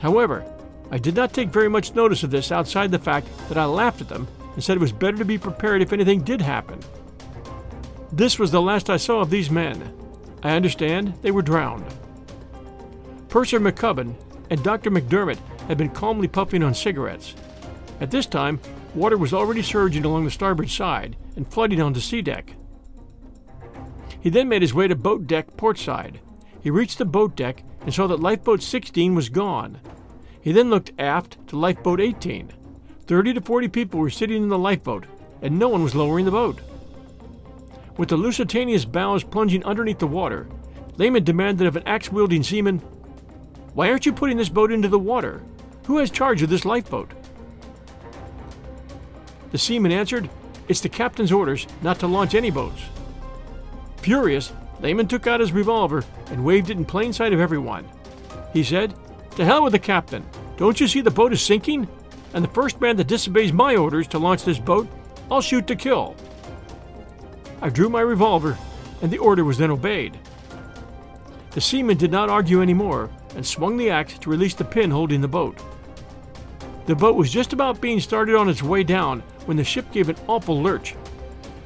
However, 0.00 0.44
I 0.90 0.98
did 0.98 1.14
not 1.14 1.32
take 1.32 1.48
very 1.48 1.68
much 1.68 1.94
notice 1.94 2.22
of 2.22 2.30
this 2.30 2.52
outside 2.52 2.90
the 2.90 2.98
fact 2.98 3.26
that 3.48 3.58
I 3.58 3.64
laughed 3.64 4.00
at 4.00 4.08
them 4.08 4.28
and 4.54 4.62
said 4.62 4.76
it 4.76 4.80
was 4.80 4.92
better 4.92 5.16
to 5.18 5.24
be 5.24 5.38
prepared 5.38 5.82
if 5.82 5.92
anything 5.92 6.22
did 6.22 6.40
happen. 6.40 6.78
This 8.12 8.38
was 8.38 8.50
the 8.50 8.60
last 8.60 8.90
I 8.90 8.98
saw 8.98 9.20
of 9.20 9.30
these 9.30 9.50
men. 9.50 9.94
I 10.42 10.56
understand 10.56 11.14
they 11.22 11.30
were 11.30 11.42
drowned. 11.42 11.86
Purser 13.28 13.60
McCubbin 13.60 14.14
and 14.52 14.62
Dr. 14.62 14.90
McDermott 14.90 15.38
had 15.66 15.78
been 15.78 15.88
calmly 15.88 16.28
puffing 16.28 16.62
on 16.62 16.74
cigarettes. 16.74 17.34
At 18.02 18.10
this 18.10 18.26
time, 18.26 18.60
water 18.94 19.16
was 19.16 19.32
already 19.32 19.62
surging 19.62 20.04
along 20.04 20.26
the 20.26 20.30
starboard 20.30 20.68
side 20.68 21.16
and 21.36 21.50
flooding 21.50 21.80
onto 21.80 22.00
C 22.00 22.20
deck. 22.20 22.54
He 24.20 24.28
then 24.28 24.50
made 24.50 24.60
his 24.60 24.74
way 24.74 24.88
to 24.88 24.94
boat 24.94 25.26
deck 25.26 25.56
port 25.56 25.78
side. 25.78 26.20
He 26.60 26.68
reached 26.68 26.98
the 26.98 27.06
boat 27.06 27.34
deck 27.34 27.64
and 27.80 27.94
saw 27.94 28.06
that 28.08 28.20
lifeboat 28.20 28.62
16 28.62 29.14
was 29.14 29.30
gone. 29.30 29.80
He 30.42 30.52
then 30.52 30.68
looked 30.68 30.92
aft 30.98 31.38
to 31.46 31.58
lifeboat 31.58 31.98
18. 31.98 32.52
30 33.06 33.32
to 33.32 33.40
40 33.40 33.68
people 33.68 34.00
were 34.00 34.10
sitting 34.10 34.42
in 34.42 34.50
the 34.50 34.58
lifeboat, 34.58 35.06
and 35.40 35.58
no 35.58 35.70
one 35.70 35.82
was 35.82 35.94
lowering 35.94 36.26
the 36.26 36.30
boat. 36.30 36.60
With 37.96 38.10
the 38.10 38.18
Lusitania's 38.18 38.84
bows 38.84 39.24
plunging 39.24 39.64
underneath 39.64 39.98
the 39.98 40.06
water, 40.06 40.46
Lehman 40.98 41.24
demanded 41.24 41.66
of 41.66 41.76
an 41.76 41.84
axe 41.86 42.12
wielding 42.12 42.42
seaman, 42.42 42.82
Why 43.74 43.88
aren't 43.88 44.04
you 44.04 44.12
putting 44.12 44.36
this 44.36 44.50
boat 44.50 44.70
into 44.70 44.88
the 44.88 44.98
water? 44.98 45.40
Who 45.86 45.96
has 45.98 46.10
charge 46.10 46.42
of 46.42 46.50
this 46.50 46.66
lifeboat? 46.66 47.10
The 49.50 49.58
seaman 49.58 49.92
answered, 49.92 50.28
It's 50.68 50.80
the 50.80 50.88
captain's 50.90 51.32
orders 51.32 51.66
not 51.80 51.98
to 52.00 52.06
launch 52.06 52.34
any 52.34 52.50
boats. 52.50 52.82
Furious, 53.98 54.52
Lehman 54.80 55.08
took 55.08 55.26
out 55.26 55.40
his 55.40 55.52
revolver 55.52 56.04
and 56.26 56.44
waved 56.44 56.68
it 56.68 56.76
in 56.76 56.84
plain 56.84 57.12
sight 57.12 57.32
of 57.32 57.40
everyone. 57.40 57.88
He 58.52 58.62
said, 58.62 58.94
To 59.36 59.44
hell 59.44 59.62
with 59.62 59.72
the 59.72 59.78
captain. 59.78 60.24
Don't 60.58 60.78
you 60.78 60.86
see 60.86 61.00
the 61.00 61.10
boat 61.10 61.32
is 61.32 61.40
sinking? 61.40 61.88
And 62.34 62.44
the 62.44 62.50
first 62.50 62.80
man 62.80 62.96
that 62.96 63.06
disobeys 63.06 63.52
my 63.52 63.76
orders 63.76 64.06
to 64.08 64.18
launch 64.18 64.44
this 64.44 64.58
boat, 64.58 64.88
I'll 65.30 65.40
shoot 65.40 65.66
to 65.68 65.76
kill. 65.76 66.14
I 67.62 67.70
drew 67.70 67.88
my 67.88 68.00
revolver, 68.00 68.58
and 69.00 69.10
the 69.10 69.18
order 69.18 69.44
was 69.44 69.56
then 69.56 69.70
obeyed. 69.70 70.18
The 71.52 71.60
seaman 71.60 71.96
did 71.96 72.10
not 72.10 72.28
argue 72.28 72.60
any 72.60 72.74
more 72.74 73.10
and 73.36 73.46
swung 73.46 73.76
the 73.76 73.90
axe 73.90 74.18
to 74.18 74.30
release 74.30 74.54
the 74.54 74.64
pin 74.64 74.90
holding 74.90 75.20
the 75.20 75.28
boat. 75.28 75.58
The 76.86 76.96
boat 76.96 77.16
was 77.16 77.30
just 77.30 77.52
about 77.52 77.80
being 77.80 78.00
started 78.00 78.34
on 78.34 78.48
its 78.48 78.62
way 78.62 78.82
down 78.82 79.20
when 79.46 79.56
the 79.56 79.64
ship 79.64 79.90
gave 79.92 80.08
an 80.08 80.16
awful 80.26 80.60
lurch 80.60 80.94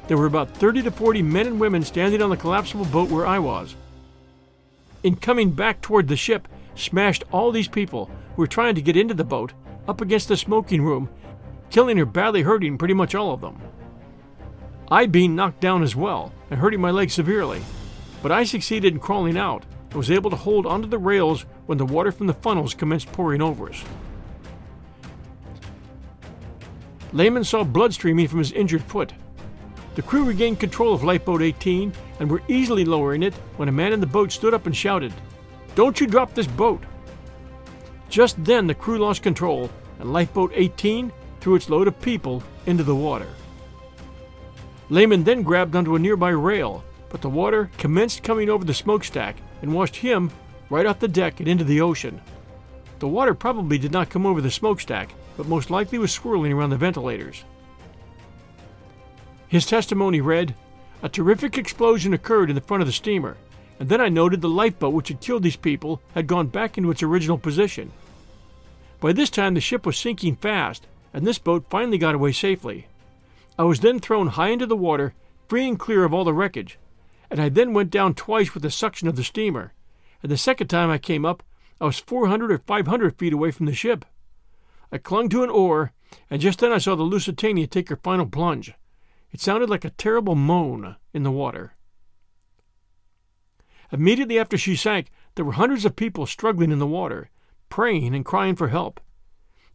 there 0.07 0.17
were 0.17 0.25
about 0.25 0.55
30 0.55 0.83
to 0.83 0.91
40 0.91 1.21
men 1.21 1.47
and 1.47 1.59
women 1.59 1.83
standing 1.83 2.21
on 2.21 2.29
the 2.29 2.37
collapsible 2.37 2.85
boat 2.85 3.09
where 3.09 3.27
I 3.27 3.39
was. 3.39 3.75
In 5.03 5.15
coming 5.15 5.51
back 5.51 5.81
toward 5.81 6.07
the 6.07 6.15
ship, 6.15 6.47
smashed 6.75 7.25
all 7.31 7.51
these 7.51 7.67
people 7.67 8.09
who 8.35 8.41
were 8.41 8.47
trying 8.47 8.75
to 8.75 8.81
get 8.81 8.97
into 8.97 9.13
the 9.13 9.23
boat 9.23 9.53
up 9.87 10.01
against 10.01 10.29
the 10.29 10.37
smoking 10.37 10.81
room, 10.81 11.09
killing 11.69 11.99
or 11.99 12.05
badly 12.05 12.41
hurting 12.41 12.77
pretty 12.77 12.93
much 12.93 13.15
all 13.15 13.33
of 13.33 13.41
them. 13.41 13.61
I 14.89 15.05
being 15.05 15.35
knocked 15.35 15.59
down 15.59 15.83
as 15.83 15.95
well 15.95 16.31
and 16.49 16.59
hurting 16.59 16.79
my 16.79 16.91
leg 16.91 17.11
severely, 17.11 17.61
but 18.23 18.31
I 18.31 18.45
succeeded 18.45 18.93
in 18.93 18.99
crawling 18.99 19.37
out 19.37 19.65
and 19.85 19.95
was 19.95 20.11
able 20.11 20.29
to 20.29 20.37
hold 20.37 20.65
onto 20.65 20.87
the 20.87 20.97
rails 20.97 21.45
when 21.67 21.77
the 21.77 21.85
water 21.85 22.11
from 22.11 22.27
the 22.27 22.33
funnels 22.33 22.73
commenced 22.73 23.11
pouring 23.11 23.41
over 23.41 23.69
us. 23.69 23.83
Lehman 27.13 27.43
saw 27.43 27.63
blood 27.63 27.93
streaming 27.93 28.27
from 28.27 28.39
his 28.39 28.51
injured 28.51 28.83
foot 28.83 29.13
the 29.97 30.03
crew 30.03 30.23
regained 30.23 30.59
control 30.59 30.93
of 30.93 31.03
Lifeboat 31.03 31.41
18 31.41 31.91
and 32.19 32.29
were 32.29 32.43
easily 32.47 32.85
lowering 32.85 33.23
it 33.23 33.33
when 33.55 33.67
a 33.67 33.71
man 33.71 33.93
in 33.93 33.99
the 33.99 34.05
boat 34.05 34.31
stood 34.31 34.53
up 34.53 34.67
and 34.67 34.77
shouted, 34.77 35.11
Don't 35.73 35.99
you 35.99 36.05
drop 36.05 36.35
this 36.35 36.45
boat! 36.45 36.83
Just 38.07 38.43
then, 38.45 38.67
the 38.67 38.75
crew 38.75 38.99
lost 38.99 39.23
control 39.23 39.71
and 39.97 40.13
Lifeboat 40.13 40.51
18 40.53 41.11
threw 41.41 41.55
its 41.55 41.67
load 41.67 41.87
of 41.87 41.99
people 41.99 42.43
into 42.67 42.83
the 42.83 42.93
water. 42.93 43.25
Lehman 44.91 45.23
then 45.23 45.41
grabbed 45.41 45.75
onto 45.75 45.95
a 45.95 45.99
nearby 45.99 46.29
rail, 46.29 46.83
but 47.09 47.23
the 47.23 47.29
water 47.29 47.71
commenced 47.79 48.21
coming 48.21 48.51
over 48.51 48.63
the 48.63 48.75
smokestack 48.75 49.37
and 49.63 49.73
washed 49.73 49.95
him 49.95 50.29
right 50.69 50.85
off 50.85 50.99
the 50.99 51.07
deck 51.07 51.39
and 51.39 51.47
into 51.47 51.63
the 51.63 51.81
ocean. 51.81 52.21
The 52.99 53.07
water 53.07 53.33
probably 53.33 53.77
did 53.77 53.91
not 53.91 54.09
come 54.09 54.25
over 54.25 54.41
the 54.41 54.51
smokestack, 54.51 55.13
but 55.35 55.47
most 55.47 55.69
likely 55.69 55.99
was 55.99 56.11
swirling 56.11 56.51
around 56.51 56.71
the 56.71 56.77
ventilators. 56.77 57.43
His 59.47 59.65
testimony 59.65 60.19
read 60.19 60.55
A 61.03 61.09
terrific 61.09 61.57
explosion 61.57 62.13
occurred 62.13 62.49
in 62.49 62.55
the 62.55 62.61
front 62.61 62.81
of 62.81 62.87
the 62.87 62.93
steamer, 62.93 63.37
and 63.79 63.87
then 63.87 64.01
I 64.01 64.09
noted 64.09 64.41
the 64.41 64.49
lifeboat 64.49 64.93
which 64.93 65.09
had 65.09 65.21
killed 65.21 65.43
these 65.43 65.55
people 65.55 66.01
had 66.15 66.27
gone 66.27 66.47
back 66.47 66.77
into 66.77 66.91
its 66.91 67.03
original 67.03 67.37
position. 67.37 67.91
By 68.99 69.13
this 69.13 69.29
time, 69.29 69.53
the 69.53 69.61
ship 69.61 69.85
was 69.85 69.95
sinking 69.95 70.37
fast, 70.37 70.87
and 71.13 71.25
this 71.25 71.37
boat 71.37 71.65
finally 71.69 71.99
got 71.99 72.15
away 72.15 72.31
safely. 72.31 72.87
I 73.57 73.63
was 73.63 73.79
then 73.79 73.99
thrown 73.99 74.27
high 74.27 74.49
into 74.49 74.65
the 74.65 74.75
water, 74.75 75.13
free 75.47 75.67
and 75.67 75.79
clear 75.79 76.03
of 76.03 76.13
all 76.13 76.23
the 76.23 76.33
wreckage, 76.33 76.79
and 77.29 77.39
I 77.39 77.49
then 77.49 77.73
went 77.73 77.91
down 77.91 78.15
twice 78.15 78.53
with 78.53 78.63
the 78.63 78.71
suction 78.71 79.07
of 79.07 79.15
the 79.15 79.23
steamer, 79.23 79.73
and 80.21 80.31
the 80.31 80.37
second 80.37 80.67
time 80.67 80.89
I 80.89 80.97
came 80.97 81.25
up, 81.25 81.43
I 81.79 81.85
was 81.85 81.99
400 81.99 82.51
or 82.51 82.57
500 82.57 83.17
feet 83.17 83.33
away 83.33 83.51
from 83.51 83.65
the 83.65 83.73
ship. 83.73 84.05
I 84.91 84.97
clung 84.97 85.29
to 85.29 85.43
an 85.43 85.49
oar, 85.49 85.91
and 86.29 86.41
just 86.41 86.59
then 86.59 86.71
I 86.71 86.77
saw 86.77 86.95
the 86.95 87.03
Lusitania 87.03 87.67
take 87.67 87.89
her 87.89 87.95
final 87.97 88.25
plunge. 88.25 88.73
It 89.31 89.41
sounded 89.41 89.69
like 89.69 89.85
a 89.85 89.91
terrible 89.91 90.35
moan 90.35 90.95
in 91.13 91.23
the 91.23 91.31
water. 91.31 91.73
Immediately 93.91 94.39
after 94.39 94.57
she 94.57 94.75
sank, 94.75 95.11
there 95.35 95.45
were 95.45 95.53
hundreds 95.53 95.85
of 95.85 95.95
people 95.95 96.25
struggling 96.25 96.71
in 96.71 96.79
the 96.79 96.87
water, 96.87 97.29
praying 97.69 98.15
and 98.15 98.25
crying 98.25 98.55
for 98.55 98.69
help. 98.69 98.99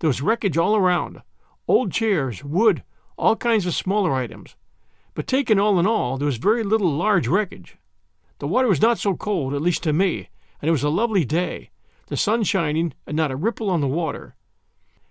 There 0.01 0.09
was 0.09 0.23
wreckage 0.23 0.59
all 0.59 0.77
around 0.77 1.23
old 1.69 1.93
chairs, 1.93 2.43
wood, 2.43 2.83
all 3.17 3.37
kinds 3.37 3.67
of 3.67 3.75
smaller 3.75 4.13
items. 4.13 4.57
But 5.15 5.27
taken 5.27 5.59
all 5.59 5.79
in 5.79 5.87
all, 5.87 6.19
there 6.19 6.27
was 6.27 6.39
very 6.39 6.65
little 6.65 6.91
large 6.91 7.29
wreckage. 7.29 7.77
The 8.39 8.49
water 8.49 8.67
was 8.67 8.83
not 8.83 8.99
so 8.99 9.15
cold, 9.15 9.55
at 9.55 9.63
least 9.63 9.83
to 9.85 9.93
me, 9.93 10.29
and 10.63 10.69
it 10.69 10.73
was 10.73 10.85
a 10.85 10.89
lovely 10.89 11.25
day, 11.25 11.71
the 12.07 12.17
sun 12.17 12.45
shining 12.45 12.95
and 13.07 13.17
not 13.17 13.33
a 13.33 13.37
ripple 13.37 13.69
on 13.69 13.81
the 13.81 13.89
water. 13.89 14.37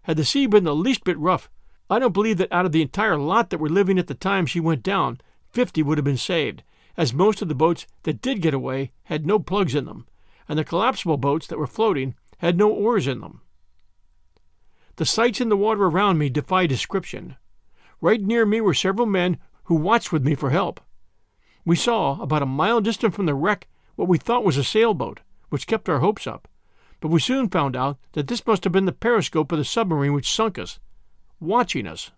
Had 0.04 0.16
the 0.18 0.26
sea 0.26 0.48
been 0.48 0.64
the 0.64 0.74
least 0.74 1.04
bit 1.04 1.20
rough, 1.20 1.50
I 1.90 2.00
don't 2.00 2.14
believe 2.14 2.38
that 2.38 2.52
out 2.54 2.66
of 2.66 2.72
the 2.72 2.82
entire 2.82 3.18
lot 3.18 3.50
that 3.50 3.60
were 3.60 3.70
living 3.70 4.00
at 4.00 4.08
the 4.08 4.16
time 4.16 4.46
she 4.46 4.62
went 4.62 4.82
down, 4.82 5.20
50 5.50 5.84
would 5.84 5.98
have 5.98 6.06
been 6.06 6.16
saved, 6.16 6.64
as 6.96 7.14
most 7.14 7.42
of 7.42 7.50
the 7.50 7.56
boats 7.56 7.86
that 8.04 8.22
did 8.22 8.42
get 8.42 8.54
away 8.54 8.94
had 9.04 9.26
no 9.26 9.40
plugs 9.40 9.76
in 9.76 9.86
them, 9.86 10.08
and 10.48 10.58
the 10.58 10.64
collapsible 10.64 11.18
boats 11.18 11.48
that 11.48 11.60
were 11.60 11.68
floating 11.68 12.16
had 12.38 12.58
no 12.58 12.70
oars 12.70 13.06
in 13.08 13.20
them. 13.20 13.42
The 14.96 15.06
sights 15.06 15.42
in 15.42 15.50
the 15.50 15.58
water 15.58 15.84
around 15.84 16.18
me 16.18 16.30
defy 16.30 16.66
description. 16.66 17.36
Right 18.00 18.22
near 18.22 18.46
me 18.46 18.62
were 18.62 18.74
several 18.74 19.06
men 19.06 19.38
who 19.66 19.76
watched 19.76 20.14
with 20.14 20.24
me 20.24 20.34
for 20.34 20.50
help. 20.50 20.80
We 21.66 21.76
saw, 21.76 22.22
about 22.22 22.42
a 22.42 22.48
mile 22.48 22.80
distant 22.80 23.14
from 23.14 23.26
the 23.26 23.36
wreck, 23.36 23.68
what 23.96 24.08
we 24.08 24.18
thought 24.18 24.46
was 24.46 24.58
a 24.58 24.64
sailboat, 24.64 25.20
which 25.52 25.68
kept 25.68 25.90
our 25.90 26.00
hopes 26.00 26.26
up, 26.26 26.48
but 27.02 27.10
we 27.10 27.20
soon 27.20 27.50
found 27.50 27.76
out 27.76 27.98
that 28.14 28.28
this 28.28 28.48
must 28.48 28.64
have 28.64 28.72
been 28.72 28.86
the 28.86 28.92
periscope 28.92 29.52
of 29.52 29.58
the 29.58 29.66
submarine 29.66 30.14
which 30.14 30.32
sunk 30.32 30.58
us, 30.58 30.80
watching 31.40 31.86
us. 31.86 32.12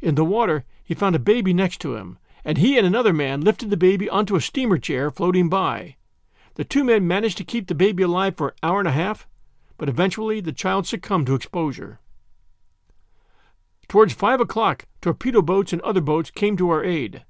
In 0.00 0.14
the 0.14 0.24
water, 0.24 0.64
he 0.84 0.94
found 0.94 1.16
a 1.16 1.18
baby 1.18 1.52
next 1.52 1.80
to 1.80 1.96
him, 1.96 2.18
and 2.44 2.58
he 2.58 2.78
and 2.78 2.86
another 2.86 3.12
man 3.12 3.40
lifted 3.40 3.70
the 3.70 3.76
baby 3.76 4.08
onto 4.08 4.36
a 4.36 4.40
steamer 4.40 4.78
chair 4.78 5.10
floating 5.10 5.48
by. 5.48 5.96
The 6.54 6.64
two 6.64 6.84
men 6.84 7.08
managed 7.08 7.38
to 7.38 7.44
keep 7.44 7.66
the 7.66 7.74
baby 7.74 8.04
alive 8.04 8.36
for 8.36 8.50
an 8.50 8.54
hour 8.62 8.78
and 8.78 8.88
a 8.88 8.92
half, 8.92 9.26
but 9.78 9.88
eventually 9.88 10.40
the 10.40 10.52
child 10.52 10.86
succumbed 10.86 11.26
to 11.26 11.34
exposure. 11.34 11.98
Towards 13.88 14.12
five 14.12 14.40
o'clock, 14.40 14.86
torpedo 15.00 15.42
boats 15.42 15.72
and 15.72 15.82
other 15.82 16.00
boats 16.00 16.30
came 16.30 16.56
to 16.56 16.70
our 16.70 16.84
aid. 16.84 17.24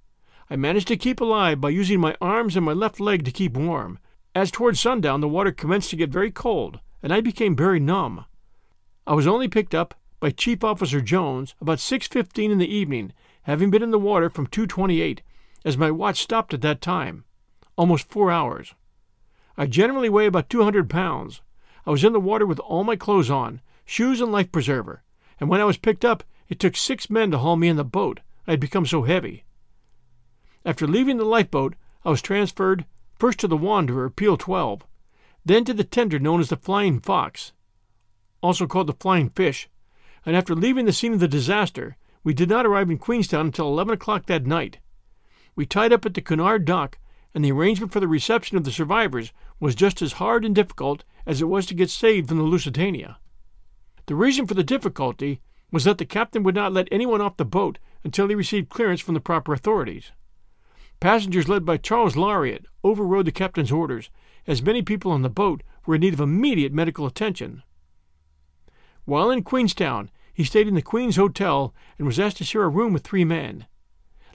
I 0.50 0.56
managed 0.56 0.88
to 0.88 0.96
keep 0.96 1.20
alive 1.20 1.60
by 1.60 1.70
using 1.70 2.00
my 2.00 2.14
arms 2.20 2.56
and 2.56 2.64
my 2.64 2.72
left 2.72 3.00
leg 3.00 3.24
to 3.24 3.32
keep 3.32 3.56
warm. 3.56 3.98
As 4.36 4.50
towards 4.50 4.78
sundown, 4.78 5.22
the 5.22 5.28
water 5.28 5.50
commenced 5.50 5.88
to 5.88 5.96
get 5.96 6.10
very 6.10 6.30
cold, 6.30 6.78
and 7.02 7.10
I 7.10 7.22
became 7.22 7.56
very 7.56 7.80
numb. 7.80 8.26
I 9.06 9.14
was 9.14 9.26
only 9.26 9.48
picked 9.48 9.74
up 9.74 9.94
by 10.20 10.28
Chief 10.28 10.62
Officer 10.62 11.00
Jones 11.00 11.54
about 11.58 11.80
6:15 11.80 12.50
in 12.50 12.58
the 12.58 12.68
evening, 12.68 13.14
having 13.44 13.70
been 13.70 13.82
in 13.82 13.92
the 13.92 13.98
water 13.98 14.28
from 14.28 14.46
2:28, 14.46 15.22
as 15.64 15.78
my 15.78 15.90
watch 15.90 16.20
stopped 16.20 16.52
at 16.52 16.60
that 16.60 16.82
time, 16.82 17.24
almost 17.78 18.10
4 18.10 18.30
hours. 18.30 18.74
I 19.56 19.64
generally 19.64 20.10
weigh 20.10 20.26
about 20.26 20.50
200 20.50 20.90
pounds. 20.90 21.40
I 21.86 21.90
was 21.90 22.04
in 22.04 22.12
the 22.12 22.20
water 22.20 22.44
with 22.44 22.58
all 22.58 22.84
my 22.84 22.94
clothes 22.94 23.30
on, 23.30 23.62
shoes 23.86 24.20
and 24.20 24.30
life 24.30 24.52
preserver, 24.52 25.02
and 25.40 25.48
when 25.48 25.62
I 25.62 25.64
was 25.64 25.78
picked 25.78 26.04
up, 26.04 26.22
it 26.50 26.58
took 26.58 26.76
six 26.76 27.08
men 27.08 27.30
to 27.30 27.38
haul 27.38 27.56
me 27.56 27.68
in 27.68 27.76
the 27.76 27.84
boat. 27.84 28.20
I 28.46 28.50
had 28.50 28.60
become 28.60 28.84
so 28.84 29.04
heavy. 29.04 29.44
After 30.62 30.86
leaving 30.86 31.16
the 31.16 31.24
lifeboat, 31.24 31.74
I 32.04 32.10
was 32.10 32.20
transferred 32.20 32.84
first 33.18 33.38
to 33.40 33.48
the 33.48 33.56
Wanderer, 33.56 34.10
Peel 34.10 34.36
12, 34.36 34.86
then 35.44 35.64
to 35.64 35.74
the 35.74 35.84
tender 35.84 36.18
known 36.18 36.40
as 36.40 36.48
the 36.48 36.56
Flying 36.56 37.00
Fox, 37.00 37.52
also 38.42 38.66
called 38.66 38.86
the 38.86 38.92
Flying 38.92 39.30
Fish, 39.30 39.68
and 40.24 40.36
after 40.36 40.54
leaving 40.54 40.84
the 40.84 40.92
scene 40.92 41.12
of 41.12 41.20
the 41.20 41.28
disaster, 41.28 41.96
we 42.24 42.34
did 42.34 42.48
not 42.48 42.66
arrive 42.66 42.90
in 42.90 42.98
Queenstown 42.98 43.46
until 43.46 43.68
11 43.68 43.94
o'clock 43.94 44.26
that 44.26 44.46
night. 44.46 44.78
We 45.54 45.64
tied 45.66 45.92
up 45.92 46.04
at 46.04 46.14
the 46.14 46.20
Cunard 46.20 46.64
dock 46.64 46.98
and 47.34 47.44
the 47.44 47.52
arrangement 47.52 47.92
for 47.92 48.00
the 48.00 48.08
reception 48.08 48.56
of 48.56 48.64
the 48.64 48.72
survivors 48.72 49.32
was 49.60 49.74
just 49.74 50.02
as 50.02 50.14
hard 50.14 50.44
and 50.44 50.54
difficult 50.54 51.04
as 51.26 51.40
it 51.40 51.46
was 51.46 51.66
to 51.66 51.74
get 51.74 51.90
saved 51.90 52.28
from 52.28 52.38
the 52.38 52.44
Lusitania. 52.44 53.18
The 54.06 54.14
reason 54.14 54.46
for 54.46 54.54
the 54.54 54.64
difficulty 54.64 55.40
was 55.70 55.84
that 55.84 55.98
the 55.98 56.04
captain 56.04 56.42
would 56.42 56.54
not 56.54 56.72
let 56.72 56.88
anyone 56.90 57.20
off 57.20 57.36
the 57.36 57.44
boat 57.44 57.78
until 58.04 58.28
he 58.28 58.34
received 58.34 58.68
clearance 58.68 59.00
from 59.00 59.14
the 59.14 59.20
proper 59.20 59.52
authorities. 59.52 60.12
Passengers 61.00 61.48
led 61.48 61.64
by 61.64 61.76
Charles 61.76 62.16
Lauriat 62.16 62.64
overrode 62.82 63.26
the 63.26 63.32
captain's 63.32 63.70
orders, 63.70 64.10
as 64.46 64.62
many 64.62 64.82
people 64.82 65.12
on 65.12 65.22
the 65.22 65.28
boat 65.28 65.62
were 65.84 65.96
in 65.96 66.00
need 66.00 66.14
of 66.14 66.20
immediate 66.20 66.72
medical 66.72 67.06
attention. 67.06 67.62
While 69.04 69.30
in 69.30 69.42
Queenstown, 69.42 70.10
he 70.32 70.44
stayed 70.44 70.68
in 70.68 70.74
the 70.74 70.82
Queen's 70.82 71.16
Hotel 71.16 71.74
and 71.98 72.06
was 72.06 72.18
asked 72.18 72.38
to 72.38 72.44
share 72.44 72.64
a 72.64 72.68
room 72.68 72.92
with 72.92 73.04
three 73.04 73.24
men. 73.24 73.66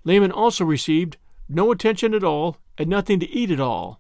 Lehman 0.03 0.32
also 0.32 0.64
received 0.64 1.18
no 1.49 1.72
attention 1.72 2.14
at 2.14 2.24
all 2.24 2.57
and 2.78 2.89
nothing 2.89 3.20
to 3.20 3.30
eat 3.30 3.51
at 3.51 3.59
all. 3.59 3.99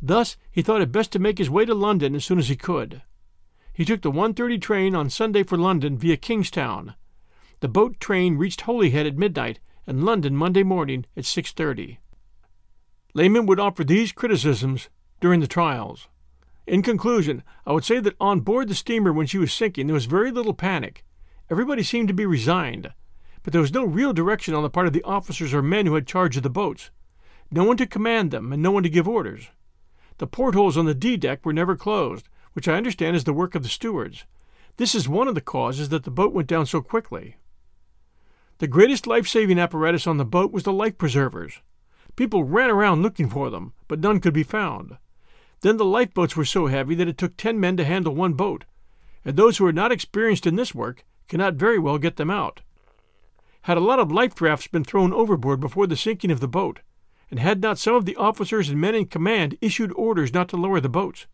Thus, 0.00 0.36
he 0.50 0.62
thought 0.62 0.82
it 0.82 0.92
best 0.92 1.12
to 1.12 1.18
make 1.18 1.38
his 1.38 1.50
way 1.50 1.64
to 1.64 1.74
London 1.74 2.14
as 2.14 2.24
soon 2.24 2.38
as 2.38 2.48
he 2.48 2.56
could. 2.56 3.02
He 3.72 3.84
took 3.84 4.02
the 4.02 4.10
1:30 4.10 4.60
train 4.60 4.94
on 4.94 5.08
Sunday 5.08 5.42
for 5.42 5.56
London 5.56 5.96
via 5.96 6.16
Kingstown. 6.16 6.94
The 7.60 7.68
boat 7.68 8.00
train 8.00 8.36
reached 8.36 8.62
Holyhead 8.62 9.06
at 9.06 9.16
midnight 9.16 9.60
and 9.86 10.04
London 10.04 10.36
Monday 10.36 10.62
morning 10.62 11.06
at 11.16 11.24
6:30. 11.24 11.98
Lehman 13.14 13.46
would 13.46 13.60
offer 13.60 13.84
these 13.84 14.12
criticisms 14.12 14.88
during 15.20 15.40
the 15.40 15.46
trials. 15.46 16.08
In 16.66 16.82
conclusion, 16.82 17.42
I 17.66 17.72
would 17.72 17.84
say 17.84 17.98
that 18.00 18.16
on 18.20 18.40
board 18.40 18.68
the 18.68 18.74
steamer 18.74 19.12
when 19.12 19.26
she 19.26 19.38
was 19.38 19.52
sinking 19.52 19.86
there 19.86 19.94
was 19.94 20.06
very 20.06 20.30
little 20.30 20.54
panic. 20.54 21.04
Everybody 21.50 21.82
seemed 21.82 22.08
to 22.08 22.14
be 22.14 22.24
resigned, 22.24 22.92
but 23.42 23.52
there 23.52 23.60
was 23.60 23.74
no 23.74 23.84
real 23.84 24.12
direction 24.12 24.54
on 24.54 24.62
the 24.62 24.70
part 24.70 24.86
of 24.86 24.92
the 24.92 25.02
officers 25.02 25.52
or 25.52 25.62
men 25.62 25.86
who 25.86 25.94
had 25.94 26.06
charge 26.06 26.36
of 26.36 26.42
the 26.42 26.50
boats. 26.50 26.90
No 27.50 27.64
one 27.64 27.76
to 27.76 27.86
command 27.86 28.30
them 28.30 28.52
and 28.52 28.62
no 28.62 28.70
one 28.70 28.84
to 28.84 28.88
give 28.88 29.08
orders. 29.08 29.48
The 30.18 30.26
portholes 30.26 30.76
on 30.76 30.86
the 30.86 30.94
D 30.94 31.16
deck 31.16 31.44
were 31.44 31.52
never 31.52 31.76
closed, 31.76 32.28
which 32.52 32.68
I 32.68 32.76
understand 32.76 33.16
is 33.16 33.24
the 33.24 33.32
work 33.32 33.54
of 33.54 33.62
the 33.62 33.68
stewards. 33.68 34.24
This 34.76 34.94
is 34.94 35.08
one 35.08 35.28
of 35.28 35.34
the 35.34 35.40
causes 35.40 35.88
that 35.90 36.04
the 36.04 36.10
boat 36.10 36.32
went 36.32 36.48
down 36.48 36.66
so 36.66 36.80
quickly. 36.80 37.36
The 38.62 38.68
greatest 38.68 39.08
life 39.08 39.26
saving 39.26 39.58
apparatus 39.58 40.06
on 40.06 40.18
the 40.18 40.24
boat 40.24 40.52
was 40.52 40.62
the 40.62 40.72
life 40.72 40.96
preservers. 40.96 41.60
People 42.14 42.44
ran 42.44 42.70
around 42.70 43.02
looking 43.02 43.28
for 43.28 43.50
them, 43.50 43.72
but 43.88 43.98
none 43.98 44.20
could 44.20 44.32
be 44.32 44.44
found. 44.44 44.98
Then 45.62 45.78
the 45.78 45.84
lifeboats 45.84 46.36
were 46.36 46.44
so 46.44 46.68
heavy 46.68 46.94
that 46.94 47.08
it 47.08 47.18
took 47.18 47.36
ten 47.36 47.58
men 47.58 47.76
to 47.78 47.84
handle 47.84 48.14
one 48.14 48.34
boat, 48.34 48.64
and 49.24 49.34
those 49.34 49.56
who 49.56 49.66
are 49.66 49.72
not 49.72 49.90
experienced 49.90 50.46
in 50.46 50.54
this 50.54 50.76
work 50.76 51.04
cannot 51.26 51.54
very 51.54 51.76
well 51.76 51.98
get 51.98 52.14
them 52.14 52.30
out. 52.30 52.60
Had 53.62 53.78
a 53.78 53.80
lot 53.80 53.98
of 53.98 54.12
life 54.12 54.40
rafts 54.40 54.68
been 54.68 54.84
thrown 54.84 55.12
overboard 55.12 55.58
before 55.58 55.88
the 55.88 55.96
sinking 55.96 56.30
of 56.30 56.38
the 56.38 56.46
boat, 56.46 56.78
and 57.32 57.40
had 57.40 57.60
not 57.60 57.80
some 57.80 57.96
of 57.96 58.04
the 58.04 58.14
officers 58.14 58.68
and 58.68 58.80
men 58.80 58.94
in 58.94 59.06
command 59.06 59.58
issued 59.60 59.92
orders 59.96 60.32
not 60.32 60.48
to 60.50 60.56
lower 60.56 60.78
the 60.78 60.88
boats, 60.88 61.26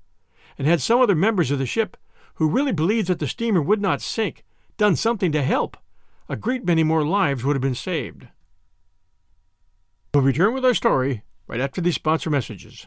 and 0.57 0.67
had 0.67 0.81
some 0.81 0.99
other 0.99 1.15
members 1.15 1.51
of 1.51 1.59
the 1.59 1.67
ship, 1.67 1.99
who 2.37 2.49
really 2.49 2.73
believed 2.73 3.07
that 3.07 3.19
the 3.19 3.29
steamer 3.29 3.61
would 3.61 3.83
not 3.83 4.01
sink, 4.01 4.47
done 4.79 4.97
something 4.97 5.31
to 5.31 5.43
help, 5.43 5.77
a 6.29 6.37
great 6.37 6.65
many 6.65 6.83
more 6.83 7.05
lives 7.05 7.45
would 7.45 7.57
have 7.57 7.63
been 7.63 7.75
saved. 7.75 8.29
We'll 10.13 10.23
return 10.23 10.55
with 10.55 10.65
our 10.65 10.75
story 10.75 11.23
right 11.47 11.61
after 11.61 11.81
these 11.81 11.95
sponsor 11.95 12.31
messages. 12.31 12.87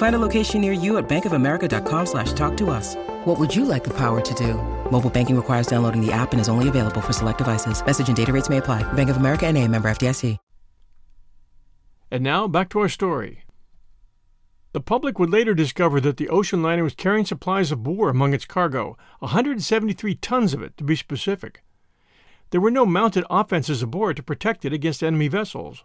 Find 0.00 0.16
a 0.16 0.18
location 0.18 0.62
near 0.62 0.72
you 0.72 0.96
at 0.96 1.10
bankofamerica.com 1.10 2.06
slash 2.06 2.32
talk 2.32 2.56
to 2.56 2.70
us. 2.70 2.96
What 3.26 3.38
would 3.38 3.54
you 3.54 3.66
like 3.66 3.84
the 3.84 3.92
power 3.92 4.22
to 4.22 4.34
do? 4.34 4.54
Mobile 4.90 5.10
banking 5.10 5.36
requires 5.36 5.66
downloading 5.66 6.00
the 6.00 6.10
app 6.10 6.32
and 6.32 6.40
is 6.40 6.48
only 6.48 6.68
available 6.68 7.02
for 7.02 7.12
select 7.12 7.36
devices. 7.36 7.84
Message 7.84 8.08
and 8.08 8.16
data 8.16 8.32
rates 8.32 8.48
may 8.48 8.56
apply. 8.56 8.82
Bank 8.94 9.10
of 9.10 9.18
America 9.18 9.46
and 9.46 9.58
a 9.58 9.68
member 9.68 9.90
FDIC. 9.90 10.38
And 12.10 12.24
now 12.24 12.48
back 12.48 12.70
to 12.70 12.80
our 12.80 12.88
story. 12.88 13.44
The 14.72 14.80
public 14.80 15.18
would 15.18 15.28
later 15.28 15.52
discover 15.52 16.00
that 16.00 16.16
the 16.16 16.30
ocean 16.30 16.62
liner 16.62 16.82
was 16.82 16.94
carrying 16.94 17.26
supplies 17.26 17.70
of 17.70 17.86
war 17.86 18.08
among 18.08 18.32
its 18.32 18.46
cargo, 18.46 18.96
173 19.18 20.14
tons 20.14 20.54
of 20.54 20.62
it 20.62 20.78
to 20.78 20.84
be 20.84 20.96
specific. 20.96 21.62
There 22.52 22.60
were 22.62 22.70
no 22.70 22.86
mounted 22.86 23.26
offenses 23.28 23.82
aboard 23.82 24.16
to 24.16 24.22
protect 24.22 24.64
it 24.64 24.72
against 24.72 25.02
enemy 25.02 25.28
vessels. 25.28 25.84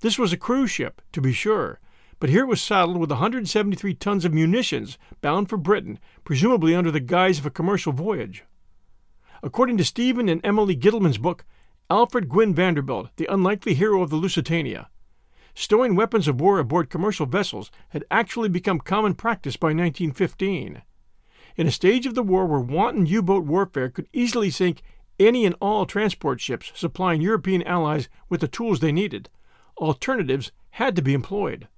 This 0.00 0.18
was 0.18 0.34
a 0.34 0.36
cruise 0.36 0.70
ship, 0.70 1.00
to 1.12 1.22
be 1.22 1.32
sure, 1.32 1.80
but 2.20 2.30
here 2.30 2.42
it 2.42 2.48
was 2.48 2.62
saddled 2.62 2.98
with 2.98 3.10
173 3.10 3.94
tons 3.94 4.24
of 4.24 4.32
munitions 4.32 4.98
bound 5.20 5.48
for 5.48 5.56
Britain, 5.56 5.98
presumably 6.24 6.74
under 6.74 6.90
the 6.90 7.00
guise 7.00 7.38
of 7.38 7.46
a 7.46 7.50
commercial 7.50 7.92
voyage. 7.92 8.44
According 9.42 9.76
to 9.78 9.84
Stephen 9.84 10.28
and 10.28 10.40
Emily 10.44 10.74
Gittelman's 10.74 11.18
book, 11.18 11.44
Alfred 11.90 12.28
Gwynne 12.28 12.54
Vanderbilt, 12.54 13.10
the 13.16 13.28
unlikely 13.30 13.74
hero 13.74 14.02
of 14.02 14.10
the 14.10 14.16
Lusitania, 14.16 14.88
stowing 15.54 15.94
weapons 15.94 16.26
of 16.26 16.40
war 16.40 16.58
aboard 16.58 16.90
commercial 16.90 17.26
vessels 17.26 17.70
had 17.90 18.04
actually 18.10 18.48
become 18.48 18.80
common 18.80 19.14
practice 19.14 19.56
by 19.56 19.68
1915. 19.68 20.82
In 21.56 21.66
a 21.66 21.70
stage 21.70 22.06
of 22.06 22.14
the 22.14 22.22
war 22.22 22.46
where 22.46 22.60
wanton 22.60 23.06
U 23.06 23.22
boat 23.22 23.44
warfare 23.44 23.88
could 23.88 24.08
easily 24.12 24.50
sink 24.50 24.82
any 25.20 25.44
and 25.44 25.54
all 25.60 25.86
transport 25.86 26.40
ships 26.40 26.72
supplying 26.74 27.20
European 27.20 27.62
allies 27.62 28.08
with 28.28 28.40
the 28.40 28.48
tools 28.48 28.80
they 28.80 28.92
needed, 28.92 29.28
alternatives 29.76 30.50
had 30.70 30.96
to 30.96 31.02
be 31.02 31.14
employed. 31.14 31.68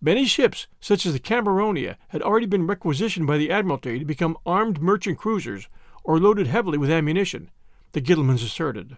Many 0.00 0.26
ships, 0.26 0.68
such 0.80 1.04
as 1.06 1.12
the 1.12 1.18
Cameronia, 1.18 1.96
had 2.08 2.22
already 2.22 2.46
been 2.46 2.66
requisitioned 2.66 3.26
by 3.26 3.36
the 3.36 3.50
Admiralty 3.50 3.98
to 3.98 4.04
become 4.04 4.38
armed 4.46 4.80
merchant 4.80 5.18
cruisers 5.18 5.68
or 6.04 6.20
loaded 6.20 6.46
heavily 6.46 6.78
with 6.78 6.90
ammunition, 6.90 7.50
the 7.92 8.00
Gittelmans 8.00 8.44
asserted. 8.44 8.96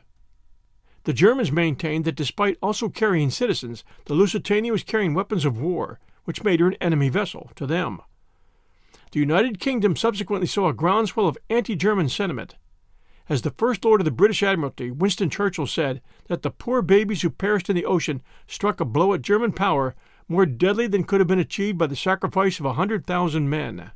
The 1.04 1.14
Germans 1.14 1.50
maintained 1.50 2.04
that 2.04 2.16
despite 2.16 2.58
also 2.62 2.90
carrying 2.90 3.30
citizens, 3.30 3.82
the 4.04 4.14
Lusitania 4.14 4.72
was 4.72 4.82
carrying 4.82 5.14
weapons 5.14 5.46
of 5.46 5.58
war, 5.58 5.98
which 6.24 6.44
made 6.44 6.60
her 6.60 6.68
an 6.68 6.74
enemy 6.74 7.08
vessel 7.08 7.50
to 7.56 7.66
them. 7.66 8.02
The 9.12 9.20
United 9.20 9.58
Kingdom 9.58 9.96
subsequently 9.96 10.46
saw 10.46 10.68
a 10.68 10.74
groundswell 10.74 11.26
of 11.26 11.38
anti 11.48 11.74
German 11.74 12.10
sentiment. 12.10 12.56
As 13.28 13.42
the 13.42 13.50
First 13.50 13.84
Lord 13.84 14.02
of 14.02 14.04
the 14.04 14.10
British 14.10 14.42
Admiralty, 14.42 14.90
Winston 14.90 15.30
Churchill, 15.30 15.66
said 15.66 16.02
that 16.26 16.42
the 16.42 16.50
poor 16.50 16.82
babies 16.82 17.22
who 17.22 17.30
perished 17.30 17.70
in 17.70 17.76
the 17.76 17.86
ocean 17.86 18.22
struck 18.46 18.80
a 18.80 18.84
blow 18.84 19.14
at 19.14 19.22
German 19.22 19.52
power 19.52 19.94
more 20.30 20.46
deadly 20.46 20.86
than 20.86 21.02
could 21.02 21.20
have 21.20 21.26
been 21.26 21.40
achieved 21.40 21.76
by 21.76 21.88
the 21.88 21.96
sacrifice 21.96 22.60
of 22.60 22.64
a 22.64 22.74
hundred 22.74 23.04
thousand 23.04 23.50
men. 23.50 23.90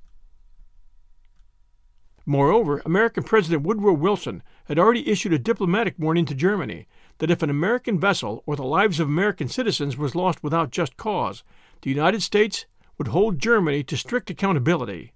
Moreover, 2.27 2.83
American 2.85 3.23
President 3.23 3.63
Woodrow 3.63 3.93
Wilson 3.93 4.43
had 4.65 4.79
already 4.79 5.09
issued 5.09 5.33
a 5.33 5.39
diplomatic 5.39 5.95
warning 5.97 6.25
to 6.25 6.35
Germany 6.35 6.89
that 7.19 7.31
if 7.31 7.43
an 7.43 7.51
American 7.51 8.01
vessel 8.01 8.43
or 8.47 8.57
the 8.57 8.65
lives 8.65 8.99
of 8.99 9.07
American 9.07 9.49
citizens 9.49 9.97
was 9.97 10.17
lost 10.17 10.43
without 10.43 10.71
just 10.71 10.97
cause, 10.97 11.45
the 11.83 11.91
United 11.91 12.23
States 12.23 12.67
would 12.99 13.09
hold 13.09 13.39
Germany 13.39 13.85
to 13.85 13.97
strict 13.97 14.29
accountability. 14.29 15.13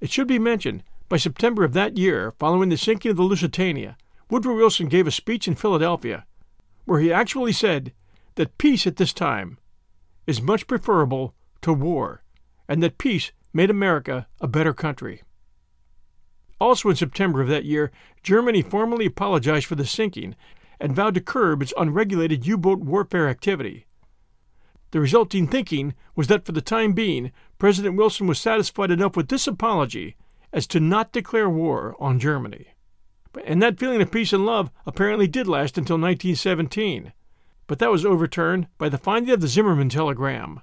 It 0.00 0.10
should 0.10 0.28
be 0.28 0.38
mentioned, 0.38 0.82
by 1.08 1.18
September 1.18 1.62
of 1.62 1.74
that 1.74 1.98
year, 1.98 2.32
following 2.38 2.70
the 2.70 2.78
sinking 2.78 3.10
of 3.10 3.18
the 3.18 3.22
Lusitania, 3.22 3.98
Woodrow 4.30 4.56
Wilson 4.56 4.88
gave 4.88 5.06
a 5.06 5.10
speech 5.10 5.46
in 5.46 5.56
Philadelphia 5.56 6.24
where 6.86 7.00
he 7.00 7.12
actually 7.12 7.52
said 7.52 7.92
that 8.36 8.56
peace 8.58 8.86
at 8.86 8.96
this 8.96 9.12
time 9.12 9.58
is 10.26 10.42
much 10.42 10.66
preferable 10.66 11.34
to 11.62 11.72
war, 11.72 12.22
and 12.68 12.82
that 12.82 12.98
peace 12.98 13.32
made 13.52 13.70
America 13.70 14.26
a 14.40 14.48
better 14.48 14.72
country. 14.72 15.22
Also 16.60 16.88
in 16.88 16.96
September 16.96 17.40
of 17.40 17.48
that 17.48 17.64
year, 17.64 17.90
Germany 18.22 18.62
formally 18.62 19.06
apologized 19.06 19.66
for 19.66 19.74
the 19.74 19.84
sinking 19.84 20.36
and 20.78 20.94
vowed 20.94 21.14
to 21.14 21.20
curb 21.20 21.62
its 21.62 21.74
unregulated 21.76 22.46
U 22.46 22.56
boat 22.56 22.80
warfare 22.80 23.28
activity. 23.28 23.86
The 24.92 25.00
resulting 25.00 25.48
thinking 25.48 25.94
was 26.14 26.26
that 26.28 26.44
for 26.44 26.52
the 26.52 26.60
time 26.60 26.92
being, 26.92 27.32
President 27.58 27.96
Wilson 27.96 28.26
was 28.26 28.38
satisfied 28.38 28.90
enough 28.90 29.16
with 29.16 29.28
this 29.28 29.46
apology 29.46 30.16
as 30.52 30.66
to 30.68 30.80
not 30.80 31.12
declare 31.12 31.48
war 31.48 31.96
on 31.98 32.18
Germany. 32.18 32.66
and 33.46 33.62
that 33.62 33.78
feeling 33.78 34.02
of 34.02 34.12
peace 34.12 34.34
and 34.34 34.44
love 34.44 34.70
apparently 34.86 35.26
did 35.26 35.48
last 35.48 35.78
until 35.78 35.96
1917. 35.96 37.14
But 37.72 37.78
that 37.78 37.90
was 37.90 38.04
overturned 38.04 38.68
by 38.76 38.90
the 38.90 38.98
finding 38.98 39.32
of 39.32 39.40
the 39.40 39.48
Zimmerman 39.48 39.88
telegram. 39.88 40.60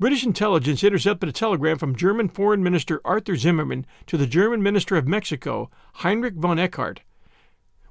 British 0.00 0.24
intelligence 0.24 0.82
intercepted 0.82 1.28
a 1.28 1.32
telegram 1.32 1.76
from 1.76 1.94
German 1.94 2.30
Foreign 2.30 2.62
Minister 2.62 3.02
Arthur 3.04 3.36
Zimmermann 3.36 3.84
to 4.06 4.16
the 4.16 4.26
German 4.26 4.62
Minister 4.62 4.96
of 4.96 5.06
Mexico, 5.06 5.70
Heinrich 5.96 6.36
von 6.36 6.58
Eckardt, 6.58 7.02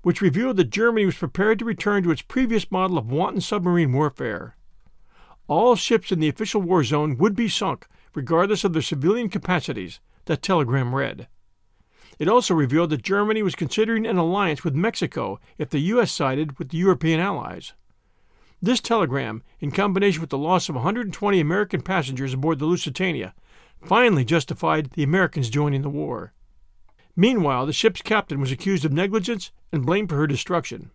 which 0.01 0.19
revealed 0.19 0.57
that 0.57 0.71
Germany 0.71 1.05
was 1.05 1.13
prepared 1.13 1.59
to 1.59 1.65
return 1.65 2.01
to 2.01 2.09
its 2.09 2.23
previous 2.23 2.71
model 2.71 2.97
of 2.97 3.11
wanton 3.11 3.39
submarine 3.39 3.93
warfare. 3.93 4.57
All 5.47 5.75
ships 5.75 6.11
in 6.11 6.19
the 6.19 6.27
official 6.27 6.59
war 6.59 6.83
zone 6.83 7.17
would 7.17 7.35
be 7.35 7.47
sunk, 7.47 7.87
regardless 8.15 8.63
of 8.63 8.73
their 8.73 8.81
civilian 8.81 9.29
capacities, 9.29 9.99
that 10.25 10.41
telegram 10.41 10.95
read. 10.95 11.27
It 12.17 12.27
also 12.27 12.55
revealed 12.55 12.89
that 12.89 13.03
Germany 13.03 13.43
was 13.43 13.53
considering 13.53 14.07
an 14.07 14.17
alliance 14.17 14.63
with 14.63 14.73
Mexico 14.73 15.39
if 15.59 15.69
the 15.69 15.81
U.S. 15.93 16.11
sided 16.11 16.57
with 16.57 16.69
the 16.69 16.79
European 16.79 17.19
allies. 17.19 17.73
This 18.59 18.79
telegram, 18.79 19.43
in 19.59 19.69
combination 19.69 20.19
with 20.19 20.31
the 20.31 20.37
loss 20.37 20.67
of 20.67 20.73
120 20.73 21.39
American 21.39 21.81
passengers 21.81 22.33
aboard 22.33 22.57
the 22.57 22.65
Lusitania, 22.65 23.35
finally 23.83 24.25
justified 24.25 24.89
the 24.91 25.03
Americans 25.03 25.51
joining 25.51 25.83
the 25.83 25.89
war. 25.89 26.33
Meanwhile, 27.15 27.67
the 27.67 27.73
ship's 27.73 28.01
captain 28.01 28.39
was 28.39 28.51
accused 28.51 28.83
of 28.83 28.91
negligence 28.91 29.51
and 29.71 29.85
blamed 29.85 30.09
for 30.09 30.15
her 30.15 30.25
destruction. 30.25 30.89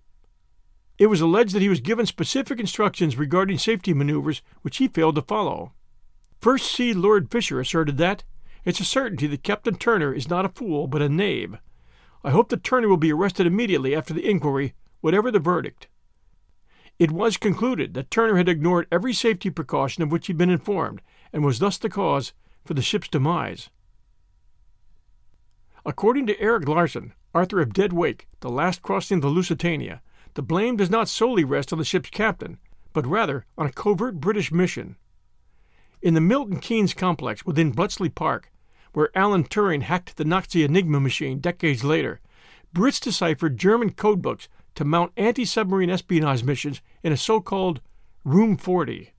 It 0.99 1.07
was 1.07 1.21
alleged 1.21 1.55
that 1.55 1.63
he 1.63 1.69
was 1.69 1.81
given 1.81 2.05
specific 2.05 2.59
instructions 2.59 3.17
regarding 3.17 3.59
safety 3.59 3.95
maneuvers 3.95 4.43
which 4.63 4.79
he 4.79 4.89
failed 4.89 5.15
to 5.15 5.23
follow. 5.23 5.73
First 6.41 6.69
Sea 6.69 6.93
Lord 6.93 7.31
Fisher 7.31 7.61
asserted 7.61 7.97
that 7.99 8.25
it's 8.65 8.81
a 8.81 8.85
certainty 8.85 9.29
that 9.29 9.45
Captain 9.45 9.77
Turner 9.77 10.13
is 10.13 10.29
not 10.29 10.45
a 10.45 10.49
fool 10.49 10.89
but 10.89 11.03
a 11.03 11.09
knave. 11.09 11.59
I 12.25 12.31
hope 12.31 12.49
that 12.49 12.65
Turner 12.65 12.89
will 12.89 12.97
be 12.97 13.13
arrested 13.13 13.47
immediately 13.47 13.95
after 13.95 14.13
the 14.13 14.29
inquiry, 14.29 14.75
whatever 15.01 15.31
the 15.31 15.39
verdict. 15.39 15.87
It 16.99 17.11
was 17.11 17.37
concluded 17.37 17.95
that 17.95 18.11
Turner 18.11 18.37
had 18.37 18.49
ignored 18.49 18.87
every 18.93 19.13
safety 19.13 19.51
precaution 19.51 20.03
of 20.03 20.13
which 20.13 20.27
he 20.27 20.33
had 20.33 20.39
been 20.39 20.51
informed, 20.51 21.01
and 21.33 21.45
was 21.45 21.59
thus 21.59 21.79
the 21.79 21.89
cause 21.89 22.33
for 22.65 22.75
the 22.75 22.83
ship's 22.83 23.09
demise. 23.09 23.71
According 25.85 26.27
to 26.27 26.41
Erik 26.41 26.69
Larson, 26.69 27.13
Arthur 27.35 27.61
of 27.61 27.73
Dead 27.73 27.93
Wake, 27.93 28.29
The 28.41 28.51
Last 28.51 28.83
Crossing 28.83 29.17
of 29.17 29.23
the 29.23 29.29
Lusitania, 29.29 30.01
the 30.35 30.43
blame 30.43 30.77
does 30.77 30.91
not 30.91 31.09
solely 31.09 31.45
rest 31.45 31.73
on 31.73 31.79
the 31.79 31.85
ship's 31.85 32.11
captain, 32.11 32.59
but 32.93 33.07
rather 33.07 33.47
on 33.59 33.67
a 33.67 33.73
covert 33.73 34.21
British 34.21 34.53
mission. 34.53 34.97
In 36.01 36.15
the 36.15 36.21
Milton 36.21 36.61
Keynes 36.61 36.95
complex 36.95 37.45
within 37.45 37.73
Bletchley 37.73 38.09
Park, 38.11 38.53
where 38.93 39.17
Alan 39.17 39.45
Turing 39.45 39.83
hacked 39.83 40.17
the 40.17 40.25
Nazi 40.25 40.63
Enigma 40.63 41.01
machine 41.01 41.39
decades 41.39 41.83
later, 41.83 42.21
Brits 42.75 43.01
deciphered 43.01 43.59
German 43.59 43.93
codebooks 43.93 44.49
to 44.75 44.85
mount 44.85 45.13
anti 45.17 45.45
submarine 45.45 45.91
espionage 45.91 46.45
missions 46.45 46.81
in 47.03 47.13
a 47.13 47.17
so 47.17 47.41
called 47.41 47.81
Room 48.25 48.57
40. 48.57 49.13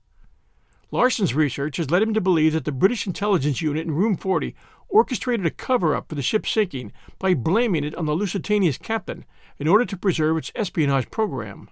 Larson's 0.90 1.34
research 1.34 1.76
has 1.76 1.90
led 1.90 2.02
him 2.02 2.14
to 2.14 2.20
believe 2.20 2.52
that 2.52 2.64
the 2.64 2.72
British 2.72 3.06
intelligence 3.06 3.60
unit 3.60 3.84
in 3.84 3.94
Room 3.94 4.16
40 4.16 4.54
orchestrated 4.88 5.44
a 5.44 5.50
cover 5.50 5.94
up 5.94 6.08
for 6.08 6.14
the 6.14 6.22
ship's 6.22 6.50
sinking 6.50 6.92
by 7.18 7.34
blaming 7.34 7.82
it 7.82 7.94
on 7.96 8.06
the 8.06 8.14
Lusitania's 8.14 8.78
captain 8.78 9.24
in 9.58 9.66
order 9.66 9.84
to 9.84 9.96
preserve 9.96 10.36
its 10.36 10.52
espionage 10.54 11.10
program. 11.10 11.68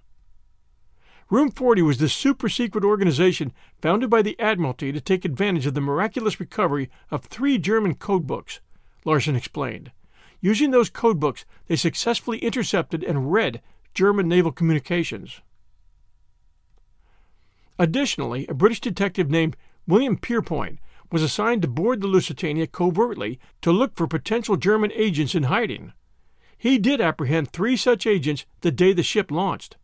Room 1.30 1.50
40 1.50 1.82
was 1.82 1.98
the 1.98 2.08
super 2.08 2.48
secret 2.48 2.84
organization 2.84 3.52
founded 3.80 4.10
by 4.10 4.22
the 4.22 4.38
Admiralty 4.38 4.92
to 4.92 5.00
take 5.00 5.24
advantage 5.24 5.66
of 5.66 5.74
the 5.74 5.80
miraculous 5.80 6.38
recovery 6.38 6.90
of 7.10 7.24
three 7.24 7.58
German 7.58 7.94
codebooks, 7.94 8.58
Larson 9.04 9.36
explained. 9.36 9.92
Using 10.42 10.72
those 10.72 10.90
codebooks, 10.90 11.44
they 11.68 11.76
successfully 11.76 12.38
intercepted 12.38 13.04
and 13.04 13.32
read 13.32 13.62
German 13.94 14.28
naval 14.28 14.50
communications. 14.50 15.40
Additionally, 17.78 18.46
a 18.48 18.54
British 18.54 18.80
detective 18.80 19.30
named 19.30 19.56
William 19.86 20.18
Pierpoint 20.18 20.78
was 21.12 21.22
assigned 21.22 21.62
to 21.62 21.68
board 21.68 22.00
the 22.00 22.08
Lusitania 22.08 22.66
covertly 22.66 23.38
to 23.60 23.70
look 23.70 23.94
for 23.94 24.08
potential 24.08 24.56
German 24.56 24.90
agents 24.94 25.36
in 25.36 25.44
hiding. 25.44 25.92
He 26.58 26.76
did 26.76 27.00
apprehend 27.00 27.50
three 27.50 27.76
such 27.76 28.06
agents 28.06 28.44
the 28.62 28.72
day 28.72 28.92
the 28.92 29.02
ship 29.04 29.30
launched. 29.30 29.76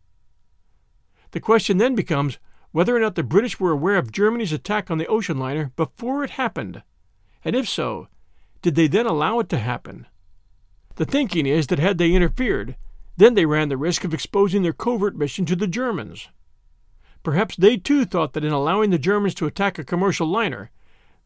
The 1.31 1.39
question 1.39 1.77
then 1.77 1.95
becomes 1.95 2.37
whether 2.71 2.95
or 2.95 2.99
not 2.99 3.15
the 3.15 3.23
British 3.23 3.59
were 3.59 3.71
aware 3.71 3.95
of 3.95 4.11
Germany's 4.11 4.51
attack 4.51 4.91
on 4.91 4.97
the 4.97 5.07
ocean 5.07 5.37
liner 5.37 5.71
before 5.77 6.23
it 6.23 6.31
happened, 6.31 6.83
and 7.45 7.55
if 7.55 7.67
so, 7.67 8.07
did 8.61 8.75
they 8.75 8.87
then 8.87 9.05
allow 9.05 9.39
it 9.39 9.47
to 9.49 9.57
happen? 9.57 10.05
The 10.99 11.05
thinking 11.05 11.45
is 11.45 11.67
that 11.67 11.79
had 11.79 11.97
they 11.97 12.11
interfered, 12.11 12.75
then 13.15 13.33
they 13.33 13.45
ran 13.45 13.69
the 13.69 13.77
risk 13.77 14.03
of 14.03 14.13
exposing 14.13 14.63
their 14.63 14.73
covert 14.73 15.15
mission 15.15 15.45
to 15.45 15.55
the 15.55 15.65
Germans. 15.65 16.27
Perhaps 17.23 17.55
they 17.55 17.77
too 17.77 18.03
thought 18.03 18.33
that 18.33 18.43
in 18.43 18.51
allowing 18.51 18.89
the 18.89 18.99
Germans 18.99 19.33
to 19.35 19.45
attack 19.45 19.79
a 19.79 19.85
commercial 19.85 20.27
liner, 20.27 20.71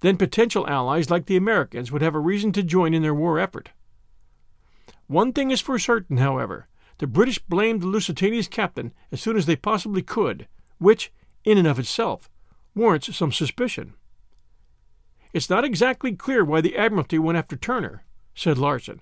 then 0.01 0.15
potential 0.15 0.67
allies 0.67 1.09
like 1.09 1.25
the 1.25 1.37
Americans 1.37 1.91
would 1.91 2.03
have 2.03 2.13
a 2.13 2.19
reason 2.19 2.51
to 2.51 2.61
join 2.61 2.93
in 2.93 3.01
their 3.01 3.15
war 3.15 3.39
effort. 3.39 3.71
One 5.07 5.33
thing 5.33 5.49
is 5.49 5.59
for 5.59 5.79
certain, 5.79 6.17
however 6.17 6.67
the 6.99 7.07
British 7.07 7.39
blamed 7.39 7.81
the 7.81 7.87
Lusitania's 7.87 8.47
captain 8.47 8.93
as 9.11 9.21
soon 9.21 9.37
as 9.37 9.47
they 9.47 9.55
possibly 9.55 10.03
could, 10.03 10.47
which, 10.77 11.11
in 11.45 11.57
and 11.57 11.67
of 11.67 11.79
itself, 11.79 12.29
warrants 12.75 13.15
some 13.15 13.31
suspicion. 13.31 13.95
It's 15.33 15.49
not 15.49 15.65
exactly 15.65 16.15
clear 16.15 16.45
why 16.45 16.61
the 16.61 16.77
Admiralty 16.77 17.17
went 17.17 17.39
after 17.39 17.55
Turner, 17.55 18.03
said 18.35 18.59
Larson, 18.59 19.01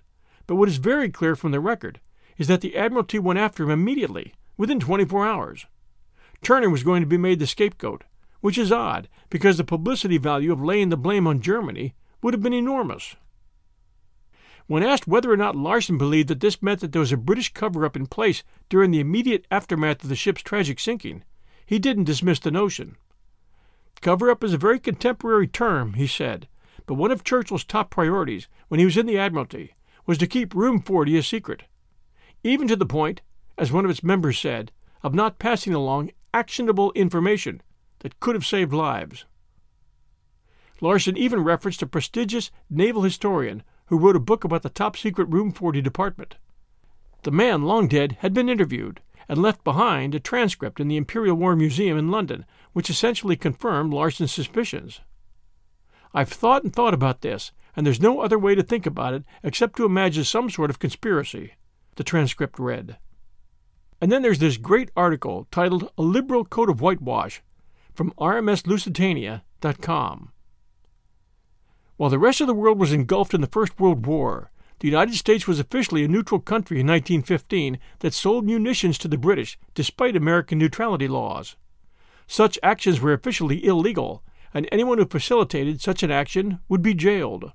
but 0.51 0.57
what 0.57 0.67
is 0.67 0.79
very 0.79 1.09
clear 1.09 1.33
from 1.33 1.53
the 1.53 1.61
record 1.61 2.01
is 2.37 2.49
that 2.49 2.59
the 2.59 2.75
Admiralty 2.75 3.17
went 3.17 3.39
after 3.39 3.63
him 3.63 3.69
immediately, 3.69 4.33
within 4.57 4.81
24 4.81 5.25
hours. 5.25 5.65
Turner 6.41 6.69
was 6.69 6.83
going 6.83 7.01
to 7.01 7.07
be 7.07 7.15
made 7.15 7.39
the 7.39 7.47
scapegoat, 7.47 8.03
which 8.41 8.57
is 8.57 8.69
odd 8.69 9.07
because 9.29 9.55
the 9.55 9.63
publicity 9.63 10.17
value 10.17 10.51
of 10.51 10.61
laying 10.61 10.89
the 10.89 10.97
blame 10.97 11.25
on 11.25 11.39
Germany 11.39 11.95
would 12.21 12.33
have 12.33 12.43
been 12.43 12.51
enormous. 12.51 13.15
When 14.67 14.83
asked 14.83 15.07
whether 15.07 15.31
or 15.31 15.37
not 15.37 15.55
Larson 15.55 15.97
believed 15.97 16.27
that 16.27 16.41
this 16.41 16.61
meant 16.61 16.81
that 16.81 16.91
there 16.91 16.99
was 16.99 17.13
a 17.13 17.17
British 17.17 17.53
cover 17.53 17.85
up 17.85 17.95
in 17.95 18.05
place 18.05 18.43
during 18.67 18.91
the 18.91 18.99
immediate 18.99 19.47
aftermath 19.49 20.03
of 20.03 20.09
the 20.09 20.17
ship's 20.17 20.41
tragic 20.41 20.81
sinking, 20.81 21.23
he 21.65 21.79
didn't 21.79 22.03
dismiss 22.03 22.39
the 22.39 22.51
notion. 22.51 22.97
Cover 24.01 24.29
up 24.29 24.43
is 24.43 24.53
a 24.53 24.57
very 24.57 24.81
contemporary 24.81 25.47
term, 25.47 25.93
he 25.93 26.07
said, 26.07 26.49
but 26.87 26.95
one 26.95 27.11
of 27.11 27.23
Churchill's 27.23 27.63
top 27.63 27.89
priorities 27.89 28.49
when 28.67 28.81
he 28.81 28.85
was 28.85 28.97
in 28.97 29.05
the 29.05 29.17
Admiralty 29.17 29.75
was 30.05 30.17
to 30.17 30.27
keep 30.27 30.53
Room 30.53 30.81
40 30.81 31.17
a 31.17 31.23
secret 31.23 31.63
even 32.43 32.67
to 32.67 32.75
the 32.75 32.85
point, 32.85 33.21
as 33.57 33.71
one 33.71 33.85
of 33.85 33.91
its 33.91 34.03
members 34.03 34.39
said, 34.39 34.71
of 35.03 35.13
not 35.13 35.39
passing 35.39 35.73
along 35.73 36.11
actionable 36.33 36.91
information 36.93 37.61
that 37.99 38.19
could 38.19 38.35
have 38.35 38.45
saved 38.45 38.73
lives. 38.73 39.25
Larson 40.79 41.15
even 41.15 41.43
referenced 41.43 41.81
a 41.81 41.87
prestigious 41.87 42.49
naval 42.69 43.03
historian 43.03 43.61
who 43.87 43.97
wrote 43.97 44.15
a 44.15 44.19
book 44.19 44.43
about 44.43 44.63
the 44.63 44.69
top 44.69 44.97
secret 44.97 45.25
Room 45.25 45.51
40 45.51 45.81
department. 45.81 46.37
The 47.23 47.31
man, 47.31 47.63
long 47.63 47.87
dead, 47.87 48.17
had 48.21 48.33
been 48.33 48.49
interviewed 48.49 49.01
and 49.29 49.39
left 49.39 49.63
behind 49.63 50.15
a 50.15 50.19
transcript 50.19 50.79
in 50.79 50.87
the 50.87 50.97
Imperial 50.97 51.35
War 51.35 51.55
Museum 51.55 51.97
in 51.97 52.09
London, 52.09 52.45
which 52.73 52.89
essentially 52.89 53.35
confirmed 53.35 53.93
Larson's 53.93 54.31
suspicions. 54.31 55.01
I've 56.13 56.29
thought 56.29 56.63
and 56.63 56.73
thought 56.73 56.95
about 56.95 57.21
this, 57.21 57.51
and 57.75 57.85
there's 57.85 58.01
no 58.01 58.21
other 58.21 58.39
way 58.39 58.55
to 58.55 58.63
think 58.63 58.85
about 58.85 59.13
it 59.13 59.23
except 59.43 59.75
to 59.77 59.85
imagine 59.85 60.23
some 60.23 60.49
sort 60.49 60.69
of 60.69 60.79
conspiracy 60.79 61.53
the 61.95 62.03
transcript 62.03 62.59
read. 62.59 62.97
And 63.99 64.11
then 64.11 64.21
there's 64.21 64.39
this 64.39 64.57
great 64.57 64.91
article 64.95 65.47
titled 65.51 65.91
A 65.97 66.01
Liberal 66.01 66.45
Coat 66.45 66.69
of 66.69 66.81
Whitewash 66.81 67.41
from 67.93 68.13
RMSLusitania.com. 68.17 70.31
While 71.97 72.09
the 72.09 72.17
rest 72.17 72.39
of 72.41 72.47
the 72.47 72.55
world 72.55 72.79
was 72.79 72.93
engulfed 72.93 73.35
in 73.35 73.41
the 73.41 73.47
First 73.47 73.79
World 73.79 74.07
War, 74.07 74.49
the 74.79 74.87
United 74.87 75.13
States 75.13 75.47
was 75.47 75.59
officially 75.59 76.03
a 76.03 76.07
neutral 76.07 76.39
country 76.39 76.79
in 76.79 76.87
1915 76.87 77.77
that 77.99 78.15
sold 78.15 78.45
munitions 78.45 78.97
to 78.97 79.07
the 79.07 79.19
British 79.19 79.59
despite 79.75 80.15
American 80.15 80.57
neutrality 80.57 81.07
laws. 81.07 81.55
Such 82.25 82.57
actions 82.63 82.99
were 82.99 83.13
officially 83.13 83.63
illegal, 83.63 84.23
and 84.51 84.67
anyone 84.71 84.97
who 84.97 85.05
facilitated 85.05 85.79
such 85.79 86.01
an 86.01 86.09
action 86.09 86.59
would 86.67 86.81
be 86.81 86.95
jailed. 86.95 87.51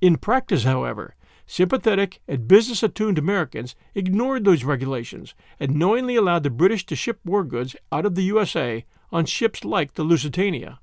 In 0.00 0.16
practice, 0.16 0.64
however, 0.64 1.14
Sympathetic 1.46 2.20
and 2.26 2.48
business 2.48 2.82
attuned 2.82 3.18
Americans 3.18 3.76
ignored 3.94 4.44
those 4.44 4.64
regulations 4.64 5.34
and 5.60 5.76
knowingly 5.76 6.16
allowed 6.16 6.42
the 6.42 6.50
British 6.50 6.84
to 6.86 6.96
ship 6.96 7.20
war 7.24 7.44
goods 7.44 7.76
out 7.92 8.04
of 8.04 8.16
the 8.16 8.24
USA 8.24 8.84
on 9.12 9.24
ships 9.24 9.64
like 9.64 9.94
the 9.94 10.02
Lusitania. 10.02 10.80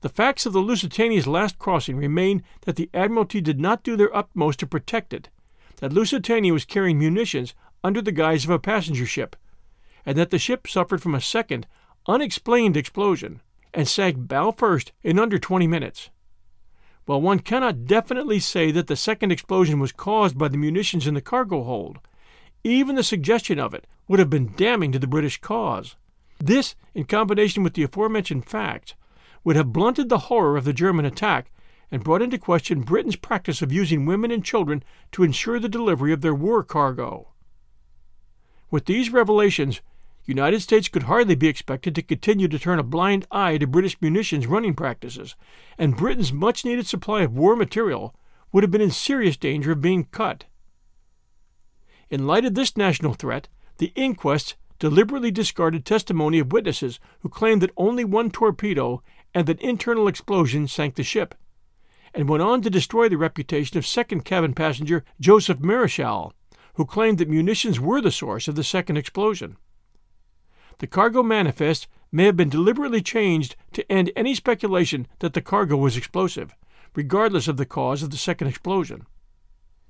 The 0.00 0.08
facts 0.08 0.46
of 0.46 0.52
the 0.52 0.60
Lusitania's 0.60 1.26
last 1.26 1.58
crossing 1.58 1.96
remain 1.96 2.44
that 2.62 2.76
the 2.76 2.88
Admiralty 2.94 3.40
did 3.40 3.60
not 3.60 3.82
do 3.82 3.96
their 3.96 4.16
utmost 4.16 4.60
to 4.60 4.66
protect 4.66 5.12
it, 5.12 5.28
that 5.76 5.92
Lusitania 5.92 6.52
was 6.52 6.64
carrying 6.64 6.98
munitions 6.98 7.54
under 7.82 8.00
the 8.00 8.12
guise 8.12 8.44
of 8.44 8.50
a 8.50 8.60
passenger 8.60 9.06
ship, 9.06 9.34
and 10.06 10.16
that 10.16 10.30
the 10.30 10.38
ship 10.38 10.68
suffered 10.68 11.02
from 11.02 11.16
a 11.16 11.20
second, 11.20 11.66
unexplained 12.06 12.76
explosion 12.76 13.40
and 13.74 13.88
sank 13.88 14.16
bow 14.28 14.52
first 14.52 14.92
in 15.02 15.18
under 15.18 15.38
20 15.38 15.66
minutes. 15.66 16.10
While 17.04 17.20
one 17.20 17.40
cannot 17.40 17.86
definitely 17.86 18.38
say 18.38 18.70
that 18.70 18.86
the 18.86 18.96
second 18.96 19.32
explosion 19.32 19.80
was 19.80 19.92
caused 19.92 20.38
by 20.38 20.48
the 20.48 20.56
munitions 20.56 21.06
in 21.06 21.14
the 21.14 21.20
cargo 21.20 21.64
hold, 21.64 21.98
even 22.64 22.94
the 22.94 23.02
suggestion 23.02 23.58
of 23.58 23.74
it 23.74 23.86
would 24.06 24.20
have 24.20 24.30
been 24.30 24.54
damning 24.56 24.92
to 24.92 24.98
the 24.98 25.08
British 25.08 25.40
cause. 25.40 25.96
This, 26.38 26.76
in 26.94 27.04
combination 27.04 27.62
with 27.62 27.74
the 27.74 27.82
aforementioned 27.82 28.46
facts, 28.46 28.94
would 29.44 29.56
have 29.56 29.72
blunted 29.72 30.08
the 30.08 30.18
horror 30.18 30.56
of 30.56 30.64
the 30.64 30.72
German 30.72 31.04
attack 31.04 31.50
and 31.90 32.04
brought 32.04 32.22
into 32.22 32.38
question 32.38 32.82
Britain's 32.82 33.16
practice 33.16 33.62
of 33.62 33.72
using 33.72 34.06
women 34.06 34.30
and 34.30 34.44
children 34.44 34.82
to 35.12 35.24
ensure 35.24 35.58
the 35.58 35.68
delivery 35.68 36.12
of 36.12 36.20
their 36.20 36.34
war 36.34 36.62
cargo. 36.62 37.28
With 38.70 38.86
these 38.86 39.10
revelations, 39.10 39.82
United 40.24 40.60
States 40.60 40.88
could 40.88 41.04
hardly 41.04 41.34
be 41.34 41.48
expected 41.48 41.94
to 41.94 42.02
continue 42.02 42.46
to 42.46 42.58
turn 42.58 42.78
a 42.78 42.84
blind 42.84 43.26
eye 43.32 43.58
to 43.58 43.66
British 43.66 44.00
munitions 44.00 44.46
running 44.46 44.74
practices, 44.74 45.34
and 45.76 45.96
Britain's 45.96 46.32
much 46.32 46.64
needed 46.64 46.86
supply 46.86 47.22
of 47.22 47.36
war 47.36 47.56
material 47.56 48.14
would 48.52 48.62
have 48.62 48.70
been 48.70 48.80
in 48.80 48.90
serious 48.90 49.36
danger 49.36 49.72
of 49.72 49.80
being 49.80 50.04
cut. 50.04 50.44
In 52.08 52.26
light 52.26 52.44
of 52.44 52.54
this 52.54 52.76
national 52.76 53.14
threat, 53.14 53.48
the 53.78 53.92
inquests 53.96 54.54
deliberately 54.78 55.30
discarded 55.30 55.84
testimony 55.84 56.38
of 56.38 56.52
witnesses 56.52 57.00
who 57.20 57.28
claimed 57.28 57.62
that 57.62 57.70
only 57.76 58.04
one 58.04 58.30
torpedo 58.30 59.02
and 59.34 59.48
an 59.48 59.58
internal 59.60 60.06
explosion 60.06 60.68
sank 60.68 60.94
the 60.94 61.02
ship, 61.02 61.34
and 62.14 62.28
went 62.28 62.42
on 62.42 62.60
to 62.62 62.70
destroy 62.70 63.08
the 63.08 63.16
reputation 63.16 63.78
of 63.78 63.86
second 63.86 64.24
cabin 64.24 64.54
passenger 64.54 65.04
Joseph 65.18 65.58
Marichal, 65.58 66.32
who 66.74 66.84
claimed 66.84 67.18
that 67.18 67.28
munitions 67.28 67.80
were 67.80 68.00
the 68.00 68.10
source 68.10 68.46
of 68.46 68.54
the 68.54 68.64
second 68.64 68.96
explosion. 68.96 69.56
The 70.78 70.86
cargo 70.86 71.22
manifest 71.22 71.86
may 72.10 72.24
have 72.24 72.36
been 72.36 72.48
deliberately 72.48 73.00
changed 73.00 73.56
to 73.72 73.90
end 73.90 74.12
any 74.14 74.34
speculation 74.34 75.06
that 75.20 75.32
the 75.32 75.40
cargo 75.40 75.76
was 75.76 75.96
explosive, 75.96 76.54
regardless 76.94 77.48
of 77.48 77.56
the 77.56 77.66
cause 77.66 78.02
of 78.02 78.10
the 78.10 78.16
second 78.16 78.48
explosion. 78.48 79.06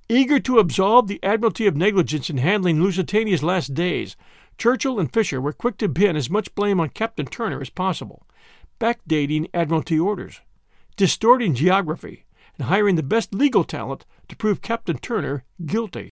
Eager 0.08 0.38
to 0.40 0.58
absolve 0.58 1.08
the 1.08 1.22
Admiralty 1.22 1.66
of 1.66 1.76
negligence 1.76 2.28
in 2.28 2.38
handling 2.38 2.80
Lusitania's 2.80 3.42
last 3.42 3.74
days, 3.74 4.16
Churchill 4.58 5.00
and 5.00 5.12
Fisher 5.12 5.40
were 5.40 5.52
quick 5.52 5.78
to 5.78 5.88
pin 5.88 6.16
as 6.16 6.30
much 6.30 6.54
blame 6.54 6.80
on 6.80 6.90
Captain 6.90 7.26
Turner 7.26 7.60
as 7.60 7.70
possible, 7.70 8.26
backdating 8.78 9.48
Admiralty 9.54 9.98
orders, 9.98 10.40
distorting 10.96 11.54
geography, 11.54 12.26
and 12.58 12.66
hiring 12.66 12.96
the 12.96 13.02
best 13.02 13.34
legal 13.34 13.64
talent 13.64 14.04
to 14.28 14.36
prove 14.36 14.60
Captain 14.60 14.98
Turner 14.98 15.44
guilty. 15.64 16.10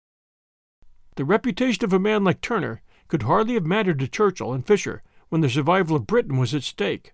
The 1.15 1.25
reputation 1.25 1.83
of 1.83 1.91
a 1.91 1.99
man 1.99 2.23
like 2.23 2.41
Turner 2.41 2.81
could 3.09 3.23
hardly 3.23 3.55
have 3.55 3.65
mattered 3.65 3.99
to 3.99 4.07
Churchill 4.07 4.53
and 4.53 4.65
Fisher 4.65 5.03
when 5.27 5.41
the 5.41 5.49
survival 5.49 5.97
of 5.97 6.07
Britain 6.07 6.37
was 6.37 6.55
at 6.55 6.63
stake. 6.63 7.13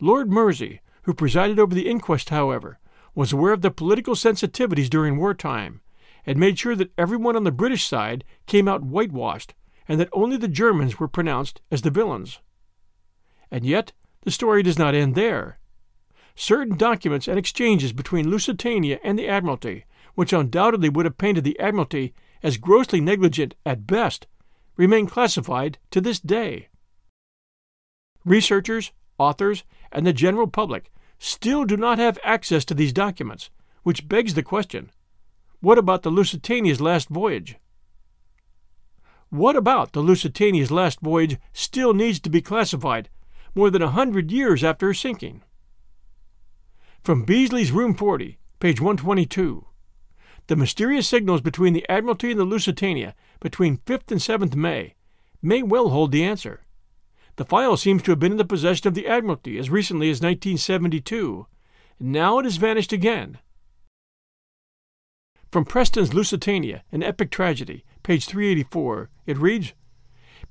Lord 0.00 0.30
Mersey, 0.30 0.80
who 1.02 1.14
presided 1.14 1.58
over 1.58 1.74
the 1.74 1.88
inquest, 1.88 2.28
however, 2.28 2.78
was 3.14 3.32
aware 3.32 3.52
of 3.52 3.62
the 3.62 3.70
political 3.70 4.14
sensitivities 4.14 4.90
during 4.90 5.16
wartime, 5.16 5.80
and 6.26 6.38
made 6.38 6.58
sure 6.58 6.76
that 6.76 6.92
everyone 6.98 7.36
on 7.36 7.44
the 7.44 7.50
British 7.50 7.86
side 7.86 8.24
came 8.46 8.68
out 8.68 8.82
whitewashed, 8.82 9.54
and 9.88 9.98
that 9.98 10.10
only 10.12 10.36
the 10.36 10.48
Germans 10.48 11.00
were 11.00 11.08
pronounced 11.08 11.60
as 11.70 11.82
the 11.82 11.90
villains. 11.90 12.40
And 13.50 13.64
yet, 13.64 13.92
the 14.22 14.30
story 14.30 14.62
does 14.62 14.78
not 14.78 14.94
end 14.94 15.14
there. 15.14 15.56
Certain 16.34 16.76
documents 16.76 17.26
and 17.26 17.38
exchanges 17.38 17.92
between 17.92 18.28
Lusitania 18.28 19.00
and 19.02 19.18
the 19.18 19.28
Admiralty, 19.28 19.84
which 20.14 20.32
undoubtedly 20.32 20.88
would 20.88 21.06
have 21.06 21.18
painted 21.18 21.44
the 21.44 21.58
Admiralty 21.58 22.14
as 22.42 22.56
grossly 22.56 23.00
negligent 23.00 23.54
at 23.66 23.86
best, 23.86 24.26
remain 24.76 25.06
classified 25.06 25.78
to 25.90 26.00
this 26.00 26.20
day. 26.20 26.68
Researchers, 28.24 28.92
authors, 29.18 29.64
and 29.92 30.06
the 30.06 30.12
general 30.12 30.46
public 30.46 30.90
still 31.18 31.64
do 31.64 31.76
not 31.76 31.98
have 31.98 32.18
access 32.24 32.64
to 32.66 32.74
these 32.74 32.92
documents, 32.92 33.50
which 33.82 34.08
begs 34.08 34.34
the 34.34 34.42
question 34.42 34.90
what 35.60 35.76
about 35.76 36.02
the 36.02 36.10
Lusitania's 36.10 36.80
last 36.80 37.10
voyage? 37.10 37.56
What 39.28 39.56
about 39.56 39.92
the 39.92 40.00
Lusitania's 40.00 40.70
last 40.70 41.00
voyage 41.00 41.36
still 41.52 41.92
needs 41.92 42.18
to 42.20 42.30
be 42.30 42.40
classified 42.40 43.10
more 43.54 43.68
than 43.68 43.82
a 43.82 43.90
hundred 43.90 44.32
years 44.32 44.64
after 44.64 44.86
her 44.86 44.94
sinking? 44.94 45.42
From 47.02 47.26
Beesly's 47.26 47.72
Room 47.72 47.94
40, 47.94 48.38
page 48.58 48.80
122. 48.80 49.66
The 50.46 50.56
mysterious 50.56 51.06
signals 51.08 51.40
between 51.40 51.72
the 51.72 51.88
Admiralty 51.88 52.32
and 52.32 52.40
the 52.40 52.44
Lusitania 52.44 53.14
between 53.40 53.78
5th 53.78 54.10
and 54.10 54.20
7th 54.20 54.54
May 54.54 54.94
may 55.42 55.62
well 55.62 55.88
hold 55.88 56.12
the 56.12 56.24
answer. 56.24 56.62
The 57.36 57.44
file 57.44 57.76
seems 57.76 58.02
to 58.02 58.10
have 58.10 58.18
been 58.18 58.32
in 58.32 58.38
the 58.38 58.44
possession 58.44 58.88
of 58.88 58.94
the 58.94 59.06
Admiralty 59.06 59.58
as 59.58 59.70
recently 59.70 60.10
as 60.10 60.20
1972. 60.20 61.46
and 61.98 62.12
Now 62.12 62.38
it 62.38 62.44
has 62.44 62.56
vanished 62.56 62.92
again. 62.92 63.38
From 65.50 65.64
Preston's 65.64 66.14
Lusitania, 66.14 66.84
an 66.92 67.02
epic 67.02 67.30
tragedy, 67.30 67.84
page 68.02 68.26
384, 68.26 69.10
it 69.26 69.38
reads 69.38 69.72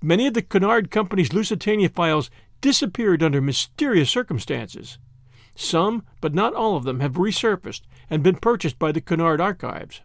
Many 0.01 0.27
of 0.27 0.33
the 0.33 0.41
Cunard 0.41 0.91
Company's 0.91 1.33
Lusitania 1.33 1.89
files 1.89 2.29
disappeared 2.61 3.23
under 3.23 3.41
mysterious 3.41 4.09
circumstances. 4.09 4.97
Some, 5.61 6.03
but 6.21 6.33
not 6.33 6.53
all 6.53 6.77
of 6.77 6.85
them, 6.85 7.01
have 7.01 7.15
resurfaced 7.15 7.81
and 8.09 8.23
been 8.23 8.37
purchased 8.37 8.79
by 8.79 8.93
the 8.93 9.01
Cunard 9.01 9.41
Archives. 9.41 9.99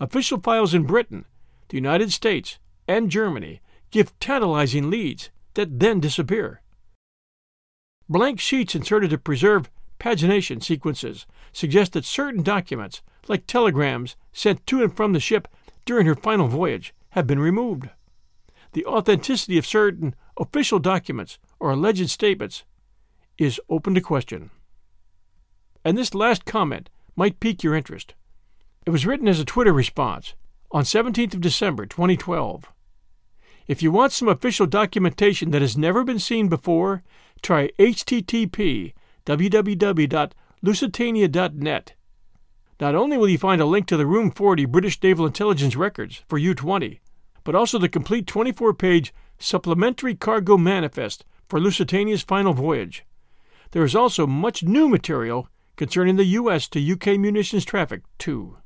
Official 0.00 0.40
files 0.40 0.72
in 0.72 0.84
Britain, 0.84 1.26
the 1.68 1.76
United 1.76 2.10
States, 2.10 2.58
and 2.88 3.10
Germany 3.10 3.60
give 3.90 4.18
tantalizing 4.20 4.88
leads 4.88 5.28
that 5.52 5.78
then 5.78 6.00
disappear. 6.00 6.62
Blank 8.08 8.40
sheets 8.40 8.74
inserted 8.74 9.10
to 9.10 9.18
preserve 9.18 9.70
pagination 10.00 10.62
sequences 10.62 11.26
suggest 11.52 11.92
that 11.92 12.06
certain 12.06 12.42
documents, 12.42 13.02
like 13.28 13.46
telegrams 13.46 14.16
sent 14.32 14.66
to 14.66 14.82
and 14.82 14.96
from 14.96 15.12
the 15.12 15.20
ship 15.20 15.48
during 15.84 16.06
her 16.06 16.14
final 16.14 16.48
voyage, 16.48 16.94
have 17.10 17.26
been 17.26 17.38
removed. 17.38 17.90
The 18.72 18.86
authenticity 18.86 19.58
of 19.58 19.66
certain 19.66 20.14
official 20.38 20.78
documents 20.78 21.38
or 21.60 21.70
alleged 21.70 22.08
statements 22.08 22.64
is 23.38 23.60
open 23.68 23.94
to 23.94 24.00
question 24.00 24.50
and 25.84 25.98
this 25.98 26.14
last 26.14 26.46
comment 26.46 26.88
might 27.14 27.40
pique 27.40 27.62
your 27.62 27.74
interest. 27.74 28.14
It 28.86 28.90
was 28.90 29.04
written 29.06 29.28
as 29.28 29.38
a 29.38 29.44
Twitter 29.44 29.72
response 29.72 30.34
on 30.72 30.82
17th 30.84 31.34
of 31.34 31.40
December 31.40 31.86
2012. 31.86 32.64
If 33.66 33.82
you 33.82 33.90
want 33.92 34.12
some 34.12 34.28
official 34.28 34.66
documentation 34.66 35.50
that 35.50 35.62
has 35.62 35.76
never 35.76 36.04
been 36.04 36.18
seen 36.18 36.48
before, 36.48 37.02
try 37.42 37.70
http 37.78 38.94
www.lusitania.net. 39.26 41.94
Not 42.80 42.94
only 42.94 43.16
will 43.16 43.28
you 43.28 43.38
find 43.38 43.62
a 43.62 43.66
link 43.66 43.86
to 43.86 43.96
the 43.96 44.06
Room 44.06 44.30
40 44.30 44.66
British 44.66 45.02
Naval 45.02 45.26
Intelligence 45.26 45.76
records 45.76 46.22
for 46.28 46.36
U 46.36 46.54
20, 46.54 47.00
but 47.42 47.54
also 47.54 47.78
the 47.78 47.88
complete 47.88 48.26
24 48.26 48.74
page 48.74 49.14
supplementary 49.38 50.14
cargo 50.14 50.58
manifest 50.58 51.24
for 51.48 51.58
Lusitania's 51.58 52.22
final 52.22 52.52
voyage. 52.52 53.06
There 53.74 53.82
is 53.84 53.96
also 53.96 54.24
much 54.24 54.62
new 54.62 54.88
material 54.88 55.48
concerning 55.74 56.14
the 56.14 56.36
U.S. 56.38 56.68
to 56.68 56.92
UK 56.92 57.18
munitions 57.18 57.64
traffic, 57.64 58.02
too. 58.18 58.58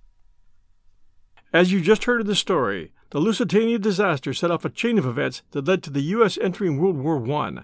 As 1.50 1.72
you 1.72 1.80
just 1.80 2.04
heard 2.04 2.20
of 2.20 2.26
the 2.26 2.34
story, 2.34 2.92
the 3.08 3.18
Lusitania 3.18 3.78
disaster 3.78 4.34
set 4.34 4.50
off 4.50 4.66
a 4.66 4.68
chain 4.68 4.98
of 4.98 5.06
events 5.06 5.40
that 5.52 5.66
led 5.66 5.82
to 5.84 5.90
the 5.90 6.02
U.S. 6.02 6.36
entering 6.36 6.76
World 6.76 6.98
War 6.98 7.26
I. 7.26 7.62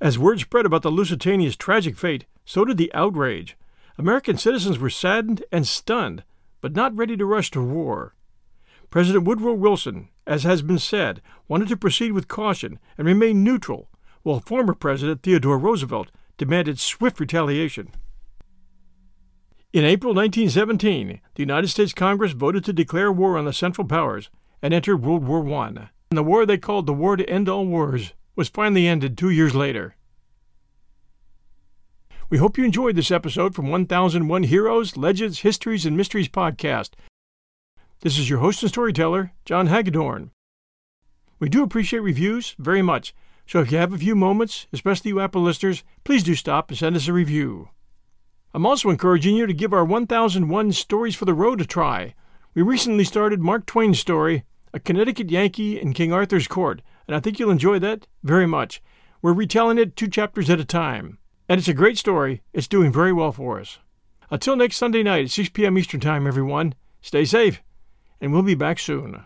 As 0.00 0.18
word 0.18 0.40
spread 0.40 0.64
about 0.64 0.80
the 0.80 0.90
Lusitania's 0.90 1.54
tragic 1.54 1.98
fate, 1.98 2.24
so 2.46 2.64
did 2.64 2.78
the 2.78 2.94
outrage. 2.94 3.54
American 3.98 4.38
citizens 4.38 4.78
were 4.78 4.88
saddened 4.88 5.44
and 5.52 5.66
stunned, 5.66 6.24
but 6.62 6.74
not 6.74 6.96
ready 6.96 7.18
to 7.18 7.26
rush 7.26 7.50
to 7.50 7.62
war. 7.62 8.14
President 8.88 9.24
Woodrow 9.24 9.52
Wilson, 9.52 10.08
as 10.26 10.44
has 10.44 10.62
been 10.62 10.78
said, 10.78 11.20
wanted 11.46 11.68
to 11.68 11.76
proceed 11.76 12.12
with 12.12 12.26
caution 12.26 12.78
and 12.96 13.06
remain 13.06 13.44
neutral, 13.44 13.90
while 14.22 14.40
former 14.40 14.72
President 14.72 15.22
Theodore 15.22 15.58
Roosevelt 15.58 16.10
demanded 16.38 16.78
swift 16.78 17.20
retaliation. 17.20 17.88
In 19.72 19.84
April 19.84 20.14
1917, 20.14 21.20
the 21.34 21.42
United 21.42 21.68
States 21.68 21.92
Congress 21.92 22.32
voted 22.32 22.64
to 22.64 22.72
declare 22.72 23.12
war 23.12 23.36
on 23.36 23.44
the 23.44 23.52
Central 23.52 23.86
Powers 23.86 24.30
and 24.62 24.72
entered 24.72 25.04
World 25.04 25.24
War 25.24 25.46
I. 25.46 25.90
And 26.10 26.16
the 26.16 26.22
war 26.22 26.46
they 26.46 26.56
called 26.56 26.86
the 26.86 26.94
War 26.94 27.16
to 27.16 27.28
End 27.28 27.48
All 27.50 27.66
Wars 27.66 28.14
was 28.34 28.48
finally 28.48 28.88
ended 28.88 29.18
two 29.18 29.28
years 29.28 29.54
later. 29.54 29.94
We 32.30 32.38
hope 32.38 32.56
you 32.56 32.64
enjoyed 32.64 32.96
this 32.96 33.10
episode 33.10 33.54
from 33.54 33.68
1001 33.70 34.44
Heroes, 34.44 34.96
Legends, 34.96 35.40
Histories, 35.40 35.84
and 35.84 35.96
Mysteries 35.96 36.28
podcast. 36.28 36.90
This 38.00 38.18
is 38.18 38.30
your 38.30 38.38
host 38.38 38.62
and 38.62 38.70
storyteller, 38.70 39.32
John 39.44 39.66
Hagedorn. 39.66 40.30
We 41.40 41.48
do 41.48 41.62
appreciate 41.62 42.00
reviews 42.00 42.54
very 42.58 42.82
much, 42.82 43.14
so 43.48 43.60
if 43.60 43.72
you 43.72 43.78
have 43.78 43.94
a 43.94 43.98
few 43.98 44.14
moments, 44.14 44.66
especially 44.74 45.08
you 45.08 45.20
Apple 45.20 45.40
listeners, 45.40 45.82
please 46.04 46.22
do 46.22 46.34
stop 46.34 46.68
and 46.68 46.78
send 46.78 46.94
us 46.94 47.08
a 47.08 47.14
review. 47.14 47.70
I'm 48.52 48.66
also 48.66 48.90
encouraging 48.90 49.36
you 49.36 49.46
to 49.46 49.54
give 49.54 49.72
our 49.72 49.86
1001 49.86 50.72
Stories 50.72 51.16
for 51.16 51.24
the 51.24 51.32
Road 51.32 51.62
a 51.62 51.64
try. 51.64 52.14
We 52.52 52.60
recently 52.60 53.04
started 53.04 53.40
Mark 53.40 53.64
Twain's 53.64 53.98
story, 53.98 54.44
A 54.74 54.78
Connecticut 54.78 55.30
Yankee 55.30 55.80
in 55.80 55.94
King 55.94 56.12
Arthur's 56.12 56.46
Court, 56.46 56.82
and 57.06 57.16
I 57.16 57.20
think 57.20 57.38
you'll 57.38 57.50
enjoy 57.50 57.78
that 57.78 58.06
very 58.22 58.46
much. 58.46 58.82
We're 59.22 59.32
retelling 59.32 59.78
it 59.78 59.96
two 59.96 60.08
chapters 60.08 60.50
at 60.50 60.60
a 60.60 60.64
time. 60.64 61.16
And 61.48 61.58
it's 61.58 61.68
a 61.68 61.74
great 61.74 61.96
story. 61.96 62.42
It's 62.52 62.68
doing 62.68 62.92
very 62.92 63.14
well 63.14 63.32
for 63.32 63.58
us. 63.58 63.78
Until 64.30 64.56
next 64.56 64.76
Sunday 64.76 65.02
night 65.02 65.24
at 65.24 65.30
6 65.30 65.48
p.m. 65.50 65.78
Eastern 65.78 66.00
Time, 66.00 66.26
everyone, 66.26 66.74
stay 67.00 67.24
safe, 67.24 67.62
and 68.20 68.30
we'll 68.30 68.42
be 68.42 68.54
back 68.54 68.78
soon. 68.78 69.24